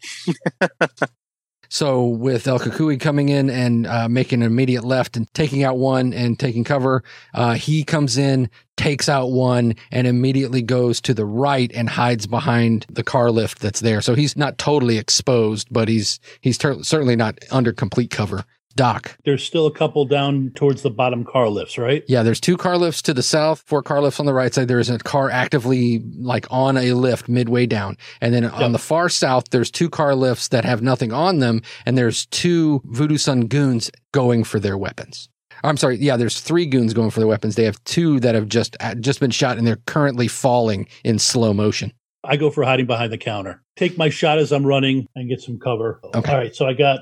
So 1.69 2.05
with 2.05 2.47
El 2.47 2.59
Kukui 2.59 2.99
coming 2.99 3.29
in 3.29 3.49
and 3.49 3.87
uh, 3.87 4.07
making 4.07 4.41
an 4.41 4.47
immediate 4.47 4.83
left 4.83 5.17
and 5.17 5.31
taking 5.33 5.63
out 5.63 5.77
one 5.77 6.13
and 6.13 6.39
taking 6.39 6.63
cover, 6.63 7.03
uh, 7.33 7.53
he 7.53 7.83
comes 7.83 8.17
in, 8.17 8.49
takes 8.77 9.09
out 9.09 9.31
one, 9.31 9.75
and 9.91 10.07
immediately 10.07 10.61
goes 10.61 11.01
to 11.01 11.13
the 11.13 11.25
right 11.25 11.71
and 11.73 11.89
hides 11.89 12.27
behind 12.27 12.85
the 12.89 13.03
car 13.03 13.31
lift 13.31 13.59
that's 13.59 13.81
there. 13.81 14.01
So 14.01 14.15
he's 14.15 14.37
not 14.37 14.57
totally 14.57 14.97
exposed, 14.97 15.67
but 15.71 15.87
he's 15.87 16.19
he's 16.41 16.57
ter- 16.57 16.81
certainly 16.83 17.15
not 17.15 17.37
under 17.51 17.73
complete 17.73 18.11
cover. 18.11 18.45
Doc, 18.77 19.17
There's 19.25 19.43
still 19.43 19.65
a 19.65 19.71
couple 19.71 20.05
down 20.05 20.51
towards 20.55 20.83
the 20.83 20.89
bottom 20.91 21.25
car 21.25 21.49
lifts, 21.49 21.77
right? 21.77 22.03
yeah, 22.07 22.21
there's 22.23 22.39
two 22.39 22.55
car 22.55 22.77
lifts 22.77 23.01
to 23.01 23.13
the 23.13 23.23
south, 23.23 23.63
four 23.65 23.81
car 23.81 24.01
lifts 24.01 24.19
on 24.19 24.25
the 24.27 24.33
right 24.33 24.53
side. 24.53 24.67
There's 24.67 24.89
a 24.89 24.99
car 24.99 25.29
actively 25.29 25.99
like 26.17 26.45
on 26.51 26.77
a 26.77 26.93
lift 26.93 27.27
midway 27.27 27.65
down. 27.65 27.97
And 28.21 28.33
then 28.33 28.45
on 28.45 28.71
the 28.71 28.79
far 28.79 29.09
south, 29.09 29.49
there's 29.49 29.71
two 29.71 29.89
car 29.89 30.15
lifts 30.15 30.47
that 30.49 30.63
have 30.63 30.81
nothing 30.81 31.11
on 31.11 31.39
them. 31.39 31.61
And 31.85 31.97
there's 31.97 32.27
two 32.27 32.81
Voodoo 32.85 33.17
Sun 33.17 33.47
goons 33.47 33.89
going 34.13 34.43
for 34.43 34.59
their 34.59 34.77
weapons. 34.77 35.27
I'm 35.63 35.75
sorry. 35.77 35.97
Yeah, 35.97 36.17
there's 36.17 36.39
three 36.39 36.67
goons 36.67 36.93
going 36.93 37.09
for 37.09 37.19
their 37.19 37.27
weapons. 37.27 37.55
They 37.55 37.63
have 37.63 37.83
two 37.83 38.19
that 38.19 38.35
have 38.35 38.47
just 38.47 38.77
uh, 38.79 38.93
just 38.93 39.19
been 39.19 39.31
shot 39.31 39.57
and 39.57 39.65
they're 39.65 39.81
currently 39.87 40.27
falling 40.27 40.87
in 41.03 41.17
slow 41.17 41.51
motion. 41.51 41.91
I 42.23 42.37
go 42.37 42.51
for 42.51 42.63
hiding 42.63 42.85
behind 42.85 43.11
the 43.11 43.17
counter. 43.17 43.63
Take 43.75 43.97
my 43.97 44.09
shot 44.09 44.37
as 44.37 44.51
I'm 44.51 44.65
running 44.65 45.07
and 45.15 45.29
get 45.29 45.41
some 45.41 45.57
cover. 45.57 45.99
Okay. 46.13 46.31
All 46.31 46.37
right. 46.37 46.55
So 46.55 46.67
I 46.67 46.73
got 46.73 46.99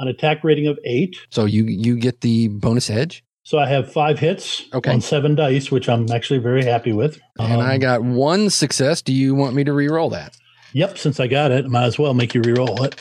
an 0.00 0.08
attack 0.08 0.42
rating 0.44 0.66
of 0.66 0.78
eight. 0.84 1.16
So 1.30 1.44
you 1.44 1.64
you 1.64 1.96
get 1.96 2.20
the 2.22 2.48
bonus 2.48 2.90
edge. 2.90 3.22
So 3.42 3.58
I 3.58 3.66
have 3.68 3.90
five 3.92 4.18
hits 4.18 4.64
Okay. 4.74 4.92
on 4.92 5.00
seven 5.00 5.34
dice, 5.34 5.70
which 5.70 5.88
I'm 5.88 6.10
actually 6.10 6.38
very 6.38 6.64
happy 6.64 6.92
with. 6.92 7.18
And 7.38 7.54
Um, 7.54 7.60
I 7.60 7.78
got 7.78 8.02
one 8.02 8.50
success. 8.50 9.02
Do 9.02 9.12
you 9.12 9.34
want 9.34 9.54
me 9.54 9.64
to 9.64 9.72
re-roll 9.72 10.10
that? 10.10 10.36
Yep. 10.74 10.98
Since 10.98 11.18
I 11.20 11.26
got 11.26 11.50
it, 11.50 11.66
might 11.66 11.84
as 11.84 11.98
well 11.98 12.14
make 12.14 12.34
you 12.34 12.42
re-roll 12.42 12.82
it. 12.84 13.00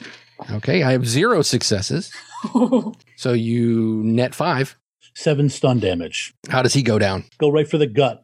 Okay, 0.51 0.81
I 0.83 0.91
have 0.93 1.05
zero 1.07 1.41
successes. 1.41 2.11
So 3.17 3.33
you 3.33 4.01
net 4.05 4.33
five. 4.33 4.77
Seven 5.13 5.49
stun 5.49 5.79
damage. 5.79 6.33
How 6.49 6.61
does 6.61 6.73
he 6.73 6.81
go 6.81 6.97
down? 6.97 7.25
Go 7.37 7.49
right 7.49 7.67
for 7.69 7.77
the 7.77 7.85
gut 7.87 8.23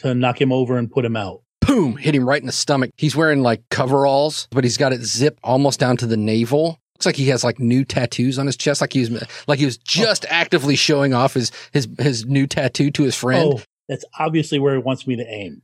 to 0.00 0.14
knock 0.14 0.38
him 0.40 0.52
over 0.52 0.76
and 0.76 0.90
put 0.90 1.04
him 1.04 1.16
out. 1.16 1.40
boom, 1.66 1.96
hit 1.96 2.14
him 2.14 2.28
right 2.28 2.42
in 2.42 2.46
the 2.46 2.52
stomach. 2.52 2.90
He's 2.98 3.16
wearing 3.16 3.40
like 3.42 3.62
coveralls, 3.70 4.48
but 4.50 4.64
he's 4.64 4.76
got 4.76 4.92
it 4.92 5.00
zipped 5.02 5.38
almost 5.42 5.80
down 5.80 5.96
to 5.96 6.06
the 6.06 6.16
navel. 6.18 6.78
Looks 6.96 7.06
like 7.06 7.16
he 7.16 7.28
has 7.28 7.42
like 7.42 7.58
new 7.58 7.84
tattoos 7.84 8.38
on 8.38 8.46
his 8.46 8.56
chest, 8.56 8.80
like 8.80 8.92
he 8.92 9.00
was 9.00 9.24
like 9.48 9.58
he 9.58 9.64
was 9.64 9.78
oh. 9.78 9.82
just 9.84 10.24
actively 10.28 10.76
showing 10.76 11.12
off 11.12 11.34
his 11.34 11.50
his 11.72 11.88
his 11.98 12.24
new 12.26 12.46
tattoo 12.46 12.90
to 12.92 13.02
his 13.02 13.16
friend. 13.16 13.54
Oh, 13.54 13.62
that's 13.88 14.04
obviously 14.18 14.58
where 14.58 14.74
he 14.74 14.80
wants 14.80 15.06
me 15.06 15.16
to 15.16 15.26
aim. 15.26 15.62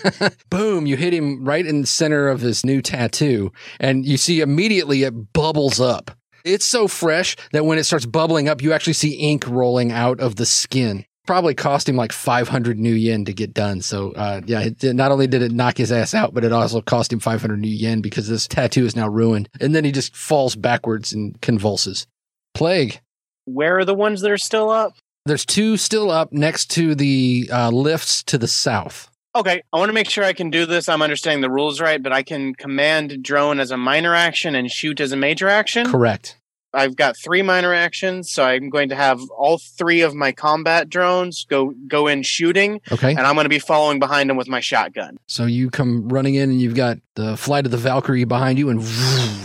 boom, 0.50 0.86
you 0.86 0.96
hit 0.96 1.14
him 1.14 1.44
right 1.44 1.64
in 1.64 1.82
the 1.82 1.86
center 1.86 2.28
of 2.28 2.40
his 2.40 2.64
new 2.64 2.82
tattoo, 2.82 3.52
and 3.80 4.04
you 4.04 4.16
see 4.16 4.40
immediately 4.40 5.04
it 5.04 5.32
bubbles 5.32 5.80
up. 5.80 6.10
It's 6.44 6.66
so 6.66 6.88
fresh 6.88 7.36
that 7.52 7.64
when 7.64 7.78
it 7.78 7.84
starts 7.84 8.04
bubbling 8.04 8.48
up, 8.48 8.62
you 8.62 8.72
actually 8.72 8.94
see 8.94 9.12
ink 9.12 9.46
rolling 9.46 9.92
out 9.92 10.20
of 10.20 10.36
the 10.36 10.46
skin. 10.46 11.04
Probably 11.26 11.54
cost 11.54 11.88
him 11.88 11.96
like 11.96 12.12
500 12.12 12.78
new 12.78 12.94
yen 12.94 13.24
to 13.26 13.32
get 13.32 13.54
done. 13.54 13.80
So, 13.80 14.12
uh, 14.12 14.40
yeah, 14.44 14.62
it 14.62 14.82
not 14.82 15.12
only 15.12 15.28
did 15.28 15.42
it 15.42 15.52
knock 15.52 15.76
his 15.78 15.92
ass 15.92 16.14
out, 16.14 16.34
but 16.34 16.44
it 16.44 16.52
also 16.52 16.80
cost 16.80 17.12
him 17.12 17.20
500 17.20 17.58
new 17.58 17.68
yen 17.68 18.00
because 18.00 18.28
this 18.28 18.48
tattoo 18.48 18.84
is 18.84 18.96
now 18.96 19.08
ruined. 19.08 19.48
And 19.60 19.74
then 19.74 19.84
he 19.84 19.92
just 19.92 20.16
falls 20.16 20.56
backwards 20.56 21.12
and 21.12 21.40
convulses. 21.40 22.06
Plague. 22.54 23.00
Where 23.44 23.78
are 23.78 23.84
the 23.84 23.94
ones 23.94 24.20
that 24.20 24.30
are 24.30 24.38
still 24.38 24.70
up? 24.70 24.94
There's 25.24 25.46
two 25.46 25.76
still 25.76 26.10
up 26.10 26.32
next 26.32 26.70
to 26.72 26.94
the 26.96 27.48
uh, 27.52 27.70
lifts 27.70 28.24
to 28.24 28.38
the 28.38 28.48
south. 28.48 29.08
Okay, 29.34 29.62
I 29.72 29.78
want 29.78 29.88
to 29.88 29.94
make 29.94 30.10
sure 30.10 30.24
I 30.24 30.34
can 30.34 30.50
do 30.50 30.66
this. 30.66 30.88
I'm 30.88 31.00
understanding 31.00 31.40
the 31.40 31.50
rules 31.50 31.80
right, 31.80 32.02
but 32.02 32.12
I 32.12 32.22
can 32.22 32.54
command 32.54 33.22
drone 33.22 33.60
as 33.60 33.70
a 33.70 33.78
minor 33.78 34.14
action 34.14 34.54
and 34.54 34.70
shoot 34.70 35.00
as 35.00 35.12
a 35.12 35.16
major 35.16 35.48
action. 35.48 35.86
Correct. 35.86 36.36
I've 36.74 36.96
got 36.96 37.16
three 37.16 37.42
minor 37.42 37.74
actions, 37.74 38.30
so 38.30 38.44
I'm 38.44 38.70
going 38.70 38.88
to 38.88 38.94
have 38.94 39.20
all 39.30 39.58
three 39.58 40.00
of 40.00 40.14
my 40.14 40.32
combat 40.32 40.88
drones 40.88 41.44
go 41.48 41.74
go 41.86 42.06
in 42.06 42.22
shooting, 42.22 42.80
Okay. 42.90 43.10
and 43.10 43.20
I'm 43.20 43.34
going 43.34 43.44
to 43.44 43.50
be 43.50 43.58
following 43.58 43.98
behind 43.98 44.30
them 44.30 44.36
with 44.36 44.48
my 44.48 44.60
shotgun. 44.60 45.18
So 45.26 45.44
you 45.46 45.70
come 45.70 46.08
running 46.08 46.34
in 46.34 46.50
and 46.50 46.60
you've 46.60 46.74
got 46.74 46.98
the 47.14 47.36
flight 47.36 47.66
of 47.66 47.72
the 47.72 47.78
Valkyrie 47.78 48.24
behind 48.24 48.58
you 48.58 48.70
and 48.70 48.80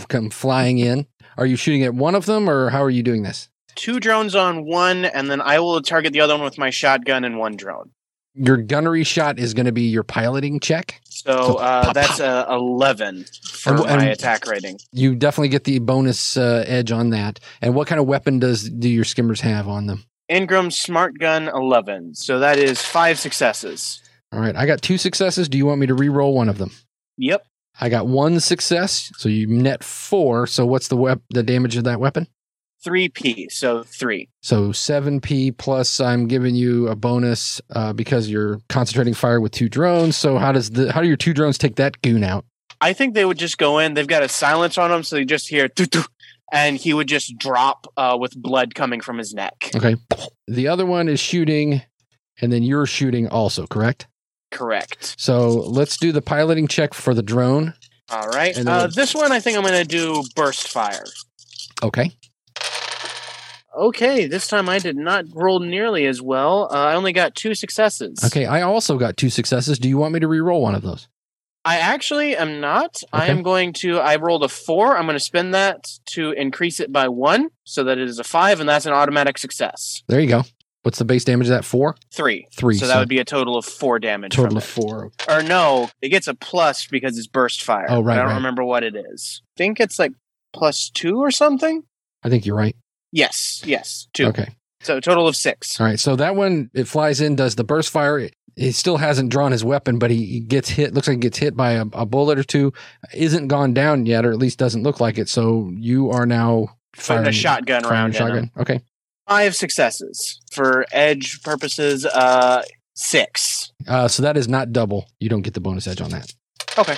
come 0.08 0.30
flying 0.30 0.78
in. 0.78 1.06
Are 1.36 1.46
you 1.46 1.56
shooting 1.56 1.82
at 1.84 1.94
one 1.94 2.14
of 2.14 2.26
them 2.26 2.48
or 2.48 2.70
how 2.70 2.82
are 2.82 2.90
you 2.90 3.02
doing 3.02 3.22
this? 3.22 3.48
Two 3.74 4.00
drones 4.00 4.34
on 4.34 4.64
one, 4.64 5.04
and 5.04 5.30
then 5.30 5.40
I 5.40 5.60
will 5.60 5.80
target 5.82 6.12
the 6.12 6.20
other 6.20 6.34
one 6.34 6.42
with 6.44 6.58
my 6.58 6.70
shotgun 6.70 7.24
and 7.24 7.38
one 7.38 7.54
drone. 7.56 7.90
Your 8.38 8.56
gunnery 8.56 9.04
shot 9.04 9.38
is 9.38 9.52
going 9.54 9.66
to 9.66 9.72
be 9.72 9.82
your 9.82 10.02
piloting 10.04 10.60
check. 10.60 11.00
So 11.04 11.32
So 11.32 11.54
uh, 11.56 11.84
pop, 11.86 11.94
that's 11.94 12.20
a 12.20 12.46
11 12.50 13.24
for 13.50 13.70
And- 13.70 13.80
my 13.80 13.92
and- 14.04 14.08
attack 14.10 14.46
rating. 14.46 14.78
You 14.92 15.14
definitely 15.14 15.48
get 15.48 15.64
the 15.64 15.78
bonus 15.80 16.36
uh, 16.36 16.64
edge 16.66 16.92
on 16.92 17.10
that. 17.10 17.40
And 17.60 17.74
what 17.74 17.88
kind 17.88 18.00
of 18.00 18.06
weapon 18.06 18.38
does 18.38 18.68
do 18.70 18.88
your 18.88 19.04
skimmers 19.04 19.40
have 19.40 19.66
on 19.68 19.86
them? 19.86 20.04
Ingram 20.28 20.70
Smart 20.70 21.18
Gun 21.18 21.48
11. 21.48 22.14
So 22.14 22.38
that 22.38 22.58
is 22.58 22.80
five 22.82 23.18
successes. 23.18 24.00
All 24.32 24.40
right, 24.40 24.54
I 24.54 24.66
got 24.66 24.82
two 24.82 24.98
successes. 24.98 25.48
Do 25.48 25.56
you 25.58 25.64
want 25.66 25.80
me 25.80 25.86
to 25.86 25.94
re-roll 25.94 26.34
one 26.34 26.48
of 26.50 26.58
them? 26.58 26.70
Yep. 27.16 27.44
I 27.80 27.88
got 27.88 28.06
one 28.06 28.38
success, 28.40 29.10
so 29.16 29.28
you 29.28 29.46
net 29.46 29.82
four. 29.82 30.46
So 30.46 30.66
what's 30.66 30.88
the 30.88 30.96
wep- 30.96 31.22
the 31.30 31.42
damage 31.42 31.76
of 31.76 31.84
that 31.84 31.98
weapon? 32.00 32.26
3P, 32.84 33.50
so 33.50 33.82
three. 33.82 34.28
So 34.42 34.68
7p 34.68 35.56
plus 35.56 36.00
I'm 36.00 36.28
giving 36.28 36.54
you 36.54 36.88
a 36.88 36.96
bonus 36.96 37.60
uh, 37.70 37.92
because 37.92 38.28
you're 38.28 38.60
concentrating 38.68 39.14
fire 39.14 39.40
with 39.40 39.52
two 39.52 39.68
drones. 39.68 40.16
So 40.16 40.38
how 40.38 40.52
does 40.52 40.70
the 40.70 40.92
how 40.92 41.00
do 41.00 41.08
your 41.08 41.16
two 41.16 41.34
drones 41.34 41.58
take 41.58 41.76
that 41.76 42.00
goon 42.02 42.24
out? 42.24 42.44
I 42.80 42.92
think 42.92 43.14
they 43.14 43.24
would 43.24 43.38
just 43.38 43.58
go 43.58 43.78
in. 43.78 43.94
They've 43.94 44.06
got 44.06 44.22
a 44.22 44.28
silence 44.28 44.78
on 44.78 44.90
them, 44.90 45.02
so 45.02 45.16
they 45.16 45.24
just 45.24 45.48
hear 45.48 45.68
and 46.52 46.76
he 46.76 46.94
would 46.94 47.08
just 47.08 47.36
drop 47.38 47.86
uh, 47.96 48.16
with 48.18 48.40
blood 48.40 48.74
coming 48.74 49.00
from 49.00 49.18
his 49.18 49.34
neck. 49.34 49.70
Okay. 49.74 49.96
The 50.46 50.68
other 50.68 50.86
one 50.86 51.08
is 51.08 51.20
shooting, 51.20 51.82
and 52.40 52.52
then 52.52 52.62
you're 52.62 52.86
shooting 52.86 53.28
also, 53.28 53.66
correct? 53.66 54.06
Correct. 54.50 55.16
So 55.18 55.48
let's 55.50 55.96
do 55.98 56.12
the 56.12 56.22
piloting 56.22 56.68
check 56.68 56.94
for 56.94 57.12
the 57.12 57.22
drone. 57.22 57.74
All 58.10 58.28
right. 58.28 58.56
Uh, 58.66 58.86
this 58.86 59.14
one, 59.14 59.32
I 59.32 59.40
think 59.40 59.58
I'm 59.58 59.64
going 59.64 59.74
to 59.74 59.84
do 59.84 60.24
burst 60.34 60.68
fire. 60.68 61.04
Okay. 61.82 62.10
Okay, 63.78 64.26
this 64.26 64.48
time 64.48 64.68
I 64.68 64.80
did 64.80 64.96
not 64.96 65.24
roll 65.32 65.60
nearly 65.60 66.04
as 66.06 66.20
well. 66.20 66.68
Uh, 66.70 66.76
I 66.76 66.94
only 66.94 67.12
got 67.12 67.36
two 67.36 67.54
successes. 67.54 68.18
Okay, 68.24 68.44
I 68.44 68.62
also 68.62 68.98
got 68.98 69.16
two 69.16 69.30
successes. 69.30 69.78
Do 69.78 69.88
you 69.88 69.96
want 69.96 70.12
me 70.14 70.20
to 70.20 70.26
re-roll 70.26 70.62
one 70.62 70.74
of 70.74 70.82
those? 70.82 71.06
I 71.64 71.76
actually 71.76 72.36
am 72.36 72.60
not. 72.60 73.02
I 73.12 73.26
am 73.26 73.42
going 73.42 73.72
to. 73.74 73.98
I 73.98 74.16
rolled 74.16 74.42
a 74.42 74.48
four. 74.48 74.96
I'm 74.96 75.04
going 75.04 75.16
to 75.16 75.20
spend 75.20 75.54
that 75.54 75.86
to 76.12 76.32
increase 76.32 76.80
it 76.80 76.92
by 76.92 77.08
one, 77.08 77.50
so 77.64 77.84
that 77.84 77.98
it 77.98 78.08
is 78.08 78.18
a 78.18 78.24
five, 78.24 78.58
and 78.58 78.68
that's 78.68 78.86
an 78.86 78.92
automatic 78.92 79.38
success. 79.38 80.02
There 80.08 80.18
you 80.18 80.28
go. 80.28 80.42
What's 80.82 80.98
the 80.98 81.04
base 81.04 81.24
damage 81.24 81.48
of 81.48 81.50
that? 81.50 81.64
Four? 81.64 81.96
Three. 82.12 82.48
Three. 82.56 82.76
So 82.76 82.86
that 82.86 82.98
would 82.98 83.08
be 83.08 83.18
a 83.18 83.24
total 83.24 83.56
of 83.56 83.64
four 83.64 83.98
damage. 83.98 84.34
total 84.34 84.50
from 84.50 84.56
of 84.56 84.62
it. 84.62 84.66
four. 84.66 85.10
Or 85.28 85.42
no, 85.42 85.90
it 86.00 86.08
gets 86.08 86.26
a 86.26 86.34
plus 86.34 86.86
because 86.86 87.18
it's 87.18 87.26
burst 87.26 87.62
fire. 87.62 87.86
Oh, 87.88 88.00
right, 88.00 88.14
I 88.14 88.22
don't 88.22 88.30
right. 88.30 88.36
remember 88.36 88.64
what 88.64 88.82
it 88.82 88.96
is. 88.96 89.42
I 89.44 89.58
think 89.58 89.78
it's 89.78 89.98
like 89.98 90.12
plus 90.52 90.90
two 90.90 91.18
or 91.18 91.30
something. 91.30 91.82
I 92.22 92.30
think 92.30 92.46
you're 92.46 92.56
right. 92.56 92.74
Yes, 93.12 93.62
yes, 93.64 94.08
two. 94.12 94.26
Okay. 94.26 94.48
So 94.80 94.98
a 94.98 95.00
total 95.00 95.26
of 95.26 95.36
six. 95.36 95.80
All 95.80 95.86
right. 95.86 95.98
So 95.98 96.14
that 96.16 96.36
one, 96.36 96.70
it 96.72 96.86
flies 96.86 97.20
in, 97.20 97.34
does 97.36 97.56
the 97.56 97.64
burst 97.64 97.90
fire. 97.90 98.28
He 98.54 98.72
still 98.72 98.96
hasn't 98.96 99.30
drawn 99.30 99.52
his 99.52 99.64
weapon, 99.64 99.98
but 99.98 100.10
he, 100.10 100.24
he 100.26 100.40
gets 100.40 100.68
hit. 100.68 100.94
Looks 100.94 101.08
like 101.08 101.16
he 101.16 101.20
gets 101.20 101.38
hit 101.38 101.56
by 101.56 101.72
a, 101.72 101.86
a 101.92 102.06
bullet 102.06 102.38
or 102.38 102.44
two. 102.44 102.72
Isn't 103.12 103.48
gone 103.48 103.74
down 103.74 104.06
yet, 104.06 104.24
or 104.24 104.30
at 104.30 104.38
least 104.38 104.58
doesn't 104.58 104.82
look 104.82 105.00
like 105.00 105.18
it. 105.18 105.28
So 105.28 105.70
you 105.74 106.10
are 106.10 106.26
now 106.26 106.76
Putting 106.96 107.26
a 107.26 107.32
shotgun 107.32 107.82
firing 107.82 107.94
round 107.94 108.14
shotgun. 108.14 108.50
Okay. 108.56 108.80
Five 109.28 109.54
successes 109.54 110.40
for 110.50 110.86
edge 110.90 111.42
purposes. 111.42 112.06
Uh, 112.06 112.62
six. 112.94 113.72
Uh, 113.86 114.08
so 114.08 114.22
that 114.22 114.36
is 114.36 114.48
not 114.48 114.72
double. 114.72 115.06
You 115.20 115.28
don't 115.28 115.42
get 115.42 115.54
the 115.54 115.60
bonus 115.60 115.86
edge 115.86 116.00
on 116.00 116.10
that. 116.10 116.34
Okay. 116.76 116.96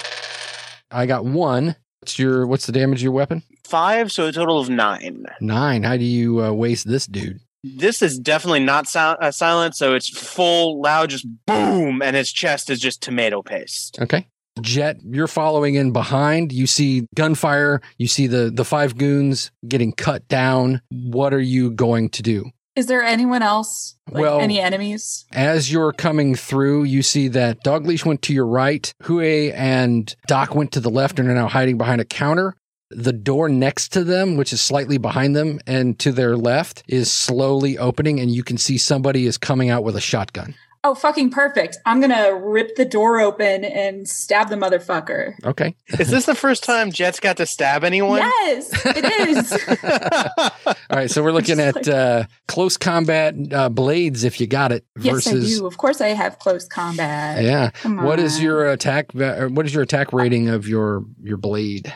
I 0.91 1.07
got 1.07 1.25
one. 1.25 1.77
What's 2.01 2.19
your 2.19 2.47
What's 2.47 2.67
the 2.67 2.73
damage 2.73 3.01
of 3.01 3.03
your 3.03 3.13
weapon? 3.13 3.43
Five, 3.71 4.11
so 4.11 4.27
a 4.27 4.33
total 4.33 4.59
of 4.59 4.69
nine. 4.69 5.27
Nine. 5.41 5.85
How 5.85 5.97
do 5.97 6.03
you 6.05 6.43
uh, 6.43 6.51
waste 6.53 6.89
this 6.89 7.07
dude? 7.07 7.39
This 7.63 8.03
is 8.03 8.19
definitely 8.19 8.65
not 8.65 8.89
sil- 8.91 9.15
uh, 9.21 9.31
silent, 9.31 9.77
so 9.77 9.95
it's 9.95 10.09
full, 10.09 10.81
loud, 10.81 11.11
just 11.11 11.25
boom, 11.47 12.03
and 12.03 12.17
his 12.17 12.33
chest 12.33 12.69
is 12.69 12.81
just 12.81 13.01
tomato 13.01 13.43
paste. 13.43 13.97
Okay. 14.01 14.27
Jet, 14.61 14.97
you're 15.05 15.29
following 15.29 15.77
in 15.77 15.93
behind. 15.93 16.53
You 16.53 16.67
see 16.67 17.07
gunfire. 17.15 17.81
You 17.97 18.09
see 18.09 18.27
the 18.27 18.51
the 18.51 18.65
five 18.65 18.99
goons 18.99 19.53
getting 19.69 19.93
cut 19.93 20.27
down. 20.27 20.83
What 20.91 21.33
are 21.33 21.41
you 21.41 21.71
going 21.71 22.09
to 22.11 22.23
do? 22.23 22.51
Is 22.75 22.87
there 22.87 23.03
anyone 23.03 23.43
else? 23.43 23.95
Like 24.11 24.23
Well- 24.23 24.41
any 24.41 24.59
enemies? 24.61 25.27
As 25.33 25.71
you're 25.71 25.93
coming 25.93 26.35
through, 26.35 26.85
you 26.85 27.03
see 27.03 27.29
that 27.29 27.63
Dogleash 27.63 28.05
went 28.05 28.23
to 28.23 28.33
your 28.33 28.47
right, 28.47 28.93
Hue 29.07 29.53
and 29.53 30.13
Doc 30.27 30.57
went 30.57 30.73
to 30.73 30.81
the 30.81 30.91
left 30.91 31.21
and 31.21 31.29
are 31.29 31.35
now 31.35 31.47
hiding 31.47 31.79
behind 31.79 32.01
a 32.01 32.05
counter. 32.05 32.57
The 32.91 33.13
door 33.13 33.49
next 33.49 33.91
to 33.93 34.03
them, 34.05 34.37
which 34.37 34.53
is 34.53 34.61
slightly 34.61 34.99
behind 34.99 35.37
them 35.37 35.61
and 35.67 35.99
to 36.01 36.11
their 36.13 36.37
left, 36.37 36.83
is 36.89 37.11
slowly 37.13 37.79
opening, 37.79 38.19
and 38.19 38.31
you 38.31 38.43
can 38.43 38.59
see 38.59 38.79
somebody 38.79 39.27
is 39.27 39.39
coming 39.39 39.71
out 39.71 39.85
with 39.85 39.95
a 39.97 40.01
shotgun. 40.01 40.55
Oh, 40.83 40.95
fucking 40.95 41.29
perfect. 41.31 41.77
I'm 41.85 42.01
going 42.01 42.11
to 42.11 42.31
rip 42.43 42.75
the 42.75 42.87
door 42.87 43.21
open 43.21 43.65
and 43.67 44.09
stab 44.09 44.49
the 44.49 44.57
motherfucker. 44.57 45.35
Okay. 45.45 45.77
Is 45.99 46.09
this 46.09 46.25
the 46.25 46.35
first 46.35 46.65
time 46.65 46.91
Jet's 46.91 47.21
got 47.21 47.37
to 47.37 47.45
stab 47.45 47.85
anyone? 47.85 48.21
Yes, 48.21 48.71
it 48.87 49.29
is. 49.29 49.53
All 50.67 50.97
right. 50.97 51.11
So 51.11 51.23
we're 51.23 51.33
looking 51.33 51.61
at 51.61 51.75
like- 51.77 51.87
uh, 51.89 52.25
close 52.49 52.79
combat 52.79 53.35
uh, 53.53 53.69
blades, 53.69 54.25
if 54.25 54.41
you 54.41 54.47
got 54.47 54.73
it, 54.73 54.87
yes, 54.99 55.27
I 55.27 55.33
do. 55.33 55.67
Of 55.67 55.77
course, 55.77 56.01
I 56.01 56.09
have 56.09 56.39
close 56.39 56.67
combat. 56.67 57.45
Yeah. 57.45 57.71
What 57.85 58.19
is 58.19 58.43
your 58.43 58.71
attack? 58.71 59.13
What 59.13 59.67
is 59.67 59.75
your 59.75 59.83
attack 59.83 60.15
rating 60.15 60.49
of 60.49 60.67
your 60.67 61.05
your 61.23 61.37
blade? 61.37 61.93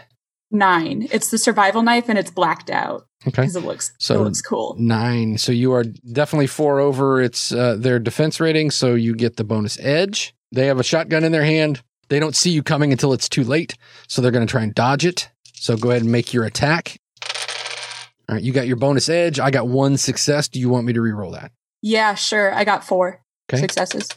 Nine? 0.50 1.08
It's 1.12 1.30
the 1.30 1.38
survival 1.38 1.82
knife 1.82 2.08
and 2.08 2.18
it's 2.18 2.30
blacked 2.30 2.70
out 2.70 3.06
Okay. 3.26 3.42
because 3.42 3.56
it 3.56 3.64
looks 3.64 3.92
So- 3.98 4.16
it 4.20 4.24
looks 4.24 4.40
cool. 4.42 4.76
Nine. 4.78 5.38
So 5.38 5.52
you 5.52 5.72
are 5.72 5.84
definitely 5.84 6.46
four 6.46 6.80
over 6.80 7.20
its 7.22 7.52
uh, 7.52 7.76
their 7.78 7.98
defense 7.98 8.40
rating. 8.40 8.70
So 8.70 8.94
you 8.94 9.14
get 9.14 9.36
the 9.36 9.44
bonus 9.44 9.78
edge. 9.80 10.34
They 10.52 10.66
have 10.66 10.78
a 10.78 10.84
shotgun 10.84 11.24
in 11.24 11.32
their 11.32 11.44
hand. 11.44 11.82
They 12.10 12.20
don't 12.20 12.36
see 12.36 12.50
you 12.50 12.62
coming 12.62 12.92
until 12.92 13.12
it's 13.12 13.28
too 13.28 13.44
late. 13.44 13.76
So 14.08 14.20
they're 14.22 14.30
going 14.30 14.46
to 14.46 14.50
try 14.50 14.62
and 14.62 14.74
dodge 14.74 15.04
it. 15.06 15.30
So 15.54 15.76
go 15.76 15.90
ahead 15.90 16.02
and 16.02 16.12
make 16.12 16.32
your 16.34 16.44
attack. 16.44 17.00
All 18.28 18.34
right. 18.36 18.42
You 18.44 18.52
got 18.52 18.66
your 18.66 18.76
bonus 18.76 19.08
edge. 19.08 19.40
I 19.40 19.50
got 19.50 19.66
one 19.68 19.96
success. 19.96 20.48
Do 20.48 20.60
you 20.60 20.68
want 20.68 20.86
me 20.86 20.92
to 20.92 21.00
re-roll 21.00 21.32
that? 21.32 21.50
Yeah, 21.82 22.14
sure. 22.14 22.54
I 22.54 22.64
got 22.64 22.84
four 22.84 23.22
Okay. 23.50 23.60
successes. 23.60 24.08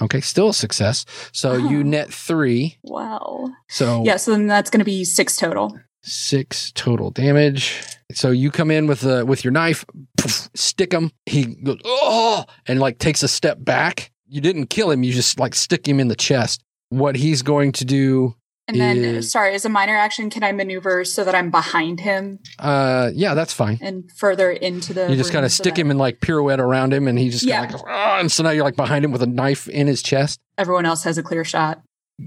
Okay. 0.00 0.20
Still 0.20 0.48
a 0.50 0.54
success. 0.54 1.04
So 1.32 1.54
you 1.56 1.80
Oh. 1.80 1.82
net 1.82 2.12
three. 2.12 2.78
Wow. 2.82 3.50
So 3.68 4.02
Yeah, 4.04 4.16
so 4.16 4.30
then 4.32 4.46
that's 4.46 4.70
going 4.70 4.78
to 4.80 4.84
be 4.84 5.04
six 5.04 5.36
total. 5.36 5.78
six 6.02 6.72
total 6.72 7.10
damage. 7.10 7.82
So 8.12 8.30
you 8.30 8.50
come 8.50 8.70
in 8.70 8.86
with 8.86 9.00
the 9.00 9.24
with 9.26 9.44
your 9.44 9.52
knife, 9.52 9.84
poof, 10.16 10.48
stick 10.54 10.92
him. 10.92 11.12
He 11.26 11.44
goes 11.44 11.78
oh, 11.84 12.44
and 12.66 12.80
like 12.80 12.98
takes 12.98 13.22
a 13.22 13.28
step 13.28 13.58
back. 13.64 14.10
You 14.26 14.40
didn't 14.40 14.66
kill 14.66 14.90
him. 14.90 15.02
You 15.02 15.12
just 15.12 15.38
like 15.38 15.54
stick 15.54 15.86
him 15.86 16.00
in 16.00 16.08
the 16.08 16.16
chest. 16.16 16.62
What 16.88 17.14
he's 17.16 17.42
going 17.42 17.72
to 17.72 17.84
do, 17.84 18.34
And 18.70 18.80
then, 18.80 18.96
Is- 19.16 19.30
sorry, 19.32 19.54
as 19.54 19.64
a 19.64 19.68
minor 19.68 19.96
action, 19.96 20.30
can 20.30 20.42
I 20.42 20.52
maneuver 20.52 21.04
so 21.04 21.24
that 21.24 21.34
I'm 21.34 21.50
behind 21.50 22.00
him 22.00 22.38
uh, 22.58 23.10
yeah, 23.14 23.34
that's 23.34 23.52
fine. 23.52 23.78
and 23.82 24.10
further 24.16 24.50
into 24.50 24.94
the? 24.94 25.10
You 25.10 25.16
just 25.16 25.32
kind 25.32 25.44
of 25.44 25.52
stick 25.52 25.78
him 25.78 25.90
and 25.90 25.98
like 25.98 26.20
pirouette 26.20 26.60
around 26.60 26.92
him, 26.92 27.08
and 27.08 27.18
he 27.18 27.30
just 27.30 27.44
Yeah. 27.44 27.62
like, 27.62 27.74
oh, 27.74 27.84
and 28.20 28.30
so 28.30 28.42
now 28.42 28.50
you're 28.50 28.64
like 28.64 28.76
behind 28.76 29.04
him 29.04 29.10
with 29.12 29.22
a 29.22 29.26
knife 29.26 29.68
in 29.68 29.86
his 29.86 30.02
chest. 30.02 30.38
Everyone 30.58 30.86
else 30.86 31.04
has 31.04 31.18
a 31.18 31.22
clear 31.22 31.44
shot. 31.44 31.82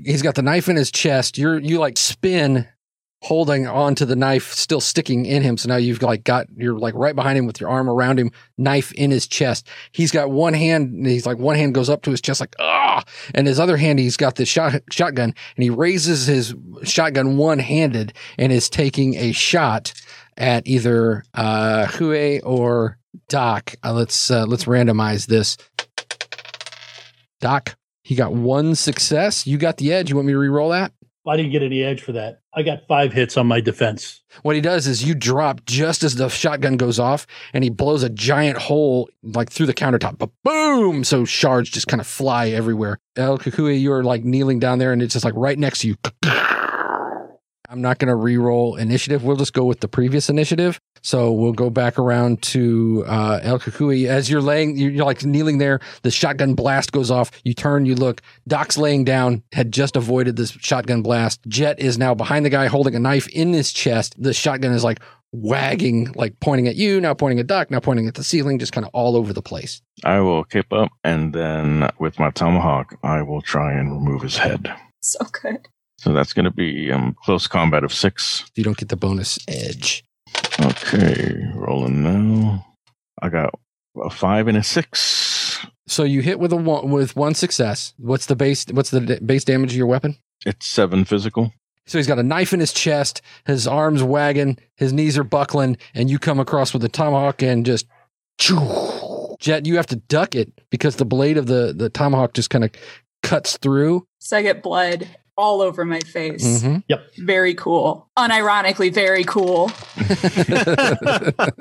He's 0.05 0.21
got 0.21 0.35
the 0.35 0.41
knife 0.41 0.67
in 0.69 0.75
his 0.75 0.91
chest. 0.91 1.37
You're 1.37 1.59
you 1.59 1.77
like 1.79 1.97
spin, 1.97 2.67
holding 3.23 3.65
onto 3.65 4.03
the 4.03 4.17
knife, 4.17 4.51
still 4.51 4.81
sticking 4.81 5.25
in 5.25 5.41
him. 5.41 5.57
So 5.57 5.69
now 5.69 5.77
you've 5.77 6.01
like 6.01 6.25
got 6.25 6.47
you're 6.57 6.77
like 6.77 6.93
right 6.93 7.15
behind 7.15 7.37
him 7.37 7.45
with 7.45 7.61
your 7.61 7.69
arm 7.69 7.89
around 7.89 8.19
him, 8.19 8.31
knife 8.57 8.91
in 8.93 9.11
his 9.11 9.27
chest. 9.27 9.65
He's 9.93 10.11
got 10.11 10.29
one 10.29 10.53
hand. 10.53 10.93
and 10.93 11.07
He's 11.07 11.25
like 11.25 11.37
one 11.37 11.55
hand 11.55 11.73
goes 11.73 11.89
up 11.89 12.01
to 12.03 12.11
his 12.11 12.19
chest, 12.19 12.41
like 12.41 12.55
ah, 12.59 13.03
and 13.33 13.47
his 13.47 13.61
other 13.61 13.77
hand 13.77 13.99
he's 13.99 14.17
got 14.17 14.35
the 14.35 14.45
shot 14.45 14.81
shotgun, 14.91 15.33
and 15.55 15.63
he 15.63 15.69
raises 15.69 16.27
his 16.27 16.53
shotgun 16.83 17.37
one 17.37 17.59
handed 17.59 18.13
and 18.37 18.51
is 18.51 18.69
taking 18.69 19.15
a 19.15 19.31
shot 19.31 19.93
at 20.35 20.67
either 20.67 21.23
uh 21.33 21.87
Hue 21.87 22.41
or 22.43 22.97
Doc. 23.29 23.75
Uh, 23.83 23.93
let's 23.93 24.29
uh, 24.29 24.45
let's 24.45 24.65
randomize 24.65 25.27
this. 25.27 25.57
Doc, 27.39 27.75
he 28.03 28.15
got 28.15 28.33
one 28.33 28.75
success. 28.75 29.47
You 29.47 29.57
got 29.57 29.77
the 29.77 29.93
edge. 29.93 30.09
You 30.09 30.17
want 30.17 30.27
me 30.27 30.33
to 30.33 30.39
re-roll 30.39 30.69
that? 30.69 30.91
I 31.25 31.37
didn't 31.37 31.51
get 31.51 31.63
any 31.63 31.83
edge 31.83 32.01
for 32.01 32.11
that. 32.13 32.41
I 32.53 32.63
got 32.63 32.85
five 32.87 33.13
hits 33.13 33.37
on 33.37 33.47
my 33.47 33.61
defense. 33.61 34.21
What 34.41 34.55
he 34.55 34.61
does 34.61 34.87
is 34.87 35.03
you 35.03 35.15
drop 35.15 35.65
just 35.65 36.03
as 36.03 36.15
the 36.15 36.27
shotgun 36.27 36.75
goes 36.75 36.99
off, 36.99 37.25
and 37.53 37.63
he 37.63 37.69
blows 37.69 38.03
a 38.03 38.09
giant 38.09 38.57
hole 38.57 39.09
like 39.21 39.49
through 39.49 39.67
the 39.67 39.73
countertop. 39.73 40.17
But 40.17 40.31
boom! 40.43 41.03
So 41.03 41.23
shards 41.23 41.69
just 41.69 41.87
kind 41.87 42.01
of 42.01 42.07
fly 42.07 42.49
everywhere. 42.49 42.99
El 43.15 43.37
Kukui, 43.37 43.81
you're 43.81 44.03
like 44.03 44.23
kneeling 44.23 44.59
down 44.59 44.79
there, 44.79 44.91
and 44.91 45.01
it's 45.01 45.13
just 45.13 45.25
like 45.25 45.35
right 45.37 45.57
next 45.57 45.79
to 45.79 45.87
you. 45.87 45.95
I'm 47.73 47.81
not 47.81 47.97
going 47.97 48.09
to 48.09 48.15
re-roll 48.15 48.75
initiative. 48.75 49.23
We'll 49.23 49.35
just 49.35 49.53
go 49.53 49.65
with 49.65 49.79
the 49.79 49.87
previous 49.87 50.29
initiative. 50.29 50.79
So 51.01 51.31
we'll 51.31 51.53
go 51.53 51.71
back 51.71 51.97
around 51.97 52.43
to 52.43 53.03
uh, 53.07 53.39
El 53.41 53.57
Kukui. 53.57 54.05
As 54.05 54.29
you're 54.29 54.43
laying, 54.43 54.77
you're, 54.77 54.91
you're 54.91 55.05
like 55.05 55.25
kneeling 55.25 55.57
there. 55.57 55.79
The 56.03 56.11
shotgun 56.11 56.53
blast 56.53 56.91
goes 56.91 57.09
off. 57.09 57.31
You 57.43 57.55
turn, 57.55 57.87
you 57.87 57.95
look. 57.95 58.21
Doc's 58.47 58.77
laying 58.77 59.05
down, 59.05 59.41
had 59.53 59.71
just 59.71 59.95
avoided 59.95 60.35
this 60.35 60.51
shotgun 60.51 61.01
blast. 61.01 61.41
Jet 61.47 61.79
is 61.79 61.97
now 61.97 62.13
behind 62.13 62.45
the 62.45 62.51
guy 62.51 62.67
holding 62.67 62.93
a 62.93 62.99
knife 62.99 63.27
in 63.29 63.53
his 63.53 63.73
chest. 63.73 64.21
The 64.21 64.35
shotgun 64.35 64.71
is 64.71 64.83
like 64.83 64.99
wagging, 65.31 66.13
like 66.13 66.39
pointing 66.39 66.67
at 66.67 66.75
you, 66.75 67.01
now 67.01 67.15
pointing 67.15 67.39
at 67.39 67.47
Doc, 67.47 67.71
now 67.71 67.79
pointing 67.79 68.07
at 68.07 68.13
the 68.13 68.23
ceiling, 68.23 68.59
just 68.59 68.71
kind 68.71 68.85
of 68.85 68.91
all 68.93 69.15
over 69.15 69.33
the 69.33 69.41
place. 69.41 69.81
I 70.03 70.19
will 70.19 70.43
keep 70.43 70.71
up, 70.71 70.91
and 71.03 71.33
then 71.33 71.89
with 71.97 72.19
my 72.19 72.29
tomahawk, 72.29 72.95
I 73.01 73.23
will 73.23 73.41
try 73.41 73.73
and 73.73 73.91
remove 73.91 74.21
his 74.21 74.37
head. 74.37 74.71
So 75.01 75.25
good. 75.41 75.67
So 76.03 76.11
that's 76.11 76.33
going 76.33 76.43
to 76.43 76.51
be 76.51 76.91
um, 76.91 77.15
close 77.23 77.47
combat 77.47 77.85
of 77.85 77.93
six. 77.93 78.43
You 78.55 78.63
don't 78.65 78.75
get 78.75 78.89
the 78.89 78.97
bonus 78.97 79.39
edge. 79.47 80.03
Okay, 80.59 81.33
rolling 81.55 82.03
now. 82.03 82.65
I 83.21 83.29
got 83.29 83.57
a 84.03 84.09
five 84.09 84.49
and 84.49 84.57
a 84.57 84.63
six. 84.63 85.65
So 85.87 86.03
you 86.03 86.21
hit 86.21 86.39
with 86.39 86.51
a 86.51 86.57
one, 86.57 86.91
with 86.91 87.15
one 87.15 87.35
success. 87.35 87.93
What's 87.97 88.25
the 88.25 88.35
base? 88.35 88.65
What's 88.65 88.89
the 88.89 88.99
d- 88.99 89.19
base 89.25 89.45
damage 89.45 89.71
of 89.71 89.77
your 89.77 89.87
weapon? 89.87 90.17
It's 90.45 90.67
seven 90.67 91.05
physical. 91.05 91.53
So 91.85 91.97
he's 91.97 92.07
got 92.07 92.19
a 92.19 92.23
knife 92.23 92.51
in 92.51 92.59
his 92.59 92.73
chest, 92.73 93.21
his 93.45 93.65
arms 93.65 94.03
wagging, 94.03 94.57
his 94.75 94.91
knees 94.91 95.17
are 95.17 95.23
buckling, 95.23 95.77
and 95.93 96.09
you 96.09 96.19
come 96.19 96.37
across 96.37 96.73
with 96.73 96.83
a 96.83 96.89
tomahawk 96.89 97.41
and 97.41 97.65
just 97.65 97.87
choo. 98.37 99.37
Jet, 99.39 99.65
you 99.65 99.77
have 99.77 99.87
to 99.87 99.95
duck 99.95 100.35
it 100.35 100.51
because 100.69 100.97
the 100.97 101.05
blade 101.05 101.37
of 101.37 101.45
the, 101.45 101.73
the 101.73 101.89
tomahawk 101.89 102.33
just 102.33 102.49
kind 102.49 102.65
of 102.65 102.71
cuts 103.21 103.55
through. 103.55 104.05
So 104.19 104.35
I 104.35 104.41
get 104.41 104.61
blood 104.61 105.07
all 105.37 105.61
over 105.61 105.85
my 105.85 105.99
face. 106.01 106.43
Mhm. 106.45 106.83
Very 107.17 107.53
cool. 107.55 108.09
Unironically, 108.17 108.93
very 108.93 109.23
cool. 109.23 109.71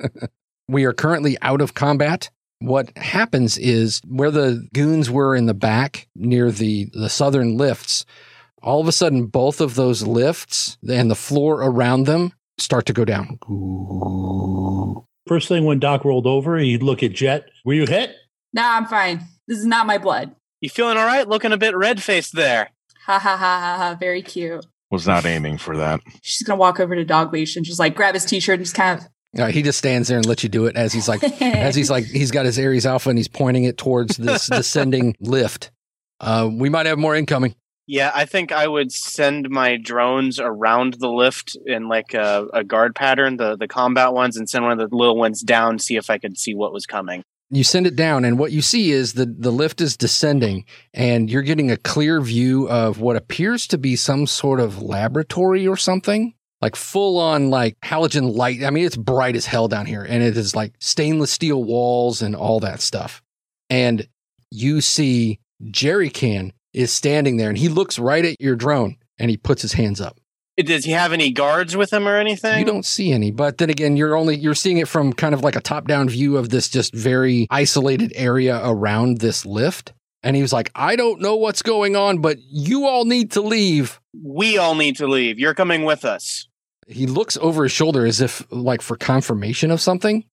we 0.68 0.84
are 0.84 0.92
currently 0.92 1.36
out 1.42 1.60
of 1.60 1.74
combat. 1.74 2.30
What 2.60 2.96
happens 2.96 3.58
is 3.58 4.00
where 4.06 4.30
the 4.30 4.66
goons 4.72 5.10
were 5.10 5.34
in 5.34 5.46
the 5.46 5.54
back 5.54 6.08
near 6.14 6.50
the, 6.50 6.88
the 6.92 7.08
southern 7.08 7.56
lifts, 7.56 8.04
all 8.62 8.80
of 8.80 8.86
a 8.86 8.92
sudden, 8.92 9.26
both 9.26 9.60
of 9.60 9.74
those 9.74 10.06
lifts 10.06 10.78
and 10.88 11.10
the 11.10 11.16
floor 11.16 11.62
around 11.62 12.06
them 12.06 12.32
start 12.58 12.86
to 12.86 12.92
go 12.92 13.04
down. 13.04 13.38
First 15.26 15.48
thing 15.48 15.64
when 15.64 15.80
Doc 15.80 16.04
rolled 16.04 16.26
over, 16.26 16.56
he'd 16.58 16.82
look 16.82 17.02
at 17.02 17.12
Jet. 17.12 17.46
Were 17.64 17.74
you 17.74 17.86
hit? 17.86 18.14
Nah, 18.52 18.76
I'm 18.76 18.86
fine. 18.86 19.20
This 19.48 19.58
is 19.58 19.66
not 19.66 19.86
my 19.86 19.98
blood. 19.98 20.34
You 20.60 20.70
feeling 20.70 20.96
all 20.96 21.06
right? 21.06 21.26
Looking 21.26 21.52
a 21.52 21.56
bit 21.56 21.76
red 21.76 22.00
faced 22.02 22.36
there. 22.36 22.70
Ha 23.06 23.18
ha 23.18 23.36
ha 23.36 23.60
ha 23.60 23.76
ha. 23.76 23.96
Very 23.98 24.22
cute. 24.22 24.64
Was 24.90 25.06
not 25.06 25.24
aiming 25.24 25.58
for 25.58 25.76
that. 25.76 26.00
She's 26.22 26.46
gonna 26.46 26.58
walk 26.58 26.78
over 26.78 26.94
to 26.94 27.04
Dogleash 27.04 27.56
and 27.56 27.64
just 27.64 27.78
like 27.78 27.94
grab 27.94 28.14
his 28.14 28.24
t-shirt 28.24 28.56
and 28.56 28.64
just 28.64 28.74
kind 28.74 29.00
of 29.00 29.06
All 29.38 29.44
right, 29.46 29.54
he 29.54 29.62
just 29.62 29.78
stands 29.78 30.08
there 30.08 30.18
and 30.18 30.26
lets 30.26 30.42
you 30.42 30.48
do 30.48 30.66
it 30.66 30.76
as 30.76 30.92
he's 30.92 31.08
like, 31.08 31.22
as 31.42 31.74
he's 31.74 31.90
like, 31.90 32.04
he's 32.04 32.30
got 32.30 32.44
his 32.44 32.58
Ares 32.58 32.84
Alpha 32.86 33.08
and 33.08 33.18
he's 33.18 33.28
pointing 33.28 33.64
it 33.64 33.78
towards 33.78 34.16
this 34.16 34.46
descending 34.50 35.16
lift. 35.20 35.70
Uh, 36.20 36.48
we 36.52 36.68
might 36.68 36.86
have 36.86 36.98
more 36.98 37.16
incoming. 37.16 37.54
Yeah, 37.88 38.12
I 38.14 38.26
think 38.26 38.52
I 38.52 38.68
would 38.68 38.92
send 38.92 39.50
my 39.50 39.76
drones 39.76 40.38
around 40.38 40.94
the 40.94 41.08
lift 41.08 41.56
in 41.66 41.88
like 41.88 42.14
a, 42.14 42.46
a 42.54 42.62
guard 42.62 42.94
pattern, 42.94 43.38
the 43.38 43.56
the 43.56 43.66
combat 43.66 44.12
ones, 44.12 44.36
and 44.36 44.48
send 44.48 44.64
one 44.64 44.78
of 44.78 44.90
the 44.90 44.94
little 44.96 45.16
ones 45.16 45.40
down, 45.40 45.78
see 45.80 45.96
if 45.96 46.08
I 46.08 46.18
could 46.18 46.38
see 46.38 46.54
what 46.54 46.72
was 46.72 46.86
coming. 46.86 47.24
You 47.54 47.64
send 47.64 47.86
it 47.86 47.96
down, 47.96 48.24
and 48.24 48.38
what 48.38 48.50
you 48.50 48.62
see 48.62 48.92
is 48.92 49.12
the 49.12 49.26
the 49.26 49.52
lift 49.52 49.82
is 49.82 49.94
descending, 49.94 50.64
and 50.94 51.28
you're 51.28 51.42
getting 51.42 51.70
a 51.70 51.76
clear 51.76 52.18
view 52.22 52.66
of 52.70 52.98
what 52.98 53.14
appears 53.14 53.66
to 53.66 53.78
be 53.78 53.94
some 53.94 54.26
sort 54.26 54.58
of 54.58 54.80
laboratory 54.80 55.68
or 55.68 55.76
something. 55.76 56.32
Like 56.62 56.76
full 56.76 57.18
on 57.18 57.50
like 57.50 57.78
halogen 57.80 58.34
light. 58.34 58.64
I 58.64 58.70
mean, 58.70 58.86
it's 58.86 58.96
bright 58.96 59.36
as 59.36 59.44
hell 59.44 59.68
down 59.68 59.84
here, 59.84 60.02
and 60.02 60.22
it 60.22 60.34
is 60.38 60.56
like 60.56 60.72
stainless 60.78 61.30
steel 61.30 61.62
walls 61.62 62.22
and 62.22 62.34
all 62.34 62.58
that 62.60 62.80
stuff. 62.80 63.20
And 63.68 64.08
you 64.50 64.80
see 64.80 65.38
Jerry 65.70 66.08
Can 66.08 66.54
is 66.72 66.90
standing 66.90 67.36
there, 67.36 67.50
and 67.50 67.58
he 67.58 67.68
looks 67.68 67.98
right 67.98 68.24
at 68.24 68.40
your 68.40 68.56
drone, 68.56 68.96
and 69.18 69.28
he 69.28 69.36
puts 69.36 69.60
his 69.60 69.74
hands 69.74 70.00
up. 70.00 70.18
Does 70.62 70.84
he 70.84 70.92
have 70.92 71.12
any 71.12 71.30
guards 71.30 71.76
with 71.76 71.92
him 71.92 72.06
or 72.08 72.16
anything? 72.16 72.58
You 72.58 72.64
don't 72.64 72.84
see 72.84 73.12
any, 73.12 73.30
but 73.30 73.58
then 73.58 73.70
again, 73.70 73.96
you're 73.96 74.16
only 74.16 74.36
you're 74.36 74.54
seeing 74.54 74.78
it 74.78 74.88
from 74.88 75.12
kind 75.12 75.34
of 75.34 75.42
like 75.42 75.56
a 75.56 75.60
top-down 75.60 76.08
view 76.08 76.36
of 76.36 76.50
this 76.50 76.68
just 76.68 76.94
very 76.94 77.46
isolated 77.50 78.12
area 78.14 78.60
around 78.64 79.18
this 79.18 79.44
lift. 79.46 79.92
And 80.22 80.36
he 80.36 80.42
was 80.42 80.52
like, 80.52 80.70
"I 80.74 80.94
don't 80.96 81.20
know 81.20 81.36
what's 81.36 81.62
going 81.62 81.96
on, 81.96 82.18
but 82.18 82.38
you 82.40 82.86
all 82.86 83.04
need 83.04 83.32
to 83.32 83.40
leave." 83.40 84.00
We 84.22 84.56
all 84.58 84.74
need 84.74 84.96
to 84.96 85.06
leave. 85.06 85.38
You're 85.38 85.54
coming 85.54 85.84
with 85.84 86.04
us. 86.04 86.46
He 86.86 87.06
looks 87.06 87.36
over 87.38 87.64
his 87.64 87.72
shoulder 87.72 88.06
as 88.06 88.20
if 88.20 88.46
like 88.50 88.82
for 88.82 88.96
confirmation 88.96 89.70
of 89.70 89.80
something. 89.80 90.24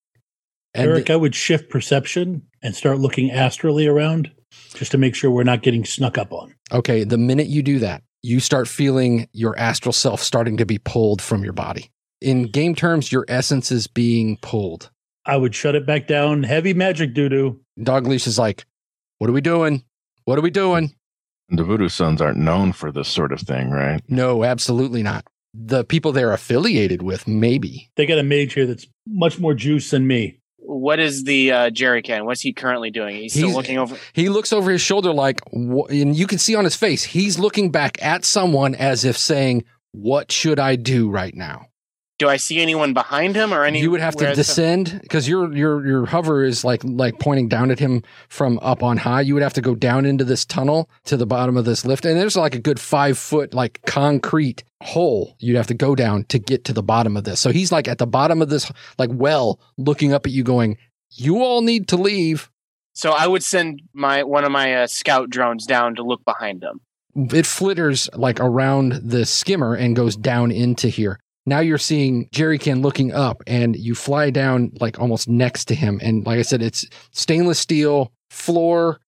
And 0.75 0.89
Eric, 0.89 1.09
I 1.09 1.15
would 1.15 1.33
shift 1.33 1.69
perception 1.69 2.43
and 2.61 2.75
start 2.75 2.99
looking 2.99 3.31
astrally 3.31 3.87
around 3.87 4.31
just 4.75 4.91
to 4.91 4.97
make 4.97 5.15
sure 5.15 5.31
we're 5.31 5.43
not 5.43 5.63
getting 5.63 5.85
snuck 5.85 6.17
up 6.17 6.31
on. 6.31 6.53
okay, 6.71 7.03
the 7.03 7.17
minute 7.17 7.47
you 7.47 7.63
do 7.63 7.79
that, 7.79 8.03
you 8.21 8.39
start 8.39 8.67
feeling 8.67 9.27
your 9.33 9.57
astral 9.57 9.93
self 9.93 10.21
starting 10.21 10.57
to 10.57 10.65
be 10.65 10.77
pulled 10.77 11.21
from 11.21 11.43
your 11.43 11.53
body. 11.53 11.91
In 12.21 12.43
game 12.43 12.75
terms, 12.75 13.11
your 13.11 13.25
essence 13.27 13.71
is 13.71 13.87
being 13.87 14.37
pulled. 14.37 14.89
I 15.25 15.37
would 15.37 15.55
shut 15.55 15.75
it 15.75 15.85
back 15.85 16.07
down. 16.07 16.43
Heavy 16.43 16.73
magic 16.73 17.13
doo 17.13 17.29
doo. 17.29 17.61
Dogleash 17.81 18.27
is 18.27 18.39
like, 18.39 18.65
"What 19.19 19.29
are 19.29 19.33
we 19.33 19.41
doing? 19.41 19.83
What 20.25 20.37
are 20.37 20.41
we 20.41 20.49
doing?" 20.49 20.95
The 21.49 21.63
Voodoo 21.63 21.89
Sons 21.89 22.21
aren't 22.21 22.37
known 22.37 22.73
for 22.73 22.91
this 22.91 23.07
sort 23.07 23.31
of 23.31 23.41
thing, 23.41 23.69
right? 23.71 24.01
No, 24.07 24.43
absolutely 24.43 25.01
not. 25.01 25.25
The 25.53 25.83
people 25.83 26.11
they're 26.11 26.33
affiliated 26.33 27.01
with, 27.01 27.27
maybe. 27.27 27.89
They 27.95 28.05
got 28.05 28.19
a 28.19 28.23
mage 28.23 28.53
here 28.53 28.67
that's 28.67 28.85
much 29.07 29.39
more 29.39 29.55
juice 29.55 29.89
than 29.89 30.05
me. 30.05 30.39
What 30.71 30.99
is 30.99 31.23
the 31.23 31.51
uh, 31.51 31.69
Jerry 31.71 32.03
Can? 32.03 32.25
What's 32.25 32.41
he 32.41 32.53
currently 32.53 32.91
doing? 32.91 33.15
He's 33.15 33.33
still 33.33 33.47
He's- 33.47 33.55
looking 33.55 33.77
over. 33.79 33.97
He 34.13 34.29
looks 34.29 34.53
over 34.53 34.69
his 34.69 34.81
shoulder 34.81 35.11
like, 35.11 35.41
and 35.51 36.15
you 36.15 36.27
can 36.27 36.37
see 36.37 36.53
on 36.55 36.63
his 36.63 36.75
face, 36.75 37.03
he's 37.03 37.39
looking 37.39 37.71
back 37.71 37.97
at 38.03 38.23
someone 38.23 38.75
as 38.75 39.03
if 39.03 39.17
saying, 39.17 39.63
What 39.93 40.31
should 40.31 40.59
I 40.59 40.75
do 40.75 41.09
right 41.09 41.33
now? 41.33 41.65
Do 42.19 42.27
I 42.27 42.35
see 42.35 42.59
anyone 42.59 42.93
behind 42.93 43.35
him 43.35 43.53
or 43.53 43.63
any? 43.63 43.79
you 43.79 43.89
would 43.91 44.01
have 44.01 44.15
to 44.17 44.35
descend 44.35 44.99
because 45.01 45.27
your 45.27 45.55
your 45.55 45.87
your 45.87 46.05
hover 46.05 46.43
is 46.43 46.65
like 46.65 46.83
like 46.83 47.17
pointing 47.17 47.47
down 47.47 47.71
at 47.71 47.79
him 47.79 48.03
from 48.27 48.59
up 48.61 48.83
on 48.83 48.97
high. 48.97 49.21
You 49.21 49.33
would 49.35 49.43
have 49.43 49.53
to 49.53 49.61
go 49.61 49.73
down 49.73 50.05
into 50.05 50.25
this 50.25 50.43
tunnel 50.43 50.89
to 51.05 51.15
the 51.15 51.25
bottom 51.25 51.55
of 51.55 51.63
this 51.63 51.85
lift, 51.85 52.05
and 52.05 52.19
there's 52.19 52.35
like 52.35 52.55
a 52.55 52.59
good 52.59 52.79
five 52.79 53.17
foot 53.17 53.53
like 53.53 53.81
concrete 53.85 54.63
hole 54.81 55.35
you'd 55.39 55.55
have 55.55 55.67
to 55.67 55.73
go 55.73 55.95
down 55.95 56.23
to 56.25 56.39
get 56.39 56.63
to 56.65 56.73
the 56.73 56.83
bottom 56.83 57.17
of 57.17 57.23
this. 57.23 57.39
So 57.39 57.51
he's 57.51 57.71
like 57.71 57.87
at 57.87 57.97
the 57.97 58.07
bottom 58.07 58.41
of 58.41 58.49
this 58.49 58.71
like 58.97 59.09
well, 59.13 59.59
looking 59.77 60.11
up 60.13 60.25
at 60.25 60.33
you, 60.33 60.43
going, 60.43 60.77
"You 61.11 61.41
all 61.41 61.61
need 61.61 61.87
to 61.87 61.95
leave." 61.95 62.49
So 62.93 63.11
I 63.11 63.27
would 63.27 63.43
send 63.43 63.81
my 63.93 64.23
one 64.23 64.43
of 64.43 64.51
my 64.51 64.75
uh, 64.75 64.87
scout 64.87 65.29
drones 65.29 65.65
down 65.65 65.95
to 65.95 66.03
look 66.03 66.25
behind 66.25 66.63
him. 66.63 66.81
It 67.15 67.45
flitters 67.45 68.09
like 68.13 68.41
around 68.41 69.09
the 69.09 69.25
skimmer 69.25 69.73
and 69.73 69.95
goes 69.95 70.17
down 70.17 70.51
into 70.51 70.89
here. 70.89 71.19
Now 71.49 71.61
you're 71.61 71.79
seeing 71.79 72.29
Jerry 72.31 72.59
Can 72.59 72.83
looking 72.83 73.11
up 73.11 73.41
and 73.47 73.75
you 73.75 73.95
fly 73.95 74.29
down 74.29 74.71
like 74.79 74.99
almost 74.99 75.27
next 75.27 75.65
to 75.65 75.75
him. 75.75 75.99
And 76.03 76.23
like 76.23 76.37
I 76.37 76.43
said, 76.43 76.61
it's 76.61 76.85
stainless 77.11 77.57
steel 77.57 78.13
floor, 78.29 78.99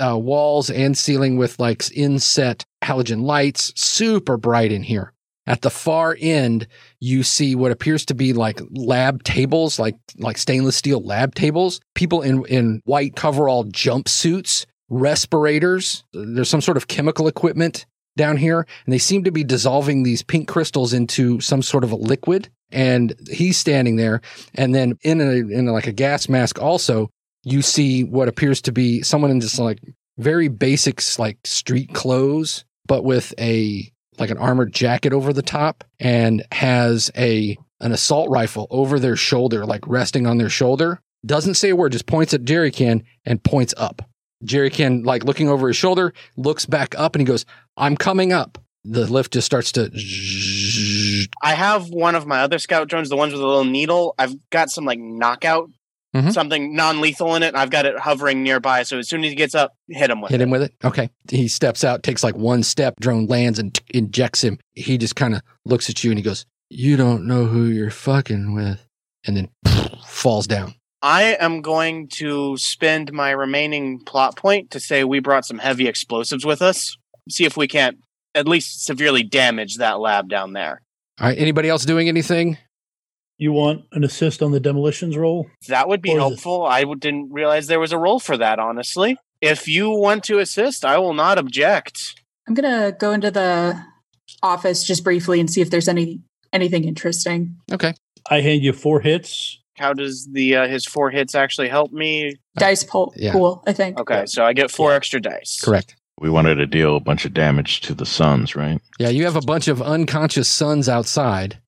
uh, 0.00 0.18
walls, 0.18 0.70
and 0.70 0.96
ceiling 0.96 1.36
with 1.36 1.60
like 1.60 1.84
inset 1.94 2.64
halogen 2.82 3.20
lights, 3.20 3.70
super 3.76 4.38
bright 4.38 4.72
in 4.72 4.82
here. 4.82 5.12
At 5.46 5.60
the 5.60 5.68
far 5.68 6.16
end, 6.18 6.66
you 7.00 7.22
see 7.22 7.54
what 7.54 7.70
appears 7.70 8.06
to 8.06 8.14
be 8.14 8.32
like 8.32 8.62
lab 8.70 9.22
tables, 9.22 9.78
like 9.78 9.96
like 10.16 10.38
stainless 10.38 10.76
steel 10.76 11.04
lab 11.04 11.34
tables. 11.34 11.80
People 11.94 12.22
in 12.22 12.46
in 12.46 12.80
white 12.86 13.14
coverall 13.14 13.64
jumpsuits, 13.66 14.64
respirators. 14.88 16.02
There's 16.14 16.48
some 16.48 16.62
sort 16.62 16.78
of 16.78 16.88
chemical 16.88 17.28
equipment 17.28 17.84
down 18.16 18.36
here, 18.36 18.66
and 18.84 18.92
they 18.92 18.98
seem 18.98 19.24
to 19.24 19.30
be 19.30 19.44
dissolving 19.44 20.02
these 20.02 20.22
pink 20.22 20.48
crystals 20.48 20.92
into 20.92 21.40
some 21.40 21.62
sort 21.62 21.84
of 21.84 21.92
a 21.92 21.96
liquid. 21.96 22.48
And 22.70 23.14
he's 23.30 23.56
standing 23.56 23.96
there, 23.96 24.20
and 24.54 24.74
then 24.74 24.98
in 25.02 25.20
a 25.20 25.32
in 25.32 25.66
like 25.66 25.86
a 25.86 25.92
gas 25.92 26.28
mask, 26.28 26.60
also 26.60 27.10
you 27.44 27.62
see 27.62 28.02
what 28.02 28.26
appears 28.26 28.62
to 28.62 28.72
be 28.72 29.02
someone 29.02 29.30
in 29.30 29.40
just 29.40 29.58
like 29.58 29.78
very 30.18 30.48
basic 30.48 31.00
like 31.18 31.38
street 31.44 31.92
clothes, 31.94 32.64
but 32.86 33.04
with 33.04 33.32
a 33.38 33.90
like 34.18 34.30
an 34.30 34.38
armored 34.38 34.72
jacket 34.72 35.12
over 35.12 35.32
the 35.32 35.42
top, 35.42 35.84
and 36.00 36.44
has 36.52 37.10
a 37.16 37.56
an 37.80 37.92
assault 37.92 38.30
rifle 38.30 38.66
over 38.70 38.98
their 38.98 39.16
shoulder, 39.16 39.64
like 39.64 39.86
resting 39.86 40.26
on 40.26 40.38
their 40.38 40.48
shoulder. 40.48 41.00
Doesn't 41.24 41.54
say 41.54 41.70
a 41.70 41.76
word, 41.76 41.92
just 41.92 42.06
points 42.06 42.34
at 42.34 42.44
Jerry 42.44 42.70
Can 42.70 43.04
and 43.24 43.42
points 43.42 43.74
up. 43.76 44.02
Jerry 44.44 44.70
Can, 44.70 45.02
like 45.02 45.24
looking 45.24 45.48
over 45.48 45.68
his 45.68 45.76
shoulder, 45.76 46.12
looks 46.36 46.66
back 46.66 46.94
up 46.98 47.14
and 47.14 47.20
he 47.20 47.24
goes, 47.26 47.44
I'm 47.76 47.96
coming 47.96 48.32
up. 48.32 48.58
The 48.84 49.06
lift 49.10 49.32
just 49.32 49.46
starts 49.46 49.72
to. 49.72 49.90
I 51.42 51.54
have 51.54 51.88
one 51.88 52.14
of 52.14 52.26
my 52.26 52.40
other 52.40 52.58
scout 52.58 52.88
drones, 52.88 53.08
the 53.08 53.16
ones 53.16 53.32
with 53.32 53.40
a 53.42 53.46
little 53.46 53.64
needle. 53.64 54.14
I've 54.18 54.34
got 54.50 54.70
some 54.70 54.84
like 54.84 54.98
knockout, 54.98 55.70
Mhm. 56.14 56.32
something 56.32 56.74
non-lethal 56.76 57.34
in 57.34 57.42
it. 57.42 57.48
and 57.48 57.56
I've 57.56 57.70
got 57.70 57.86
it 57.86 57.98
hovering 57.98 58.42
nearby, 58.42 58.82
so 58.82 58.98
as 58.98 59.08
soon 59.08 59.24
as 59.24 59.30
he 59.30 59.36
gets 59.36 59.54
up, 59.54 59.72
hit 59.88 60.10
him 60.10 60.20
with 60.20 60.30
Hit 60.30 60.40
it. 60.40 60.44
him 60.44 60.50
with 60.50 60.62
it. 60.62 60.72
Okay. 60.84 61.08
He 61.30 61.48
steps 61.48 61.82
out, 61.82 62.02
takes 62.02 62.22
like 62.22 62.36
one 62.36 62.62
step, 62.62 63.00
drone 63.00 63.26
lands 63.26 63.58
and 63.58 63.74
t- 63.74 63.82
injects 63.92 64.44
him. 64.44 64.58
He 64.74 64.98
just 64.98 65.16
kind 65.16 65.34
of 65.34 65.42
looks 65.64 65.88
at 65.90 66.04
you 66.04 66.10
and 66.10 66.18
he 66.18 66.22
goes, 66.22 66.44
You 66.70 66.96
don't 66.96 67.26
know 67.26 67.46
who 67.46 67.64
you're 67.64 67.90
fucking 67.90 68.54
with. 68.54 68.86
And 69.26 69.36
then 69.36 69.48
falls 70.06 70.46
down. 70.46 70.74
I 71.04 71.36
am 71.38 71.60
going 71.60 72.08
to 72.14 72.56
spend 72.56 73.12
my 73.12 73.30
remaining 73.30 74.00
plot 74.00 74.36
point 74.36 74.70
to 74.70 74.80
say 74.80 75.04
we 75.04 75.20
brought 75.20 75.44
some 75.44 75.58
heavy 75.58 75.86
explosives 75.86 76.46
with 76.46 76.62
us. 76.62 76.96
See 77.28 77.44
if 77.44 77.58
we 77.58 77.68
can't 77.68 77.98
at 78.34 78.48
least 78.48 78.86
severely 78.86 79.22
damage 79.22 79.76
that 79.76 80.00
lab 80.00 80.30
down 80.30 80.54
there. 80.54 80.80
All 81.20 81.26
right. 81.26 81.36
Anybody 81.36 81.68
else 81.68 81.84
doing 81.84 82.08
anything? 82.08 82.56
You 83.36 83.52
want 83.52 83.82
an 83.92 84.02
assist 84.02 84.42
on 84.42 84.52
the 84.52 84.60
demolitions 84.60 85.14
roll? 85.14 85.50
That 85.68 85.88
would 85.88 86.00
be 86.00 86.12
Or 86.12 86.20
helpful. 86.20 86.64
I 86.64 86.84
didn't 86.84 87.30
realize 87.30 87.66
there 87.66 87.78
was 87.78 87.92
a 87.92 87.98
role 87.98 88.18
for 88.18 88.38
that, 88.38 88.58
honestly. 88.58 89.18
If 89.42 89.68
you 89.68 89.90
want 89.90 90.24
to 90.24 90.38
assist, 90.38 90.86
I 90.86 90.96
will 90.96 91.12
not 91.12 91.36
object. 91.36 92.14
I'm 92.48 92.54
gonna 92.54 92.92
go 92.98 93.12
into 93.12 93.30
the 93.30 93.78
office 94.42 94.84
just 94.84 95.04
briefly 95.04 95.38
and 95.38 95.50
see 95.50 95.60
if 95.60 95.68
there's 95.68 95.88
any 95.88 96.22
anything 96.50 96.84
interesting. 96.84 97.56
Okay. 97.70 97.92
I 98.30 98.40
hand 98.40 98.62
you 98.62 98.72
four 98.72 99.00
hits. 99.00 99.60
How 99.76 99.92
does 99.92 100.28
the 100.30 100.56
uh, 100.56 100.68
his 100.68 100.84
four 100.86 101.10
hits 101.10 101.34
actually 101.34 101.68
help 101.68 101.92
me? 101.92 102.36
Dice 102.56 102.84
pool, 102.84 103.12
Yeah. 103.16 103.32
pool, 103.32 103.62
I 103.66 103.72
think. 103.72 103.98
Okay, 103.98 104.24
so 104.26 104.44
I 104.44 104.52
get 104.52 104.70
four 104.70 104.92
extra 104.92 105.20
dice. 105.20 105.60
Correct. 105.62 105.96
We 106.20 106.30
wanted 106.30 106.54
to 106.56 106.66
deal 106.66 106.96
a 106.96 107.00
bunch 107.00 107.24
of 107.24 107.34
damage 107.34 107.80
to 107.82 107.94
the 107.94 108.06
Suns, 108.06 108.54
right? 108.54 108.80
Yeah. 109.00 109.08
You 109.08 109.24
have 109.24 109.34
a 109.36 109.40
bunch 109.40 109.66
of 109.66 109.82
unconscious 109.82 110.48
sons 110.48 110.88
outside. 110.88 111.58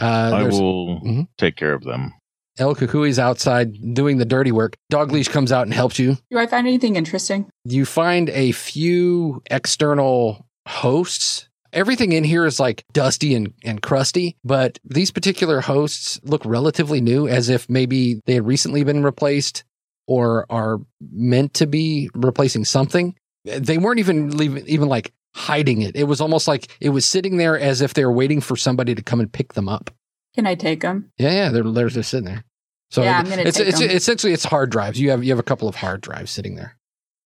Uh, 0.00 0.30
I 0.34 0.42
there's 0.42 0.60
will 0.60 1.00
Mhm. 1.00 1.26
take 1.36 1.56
care 1.56 1.72
of 1.74 1.82
them. 1.82 2.12
El 2.58 2.74
Kukui's 2.76 3.18
outside 3.18 3.94
doing 3.94 4.18
the 4.18 4.24
dirty 4.24 4.52
work. 4.52 4.76
Dogleash 4.90 5.28
comes 5.28 5.50
out 5.50 5.66
and 5.66 5.74
helps 5.74 5.98
you. 5.98 6.16
Do 6.30 6.38
I 6.38 6.46
find 6.46 6.66
anything 6.66 6.94
interesting? 6.96 7.46
you 7.64 7.84
find 7.84 8.30
a 8.30 8.52
few 8.52 9.42
external 9.50 10.46
hosts. 10.66 11.47
Everything 11.72 12.12
in 12.12 12.24
here 12.24 12.46
is 12.46 12.58
like 12.58 12.84
dusty 12.92 13.34
and, 13.34 13.52
and 13.64 13.82
crusty, 13.82 14.36
but 14.44 14.78
these 14.84 15.10
particular 15.10 15.60
hosts 15.60 16.20
look 16.24 16.44
relatively 16.44 17.00
new, 17.00 17.28
as 17.28 17.48
if 17.48 17.68
maybe 17.68 18.20
they 18.26 18.34
had 18.34 18.46
recently 18.46 18.84
been 18.84 19.02
replaced 19.02 19.64
or 20.06 20.46
are 20.50 20.78
meant 21.12 21.54
to 21.54 21.66
be 21.66 22.08
replacing 22.14 22.64
something. 22.64 23.14
They 23.44 23.78
weren't 23.78 23.98
even 24.00 24.38
even 24.66 24.88
like 24.88 25.12
hiding 25.34 25.82
it. 25.82 25.94
It 25.94 26.04
was 26.04 26.20
almost 26.20 26.48
like 26.48 26.68
it 26.80 26.88
was 26.90 27.04
sitting 27.06 27.36
there 27.36 27.58
as 27.58 27.80
if 27.80 27.94
they 27.94 28.04
were 28.04 28.12
waiting 28.12 28.40
for 28.40 28.56
somebody 28.56 28.94
to 28.94 29.02
come 29.02 29.20
and 29.20 29.32
pick 29.32 29.52
them 29.52 29.68
up. 29.68 29.90
Can 30.34 30.46
I 30.46 30.54
take 30.54 30.80
them? 30.80 31.10
Yeah, 31.18 31.32
yeah, 31.32 31.48
they're 31.50 31.62
they're 31.64 31.88
just 31.88 32.10
sitting 32.10 32.26
there. 32.26 32.44
So 32.90 33.02
Yeah, 33.02 33.18
I'm 33.18 33.28
gonna 33.28 33.42
it's, 33.42 33.58
take 33.58 33.68
it's 33.68 33.80
them. 33.80 33.90
essentially 33.90 34.32
it's 34.32 34.44
hard 34.44 34.70
drives. 34.70 34.98
You 34.98 35.10
have 35.10 35.22
you 35.22 35.30
have 35.30 35.38
a 35.38 35.42
couple 35.44 35.68
of 35.68 35.76
hard 35.76 36.00
drives 36.00 36.30
sitting 36.30 36.56
there. 36.56 36.76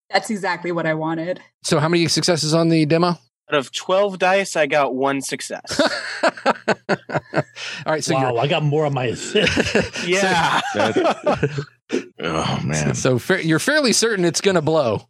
That's 0.09 0.29
exactly 0.29 0.71
what 0.71 0.85
I 0.85 0.93
wanted. 0.93 1.41
So 1.63 1.79
how 1.79 1.87
many 1.89 2.07
successes 2.07 2.53
on 2.53 2.69
the 2.69 2.85
demo? 2.85 3.17
Out 3.51 3.57
of 3.57 3.71
12 3.73 4.19
dice, 4.19 4.55
I 4.55 4.67
got 4.67 4.95
one 4.95 5.21
success. 5.21 5.81
All 6.89 7.43
right, 7.85 8.03
so 8.03 8.15
wow, 8.15 8.37
I 8.37 8.47
got 8.47 8.63
more 8.63 8.85
on 8.85 8.93
my 8.93 9.05
assist. 9.07 10.07
you're 10.07 10.19
yeah. 10.19 10.61
Oh 12.19 12.59
man. 12.63 12.95
So 12.95 13.19
fa- 13.19 13.45
you're 13.45 13.59
fairly 13.59 13.93
certain 13.93 14.25
it's 14.25 14.41
going 14.41 14.55
to 14.55 14.61
blow. 14.61 15.07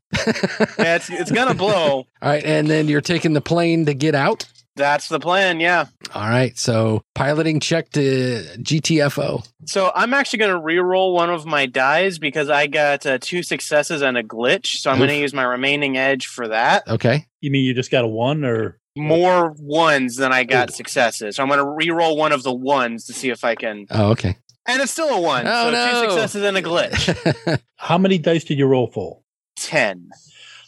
yeah 0.78 0.96
it's, 0.96 1.10
it's 1.10 1.32
going 1.32 1.48
to 1.48 1.54
blow. 1.54 1.72
All 2.00 2.08
right, 2.22 2.44
and 2.44 2.70
then 2.70 2.88
you're 2.90 3.00
taking 3.00 3.34
the 3.34 3.40
plane 3.42 3.86
to 3.86 3.94
get 3.94 4.16
out. 4.16 4.46
That's 4.76 5.08
the 5.08 5.20
plan. 5.20 5.60
Yeah. 5.60 5.86
All 6.16 6.28
right, 6.28 6.58
so 6.58 7.04
piloting 7.14 7.60
check 7.60 7.90
to 7.92 8.44
GTFO. 8.58 9.48
So 9.66 9.92
I'm 9.96 10.14
actually 10.14 10.40
going 10.40 10.52
to 10.52 10.60
re-roll 10.60 11.14
one 11.14 11.30
of 11.30 11.46
my 11.46 11.66
dies 11.66 12.18
because 12.20 12.50
I 12.50 12.68
got 12.68 13.06
uh, 13.06 13.18
two 13.22 13.44
successes 13.44 14.02
and 14.02 14.18
a 14.18 14.24
glitch. 14.24 14.78
So 14.78 14.90
I'm 14.92 14.98
going 14.98 15.10
to 15.10 15.18
use 15.18 15.34
my 15.34 15.44
remaining 15.44 15.98
edge 15.98 16.26
for 16.26 16.48
that. 16.48 16.88
Okay, 16.88 17.28
you 17.42 17.52
mean 17.52 17.66
you 17.66 17.74
just 17.74 17.92
got 17.92 18.04
a 18.04 18.08
one 18.08 18.44
or 18.44 18.80
More 18.96 19.54
ones 19.60 20.16
than 20.18 20.32
I 20.32 20.44
got 20.44 20.72
Ooh. 20.72 20.74
successes. 20.74 21.36
So 21.36 21.44
I'm 21.44 21.50
going 21.50 21.60
to 21.60 21.70
re-roll 21.70 22.18
one 22.18 22.32
of 22.32 22.44
the 22.44 22.54
ones 22.54 23.06
to 23.06 23.14
see 23.14 23.30
if 23.30 23.44
I 23.44 23.56
can. 23.56 23.86
oh 23.92 24.12
okay. 24.12 24.38
And 24.66 24.82
it's 24.82 24.94
still 24.94 25.10
a 25.10 25.20
one. 25.20 25.46
Oh, 25.46 25.66
so 25.66 25.72
no. 25.72 25.92
two 25.92 26.10
successes 26.10 26.44
and 26.44 26.58
a 26.58 26.62
glitch. 26.62 27.62
how 27.76 27.98
many 27.98 28.18
dice 28.18 28.46
did 28.46 28.58
you 28.58 28.66
roll 28.66 28.88
full? 28.88 29.24
Ten. 29.58 30.10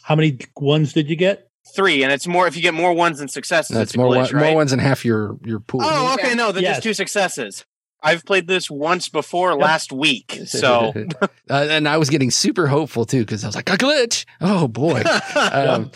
How 0.02 0.14
many 0.14 0.38
ones 0.56 0.92
did 0.92 1.08
you 1.08 1.16
get? 1.16 1.45
Three, 1.76 2.02
and 2.02 2.12
it's 2.12 2.26
more 2.26 2.46
if 2.46 2.56
you 2.56 2.62
get 2.62 2.74
more 2.74 2.92
ones 2.92 3.18
than 3.18 3.28
successes. 3.28 3.76
That's 3.76 3.90
it's 3.90 3.94
a 3.94 3.98
more 3.98 4.08
glitch, 4.08 4.32
one, 4.32 4.42
right? 4.42 4.48
more 4.48 4.56
ones 4.56 4.70
than 4.70 4.80
half 4.80 5.04
your 5.04 5.36
your 5.44 5.60
pool. 5.60 5.82
Oh, 5.84 6.14
okay. 6.14 6.28
Yeah. 6.28 6.34
No, 6.34 6.52
then 6.52 6.62
Yes. 6.62 6.76
just 6.76 6.82
two 6.82 6.94
successes. 6.94 7.64
I've 8.02 8.24
played 8.24 8.46
this 8.46 8.70
once 8.70 9.08
before 9.08 9.54
last 9.56 9.92
week, 9.92 10.40
so 10.46 10.92
uh, 11.50 11.66
and 11.70 11.88
I 11.88 11.98
was 11.98 12.10
getting 12.10 12.30
super 12.30 12.66
hopeful 12.66 13.04
too 13.04 13.20
because 13.20 13.44
I 13.44 13.48
was 13.48 13.56
like 13.56 13.70
a 13.70 13.76
glitch. 13.76 14.24
Oh 14.40 14.66
boy. 14.68 15.02
um, 15.52 15.90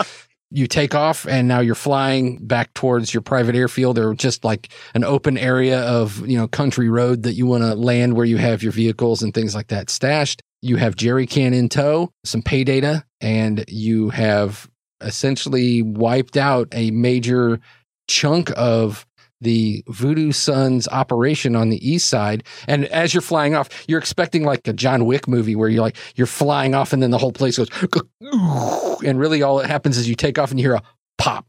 you 0.50 0.66
take 0.66 0.94
off 0.94 1.26
and 1.28 1.46
now 1.46 1.60
you're 1.60 1.76
flying 1.76 2.44
back 2.44 2.74
towards 2.74 3.14
your 3.14 3.20
private 3.20 3.54
airfield 3.54 3.98
or 3.98 4.14
just 4.14 4.44
like 4.44 4.72
an 4.94 5.04
open 5.04 5.38
area 5.38 5.80
of 5.82 6.26
you 6.28 6.36
know 6.36 6.48
country 6.48 6.88
road 6.88 7.22
that 7.22 7.34
you 7.34 7.46
want 7.46 7.62
to 7.62 7.74
land 7.74 8.14
where 8.14 8.26
you 8.26 8.36
have 8.36 8.62
your 8.62 8.72
vehicles 8.72 9.22
and 9.22 9.32
things 9.32 9.54
like 9.54 9.68
that 9.68 9.88
stashed 9.88 10.42
you 10.60 10.76
have 10.76 10.96
Jerry 10.96 11.26
Can 11.26 11.54
in 11.54 11.68
tow 11.68 12.12
some 12.24 12.42
pay 12.42 12.64
data 12.64 13.04
and 13.20 13.64
you 13.68 14.10
have 14.10 14.68
essentially 15.00 15.82
wiped 15.82 16.36
out 16.36 16.68
a 16.72 16.90
major 16.90 17.60
chunk 18.08 18.50
of 18.56 19.06
the 19.40 19.82
Voodoo 19.88 20.32
Sons 20.32 20.86
operation 20.88 21.56
on 21.56 21.70
the 21.70 21.88
east 21.88 22.08
side. 22.08 22.44
And 22.68 22.84
as 22.86 23.14
you're 23.14 23.20
flying 23.22 23.54
off, 23.54 23.68
you're 23.88 23.98
expecting 23.98 24.44
like 24.44 24.66
a 24.68 24.72
John 24.72 25.06
Wick 25.06 25.26
movie 25.26 25.56
where 25.56 25.68
you're 25.68 25.82
like, 25.82 25.96
you're 26.14 26.26
flying 26.26 26.74
off 26.74 26.92
and 26.92 27.02
then 27.02 27.10
the 27.10 27.18
whole 27.18 27.32
place 27.32 27.56
goes, 27.56 27.68
and 29.04 29.18
really 29.18 29.42
all 29.42 29.58
that 29.58 29.70
happens 29.70 29.96
is 29.96 30.08
you 30.08 30.14
take 30.14 30.38
off 30.38 30.50
and 30.50 30.60
you 30.60 30.66
hear 30.66 30.74
a 30.74 30.82
pop 31.18 31.46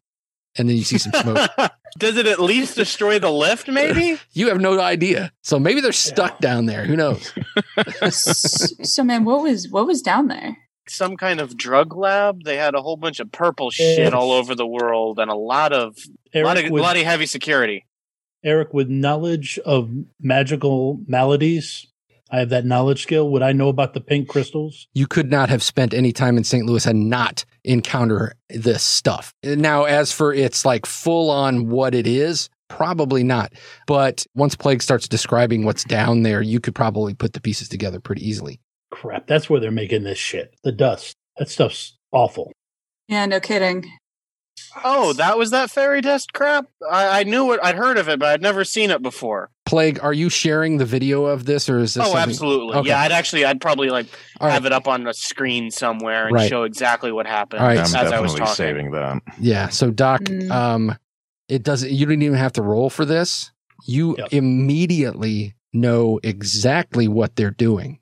and 0.57 0.69
then 0.69 0.77
you 0.77 0.83
see 0.83 0.97
some 0.97 1.13
smoke. 1.13 1.49
does 1.97 2.17
it 2.17 2.27
at 2.27 2.39
least 2.39 2.75
destroy 2.75 3.19
the 3.19 3.31
lift? 3.31 3.67
Maybe. 3.67 4.17
you 4.33 4.47
have 4.49 4.61
no 4.61 4.79
idea. 4.79 5.31
So 5.43 5.59
maybe 5.59 5.81
they're 5.81 5.91
stuck 5.91 6.39
down 6.39 6.65
there. 6.65 6.85
Who 6.85 6.95
knows? 6.95 7.33
So, 8.83 9.03
man, 9.03 9.25
what 9.25 9.41
was 9.41 9.69
what 9.69 9.85
was 9.85 10.01
down 10.01 10.27
there? 10.27 10.57
Some 10.87 11.15
kind 11.17 11.39
of 11.39 11.55
drug 11.57 11.95
lab. 11.95 12.43
They 12.43 12.57
had 12.57 12.75
a 12.75 12.81
whole 12.81 12.97
bunch 12.97 13.19
of 13.19 13.31
purple 13.31 13.69
shit 13.71 13.99
Yes. 13.99 14.13
all 14.13 14.31
over 14.31 14.55
the 14.55 14.67
world, 14.67 15.19
and 15.19 15.29
a 15.31 15.35
lot 15.35 15.73
of 15.73 15.97
a 16.33 16.41
lot 16.41 16.57
of, 16.57 16.69
with, 16.69 16.81
lot 16.81 16.97
of 16.97 17.03
heavy 17.03 17.25
security. 17.25 17.85
Eric, 18.43 18.73
with 18.73 18.89
knowledge 18.89 19.59
of 19.65 19.89
magical 20.19 20.99
maladies, 21.07 21.85
I 22.31 22.39
have 22.39 22.49
that 22.49 22.65
knowledge 22.65 23.03
skill. 23.03 23.29
Would 23.29 23.43
I 23.43 23.51
know 23.51 23.69
about 23.69 23.93
the 23.93 24.01
pink 24.01 24.27
crystals? 24.27 24.87
you 24.93 25.05
could 25.05 25.29
not 25.29 25.49
have 25.49 25.61
spent 25.61 25.93
any 25.93 26.11
time 26.11 26.37
in 26.37 26.43
St. 26.43 26.65
Louis 26.65 26.85
and 26.85 27.09
not 27.09 27.45
encounter 27.63 28.33
this 28.49 28.81
stuff. 28.83 29.33
Now, 29.43 29.83
as 29.83 30.11
for 30.11 30.33
its 30.33 30.65
like 30.65 30.85
full 30.85 31.29
on 31.29 31.69
what 31.69 31.93
it 31.93 32.07
is, 32.07 32.49
probably 32.69 33.23
not. 33.23 33.53
But 33.85 34.25
once 34.33 34.55
Plague 34.55 34.81
starts 34.81 35.07
describing 35.07 35.65
what's 35.65 35.83
down 35.83 36.23
there, 36.23 36.41
you 36.41 36.59
could 36.59 36.73
probably 36.73 37.13
put 37.13 37.33
the 37.33 37.41
pieces 37.41 37.67
together 37.69 37.99
pretty 37.99 38.27
easily. 38.27 38.59
Crap, 38.91 39.27
that's 39.27 39.49
where 39.49 39.59
they're 39.59 39.71
making 39.71 40.03
this 40.03 40.17
shit. 40.17 40.53
The 40.63 40.71
dust. 40.71 41.15
That 41.37 41.49
stuff's 41.49 41.97
awful. 42.11 42.51
Yeah, 43.07 43.25
no 43.25 43.39
kidding. 43.39 43.89
Oh, 44.83 45.13
that 45.13 45.37
was 45.37 45.51
that 45.51 45.69
fairy 45.71 46.01
dust 46.01 46.33
crap. 46.33 46.65
I, 46.89 47.21
I 47.21 47.23
knew 47.23 47.51
it. 47.53 47.59
I'd 47.63 47.75
heard 47.75 47.97
of 47.97 48.07
it, 48.09 48.19
but 48.19 48.29
I'd 48.29 48.41
never 48.41 48.63
seen 48.63 48.89
it 48.91 49.01
before. 49.01 49.49
Plague, 49.65 49.99
are 50.01 50.13
you 50.13 50.29
sharing 50.29 50.77
the 50.77 50.85
video 50.85 51.25
of 51.25 51.45
this 51.45 51.67
or 51.69 51.79
is 51.79 51.93
this 51.93 52.01
Oh, 52.03 52.11
something- 52.11 52.29
absolutely. 52.29 52.75
Okay. 52.77 52.89
Yeah, 52.89 52.99
I'd 53.01 53.11
actually, 53.11 53.43
I'd 53.45 53.59
probably 53.59 53.89
like 53.89 54.07
All 54.39 54.47
right. 54.47 54.53
have 54.53 54.65
it 54.65 54.71
up 54.71 54.87
on 54.87 55.07
a 55.07 55.13
screen 55.13 55.71
somewhere 55.71 56.25
and 56.27 56.35
Right. 56.35 56.49
show 56.49 56.63
exactly 56.63 57.11
what 57.11 57.25
happened 57.27 57.61
All 57.61 57.67
right. 57.67 57.77
I'm 57.77 57.83
as 57.83 57.95
I 57.95 58.03
was 58.03 58.33
definitely 58.33 58.39
talking. 58.39 58.55
saving 58.55 58.91
that. 58.91 59.21
Yeah. 59.39 59.69
So 59.69 59.91
Doc, 59.91 60.21
Mm. 60.21 60.51
um, 60.51 60.97
it 61.49 61.63
doesn't. 61.63 61.91
You 61.91 62.05
didn't 62.05 62.23
even 62.23 62.37
have 62.37 62.53
to 62.53 62.61
roll 62.61 62.89
for 62.89 63.03
this. 63.05 63.51
You 63.85 64.15
Yep. 64.17 64.33
immediately 64.33 65.55
know 65.73 66.19
exactly 66.23 67.07
what 67.07 67.35
they're 67.35 67.51
doing. 67.51 67.99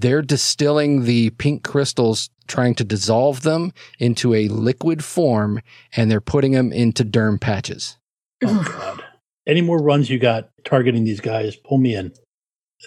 They're 0.00 0.22
distilling 0.22 1.04
the 1.04 1.28
pink 1.30 1.62
crystals, 1.62 2.30
trying 2.48 2.74
to 2.76 2.84
dissolve 2.84 3.42
them 3.42 3.72
into 3.98 4.32
a 4.32 4.48
liquid 4.48 5.04
form, 5.04 5.60
and 5.94 6.10
they're 6.10 6.22
putting 6.22 6.52
them 6.52 6.72
into 6.72 7.04
derm 7.04 7.38
patches. 7.38 7.98
Oh, 8.42 8.64
God. 8.64 9.04
Any 9.46 9.60
more 9.60 9.82
runs 9.82 10.08
you 10.08 10.18
got 10.18 10.48
targeting 10.64 11.04
these 11.04 11.20
guys, 11.20 11.56
pull 11.56 11.76
me 11.76 11.94
in. 11.94 12.12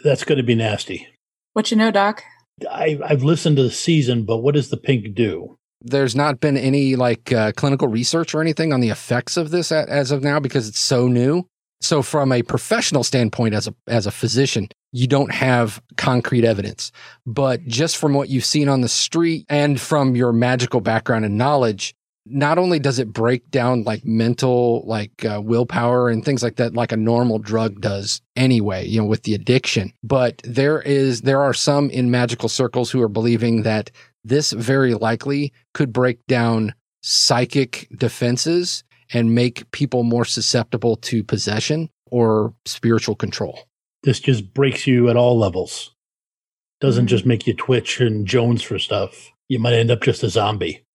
That's 0.04 0.24
going 0.24 0.38
to 0.38 0.44
be 0.44 0.56
nasty. 0.56 1.08
What 1.54 1.70
you 1.70 1.78
know, 1.78 1.92
Doc? 1.92 2.24
I, 2.70 3.00
I've 3.06 3.24
listened 3.24 3.58
to 3.58 3.64
the 3.64 3.72
season, 3.72 4.26
but 4.26 4.38
what 4.38 4.56
does 4.56 4.70
the 4.70 4.78
pink 4.78 5.14
do? 5.14 5.58
There's 5.82 6.16
not 6.16 6.40
been 6.40 6.58
any 6.58 6.96
like 6.96 7.32
uh, 7.32 7.52
clinical 7.52 7.88
research 7.88 8.34
or 8.34 8.42
anything 8.42 8.74
on 8.74 8.80
the 8.80 8.90
effects 8.90 9.38
of 9.38 9.52
this 9.52 9.72
a- 9.72 9.88
as 9.88 10.10
of 10.10 10.24
now 10.24 10.40
because 10.40 10.68
it's 10.68 10.80
so 10.80 11.08
new. 11.08 11.46
So 11.82 12.02
from 12.02 12.32
a 12.32 12.42
professional 12.42 13.04
standpoint 13.04 13.54
as 13.54 13.68
a 13.68 13.76
as 13.88 14.08
a 14.08 14.12
physician, 14.12 14.70
you 14.94 15.08
don't 15.08 15.34
have 15.34 15.82
concrete 15.98 16.46
evidence. 16.46 16.92
But 17.26 17.66
just 17.66 17.98
from 17.98 18.14
what 18.14 18.30
you've 18.30 18.46
seen 18.46 18.70
on 18.70 18.82
the 18.82 18.88
street 18.88 19.46
and 19.50 19.82
from 19.82 20.16
your 20.16 20.32
magical 20.32 20.80
background 20.80 21.26
and 21.26 21.38
knowledge, 21.38 21.96
not 22.26 22.58
only 22.58 22.80
does 22.80 23.00
it 23.00 23.12
break 23.12 23.50
down 23.52 23.84
like 23.84 24.06
mental 24.06 24.84
like 24.86 25.26
uh, 25.26 25.42
willpower 25.44 26.08
and 26.08 26.24
things 26.24 26.42
like 26.42 26.56
that 26.56 26.74
like 26.74 26.94
a 26.94 26.98
normal 26.98 27.40
drug 27.40 27.82
does 27.82 28.22
anyway, 28.38 28.88
you 28.88 29.02
know, 29.02 29.08
with 29.08 29.24
the 29.24 29.34
addiction, 29.34 29.92
but 30.04 30.42
there 30.46 30.82
is 30.82 31.22
there 31.22 31.42
are 31.42 31.54
some 31.54 31.90
in 31.90 32.12
magical 32.12 32.48
circles 32.48 32.92
who 32.92 33.02
are 33.02 33.10
believing 33.10 33.64
that 33.64 33.92
this 34.24 34.52
very 34.54 34.94
likely 34.94 35.52
could 35.74 35.92
break 35.92 36.26
down 36.28 36.74
psychic 37.02 37.90
defenses 37.98 38.86
and 39.12 39.36
make 39.36 39.70
people 39.72 40.04
more 40.04 40.24
susceptible 40.24 40.96
to 40.96 41.24
possession 41.24 41.90
or 42.10 42.54
spiritual 42.66 43.16
control. 43.16 43.68
This 44.04 44.20
just 44.20 44.54
breaks 44.54 44.86
you 44.86 45.10
at 45.10 45.16
all 45.16 45.38
levels. 45.38 45.92
Doesn't 46.82 47.08
just 47.08 47.22
mm-hmm. 47.22 47.30
make 47.30 47.48
you 47.48 47.54
twitch 47.54 48.02
and 48.02 48.28
Jones 48.28 48.62
for 48.62 48.78
stuff. 48.78 49.32
You 49.48 49.60
might 49.60 49.74
end 49.74 49.92
up 49.92 50.02
just 50.02 50.24
a 50.24 50.30
zombie. 50.30 50.86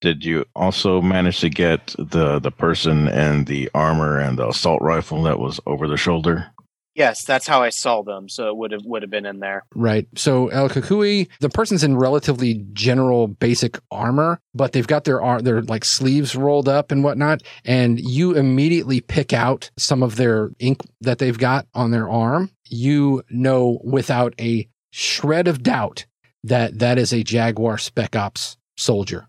Did 0.00 0.24
you 0.24 0.44
also 0.56 1.00
manage 1.00 1.40
to 1.40 1.48
get 1.48 1.94
the 1.98 2.40
the 2.40 2.50
person 2.50 3.06
and 3.08 3.46
the 3.46 3.70
armor 3.72 4.18
and 4.18 4.36
the 4.36 4.48
assault 4.48 4.82
rifle 4.82 5.22
that 5.22 5.38
was 5.38 5.60
over 5.66 5.86
the 5.86 5.96
shoulder? 5.96 6.50
Yes, 6.94 7.24
that's 7.24 7.46
how 7.46 7.62
I 7.62 7.70
saw 7.70 8.02
them. 8.02 8.28
So 8.28 8.48
it 8.48 8.56
would 8.56 8.72
have 8.72 8.84
would 8.84 9.02
have 9.02 9.10
been 9.10 9.24
in 9.24 9.40
there. 9.40 9.64
Right. 9.74 10.06
So 10.14 10.48
El 10.48 10.68
Kukui, 10.68 11.28
the 11.40 11.48
person's 11.48 11.82
in 11.82 11.96
relatively 11.96 12.66
general 12.72 13.28
basic 13.28 13.78
armor, 13.90 14.40
but 14.54 14.72
they've 14.72 14.86
got 14.86 15.04
their 15.04 15.22
ar- 15.22 15.40
their 15.40 15.62
like 15.62 15.84
sleeves 15.84 16.36
rolled 16.36 16.68
up 16.68 16.92
and 16.92 17.02
whatnot, 17.02 17.42
and 17.64 17.98
you 17.98 18.32
immediately 18.32 19.00
pick 19.00 19.32
out 19.32 19.70
some 19.78 20.02
of 20.02 20.16
their 20.16 20.50
ink 20.58 20.82
that 21.00 21.18
they've 21.18 21.38
got 21.38 21.66
on 21.74 21.90
their 21.92 22.10
arm. 22.10 22.50
You 22.68 23.22
know 23.30 23.80
without 23.84 24.34
a 24.38 24.68
shred 24.90 25.48
of 25.48 25.62
doubt 25.62 26.04
that 26.44 26.78
that 26.78 26.98
is 26.98 27.12
a 27.12 27.22
Jaguar 27.22 27.78
Spec 27.78 28.14
Ops 28.16 28.56
soldier, 28.76 29.28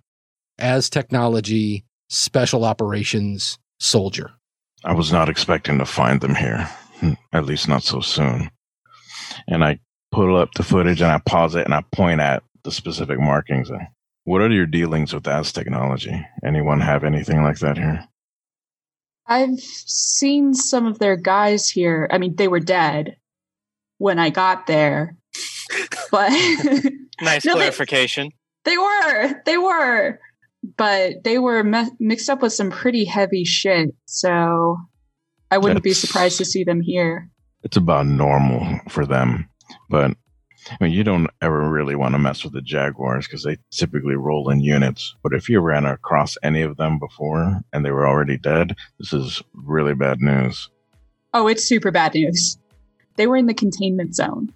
Aztechnology 0.59 1.83
special 2.09 2.65
operations 2.65 3.57
soldier. 3.79 4.31
I 4.83 4.93
was 4.93 5.11
not 5.11 5.29
expecting 5.29 5.77
to 5.79 5.85
find 5.85 6.19
them 6.19 6.35
here, 6.35 6.69
Mm, 7.03 7.17
at 7.33 7.45
least 7.45 7.67
not 7.67 7.83
so 7.83 7.99
soon. 7.99 8.49
And 9.47 9.63
I 9.63 9.79
pull 10.11 10.35
up 10.37 10.53
the 10.55 10.63
footage 10.63 11.01
and 11.01 11.11
I 11.11 11.19
pause 11.19 11.55
it 11.55 11.65
and 11.65 11.73
I 11.73 11.83
point 11.91 12.21
at 12.21 12.43
the 12.63 12.71
specific 12.71 13.19
markings. 13.19 13.69
And 13.69 13.81
what 14.23 14.41
are 14.41 14.49
your 14.49 14.65
dealings 14.65 15.13
with 15.13 15.23
Aztechnology? 15.23 16.23
Anyone 16.45 16.79
have 16.81 17.03
anything 17.03 17.43
like 17.43 17.59
that 17.59 17.77
here? 17.77 18.05
I've 19.25 19.59
seen 19.59 20.53
some 20.53 20.85
of 20.85 20.99
their 20.99 21.15
guys 21.15 21.69
here. 21.69 22.07
I 22.11 22.17
mean, 22.17 22.35
they 22.35 22.47
were 22.47 22.59
dead 22.59 23.17
when 23.97 24.19
I 24.19 24.29
got 24.29 24.67
there, 24.67 25.15
but 26.11 26.29
Nice 27.21 27.45
No, 27.45 27.53
they- 27.53 27.59
clarification. 27.59 28.31
they 28.65 28.77
were, 28.77 29.41
they 29.45 29.57
were, 29.57 30.19
but 30.77 31.23
they 31.23 31.37
were 31.39 31.63
me- 31.63 31.89
mixed 31.99 32.29
up 32.29 32.41
with 32.41 32.53
some 32.53 32.69
pretty 32.69 33.05
heavy 33.05 33.45
shit. 33.45 33.89
So 34.05 34.77
I 35.53 35.59
wouldn't 35.59 35.83
be 35.83 35.93
surprised 35.93 36.39
to 36.39 36.45
see 36.45 36.63
them 36.63 36.81
here. 36.81 37.29
It's 37.61 37.77
about 37.77 38.07
normal 38.07 38.79
for 38.89 39.05
them, 39.05 39.47
but 39.87 40.17
I 40.71 40.77
mean, 40.81 40.93
you 40.93 41.03
don't 41.03 41.29
ever 41.43 41.69
really 41.69 41.93
want 41.93 42.15
to 42.15 42.19
mess 42.19 42.43
with 42.43 42.53
the 42.53 42.61
Jaguars 42.61 43.27
because 43.27 43.43
they 43.43 43.57
typically 43.69 44.15
roll 44.15 44.49
in 44.49 44.61
units. 44.61 45.15
But 45.21 45.33
if 45.33 45.47
you 45.49 45.59
ran 45.59 45.85
across 45.85 46.39
any 46.41 46.63
of 46.63 46.77
them 46.77 46.97
before 46.97 47.61
and 47.71 47.85
they 47.85 47.91
were 47.91 48.07
already 48.07 48.35
dead, 48.35 48.75
this 48.97 49.13
is 49.13 49.43
really 49.53 49.93
bad 49.93 50.21
news. 50.21 50.71
Oh, 51.35 51.47
it's 51.47 51.63
super 51.63 51.91
bad 51.91 52.15
news. 52.15 52.57
They 53.17 53.27
were 53.27 53.37
in 53.37 53.45
the 53.45 53.53
containment 53.53 54.15
zone. 54.15 54.51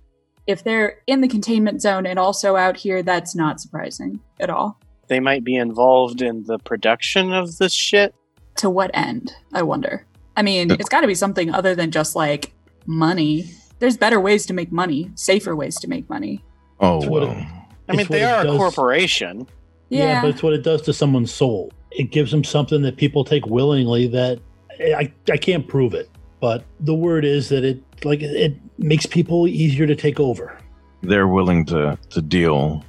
If 0.48 0.64
they're 0.64 0.98
in 1.06 1.22
the 1.22 1.28
containment 1.28 1.80
zone 1.80 2.08
and 2.08 2.18
also 2.18 2.56
out 2.56 2.76
here, 2.76 3.04
that's 3.04 3.36
not 3.36 3.62
surprising 3.62 4.20
at 4.40 4.50
all. 4.50 4.80
They 5.10 5.20
might 5.20 5.44
be 5.44 5.58
involved 5.58 6.24
in 6.24 6.46
the 6.46 6.58
production 6.58 7.34
of 7.34 7.60
this 7.60 7.74
shit. 7.74 8.16
To 8.58 8.72
what 8.72 8.90
end, 8.96 9.32
I 9.54 9.62
wonder? 9.62 10.07
I 10.38 10.42
mean, 10.44 10.72
it's 10.72 10.88
got 10.88 11.02
to 11.02 11.08
be 11.08 11.16
something 11.16 11.54
other 11.54 11.76
than 11.76 11.92
just 11.92 12.16
like 12.16 12.54
money. 12.86 13.50
There's 13.80 13.98
better 13.98 14.20
ways 14.22 14.46
to 14.46 14.54
make 14.54 14.72
money, 14.72 15.12
safer 15.16 15.56
ways 15.56 15.76
to 15.80 15.88
make 15.90 16.10
money. 16.10 16.44
Oh, 16.80 16.98
It's 17.00 17.08
what 17.08 17.24
it- 17.24 17.30
well. 17.30 17.48
I 17.90 17.96
mean, 17.96 18.08
they 18.10 18.22
it 18.22 18.26
are 18.26 18.42
a 18.42 18.44
does- 18.46 18.58
corporation. 18.58 19.48
Yeah. 19.90 20.22
but 20.22 20.30
it's 20.32 20.44
what 20.44 20.54
it 20.54 20.64
does 20.64 20.82
to 20.84 20.94
someone's 20.94 21.34
soul. 21.34 21.72
It 21.92 22.12
gives 22.12 22.30
them 22.32 22.44
something 22.44 22.82
that 22.82 22.98
people 22.98 23.24
take 23.24 23.46
willingly 23.46 24.08
that 24.08 24.40
I, 24.80 25.12
I 25.32 25.38
can't 25.38 25.66
prove 25.68 25.94
it. 25.94 26.10
But 26.42 26.64
the 26.82 26.94
word 26.94 27.24
is 27.26 27.50
that 27.50 27.64
it 27.64 27.82
like 28.04 28.22
it 28.22 28.54
makes 28.78 29.06
people 29.06 29.48
easier 29.48 29.88
to 29.88 29.96
take 29.96 30.20
over. 30.20 30.58
They're 31.02 31.28
willing 31.30 31.66
to, 31.68 31.98
to 32.10 32.22
deal 32.22 32.84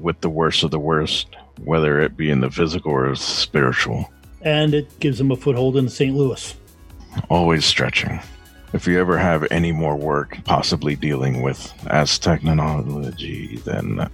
with 0.00 0.20
the 0.22 0.30
worst 0.30 0.64
of 0.64 0.70
the 0.70 0.78
worst, 0.80 1.28
whether 1.62 2.00
it 2.00 2.16
be 2.16 2.30
in 2.30 2.40
the 2.40 2.50
physical 2.50 2.90
or 2.92 3.14
spiritual. 3.14 4.10
And 4.40 4.72
it 4.72 4.98
gives 4.98 5.18
them 5.18 5.30
a 5.30 5.36
foothold 5.36 5.76
in 5.76 5.88
St. 5.90 6.16
Louis. 6.16 6.56
Always 7.28 7.64
stretching. 7.64 8.20
If 8.72 8.86
you 8.86 9.00
ever 9.00 9.18
have 9.18 9.46
any 9.50 9.72
more 9.72 9.96
work 9.96 10.38
possibly 10.44 10.94
dealing 10.94 11.42
with 11.42 11.58
Aztechnology, 11.86 13.62
then 13.64 14.08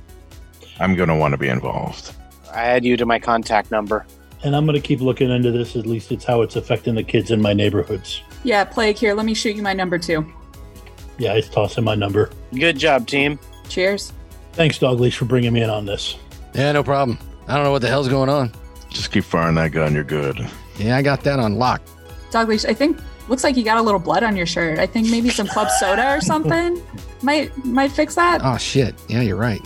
I'm 0.81 0.95
going 0.95 1.09
to 1.09 1.15
want 1.15 1.33
to 1.33 1.39
be 1.39 1.49
involved. 1.49 2.13
I 2.53 2.63
add 2.65 2.85
you 2.85 2.97
to 2.97 3.05
my 3.07 3.19
contact 3.19 3.71
number. 3.71 4.07
And 4.43 4.55
I'm 4.57 4.65
going 4.65 4.81
to 4.81 4.87
keep 4.87 5.01
looking 5.01 5.31
into 5.31 5.51
this. 5.51 5.77
At 5.77 5.87
least 5.87 6.13
it's 6.13 6.25
how 6.25 6.43
it's 6.43 6.57
affecting 6.57 6.95
the 6.95 7.03
kids 7.03 7.31
in 7.31 7.41
my 7.43 7.53
neighborhoods. 7.53 8.23
yeah, 8.45 8.65
Plague, 8.65 8.97
here, 8.97 9.15
let 9.15 9.27
me 9.27 9.35
shoot 9.35 9.57
you 9.57 9.63
my 9.63 9.73
number 9.73 9.99
too. 9.99 10.31
Yeah, 11.19 11.35
I 11.35 11.41
tossing 11.41 11.85
my 11.85 11.95
number. 11.95 12.31
Good 12.55 12.79
job, 12.79 13.07
team. 13.07 13.39
Cheers. 13.69 14.13
Thanks, 14.53 14.79
Dogleash, 14.79 15.17
for 15.17 15.25
bringing 15.25 15.53
me 15.53 15.63
in 15.63 15.71
on 15.71 15.87
this. 15.87 16.17
Yeah, 16.55 16.73
no 16.73 16.83
problem. 16.83 17.19
I 17.49 17.55
don't 17.55 17.65
know 17.65 17.73
what 17.73 17.83
the 17.83 17.89
hell's 17.89 18.09
going 18.09 18.29
on. 18.29 18.53
Just 18.91 19.11
keep 19.11 19.25
firing 19.25 19.55
that 19.57 19.73
gun, 19.73 19.95
you're 19.95 20.05
good. 20.05 20.47
Yeah, 20.79 20.97
I 20.97 21.03
got 21.03 21.23
that 21.25 21.39
on 21.39 21.57
lock. 21.57 21.83
I 22.37 22.75
think 22.75 22.99
looks 23.29 23.45
like 23.45 23.57
you 23.57 23.65
got 23.65 23.79
a 23.79 23.83
little 23.83 24.01
blood 24.01 24.23
on 24.23 24.37
your 24.37 24.47
shirt. 24.47 24.79
I 24.79 24.87
think 24.87 25.11
maybe 25.11 25.31
some 25.31 25.47
club 25.47 25.69
soda 25.79 26.15
or 26.15 26.21
something 26.33 26.83
might 27.23 27.57
might 27.65 27.93
fix 27.93 28.15
that. 28.15 28.41
Oh 28.45 28.57
shit. 28.57 28.95
Yeah, 29.09 29.23
you're 29.23 29.37
right. 29.37 29.65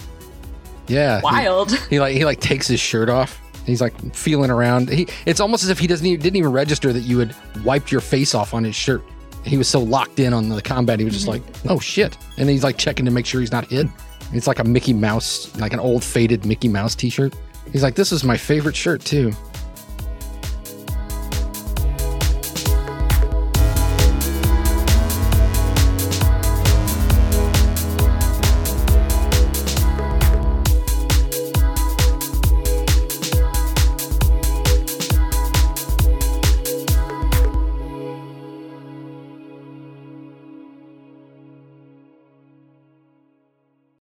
Yeah. 0.89 1.19
he- 1.19 1.25
Wild. 1.25 1.73
He, 1.89 2.01
like 2.01 2.17
he 2.17 2.25
like 2.25 2.41
takes 2.41 2.67
his 2.67 2.81
shirt 2.81 3.09
off. 3.09 3.41
He's 3.67 3.81
like 3.81 4.15
feeling 4.15 4.51
around. 4.51 4.89
He 4.89 5.07
it's 5.27 5.41
almost 5.41 5.63
as 5.63 5.71
if 5.71 5.79
he 5.79 5.87
doesn't 5.87 6.07
even, 6.07 6.21
didn't 6.21 6.37
even 6.37 6.53
register 6.53 6.93
that 6.93 7.01
you 7.01 7.19
had 7.19 7.35
wiped 7.65 7.93
your 7.93 8.01
face 8.01 8.35
off 8.35 8.55
on 8.55 8.65
his 8.65 8.75
shirt. 8.75 9.03
He 9.45 9.57
was 9.57 9.69
so 9.69 9.81
locked 9.81 10.19
in 10.19 10.33
on 10.33 10.49
the 10.49 10.63
combat. 10.63 10.99
He 10.99 11.05
was 11.05 11.15
just 11.15 11.27
mm-hmm. 11.27 11.47
like, 11.47 11.71
oh 11.71 11.79
shit. 11.79 12.17
And 12.37 12.49
he's 12.49 12.65
like 12.65 12.77
checking 12.77 13.05
to 13.05 13.11
make 13.11 13.27
sure 13.27 13.41
he's 13.41 13.53
not 13.53 13.67
hit. 13.67 13.87
It's 14.33 14.47
like 14.47 14.59
a 14.59 14.65
Mickey 14.65 14.93
Mouse, 14.93 15.55
like 15.57 15.73
an 15.73 15.81
old 15.81 16.05
faded 16.05 16.45
Mickey 16.45 16.69
Mouse 16.69 16.95
t-shirt. 16.95 17.35
He's 17.73 17.83
like, 17.83 17.95
this 17.95 18.13
is 18.13 18.23
my 18.23 18.37
favorite 18.37 18.77
shirt 18.77 19.05
too. 19.05 19.33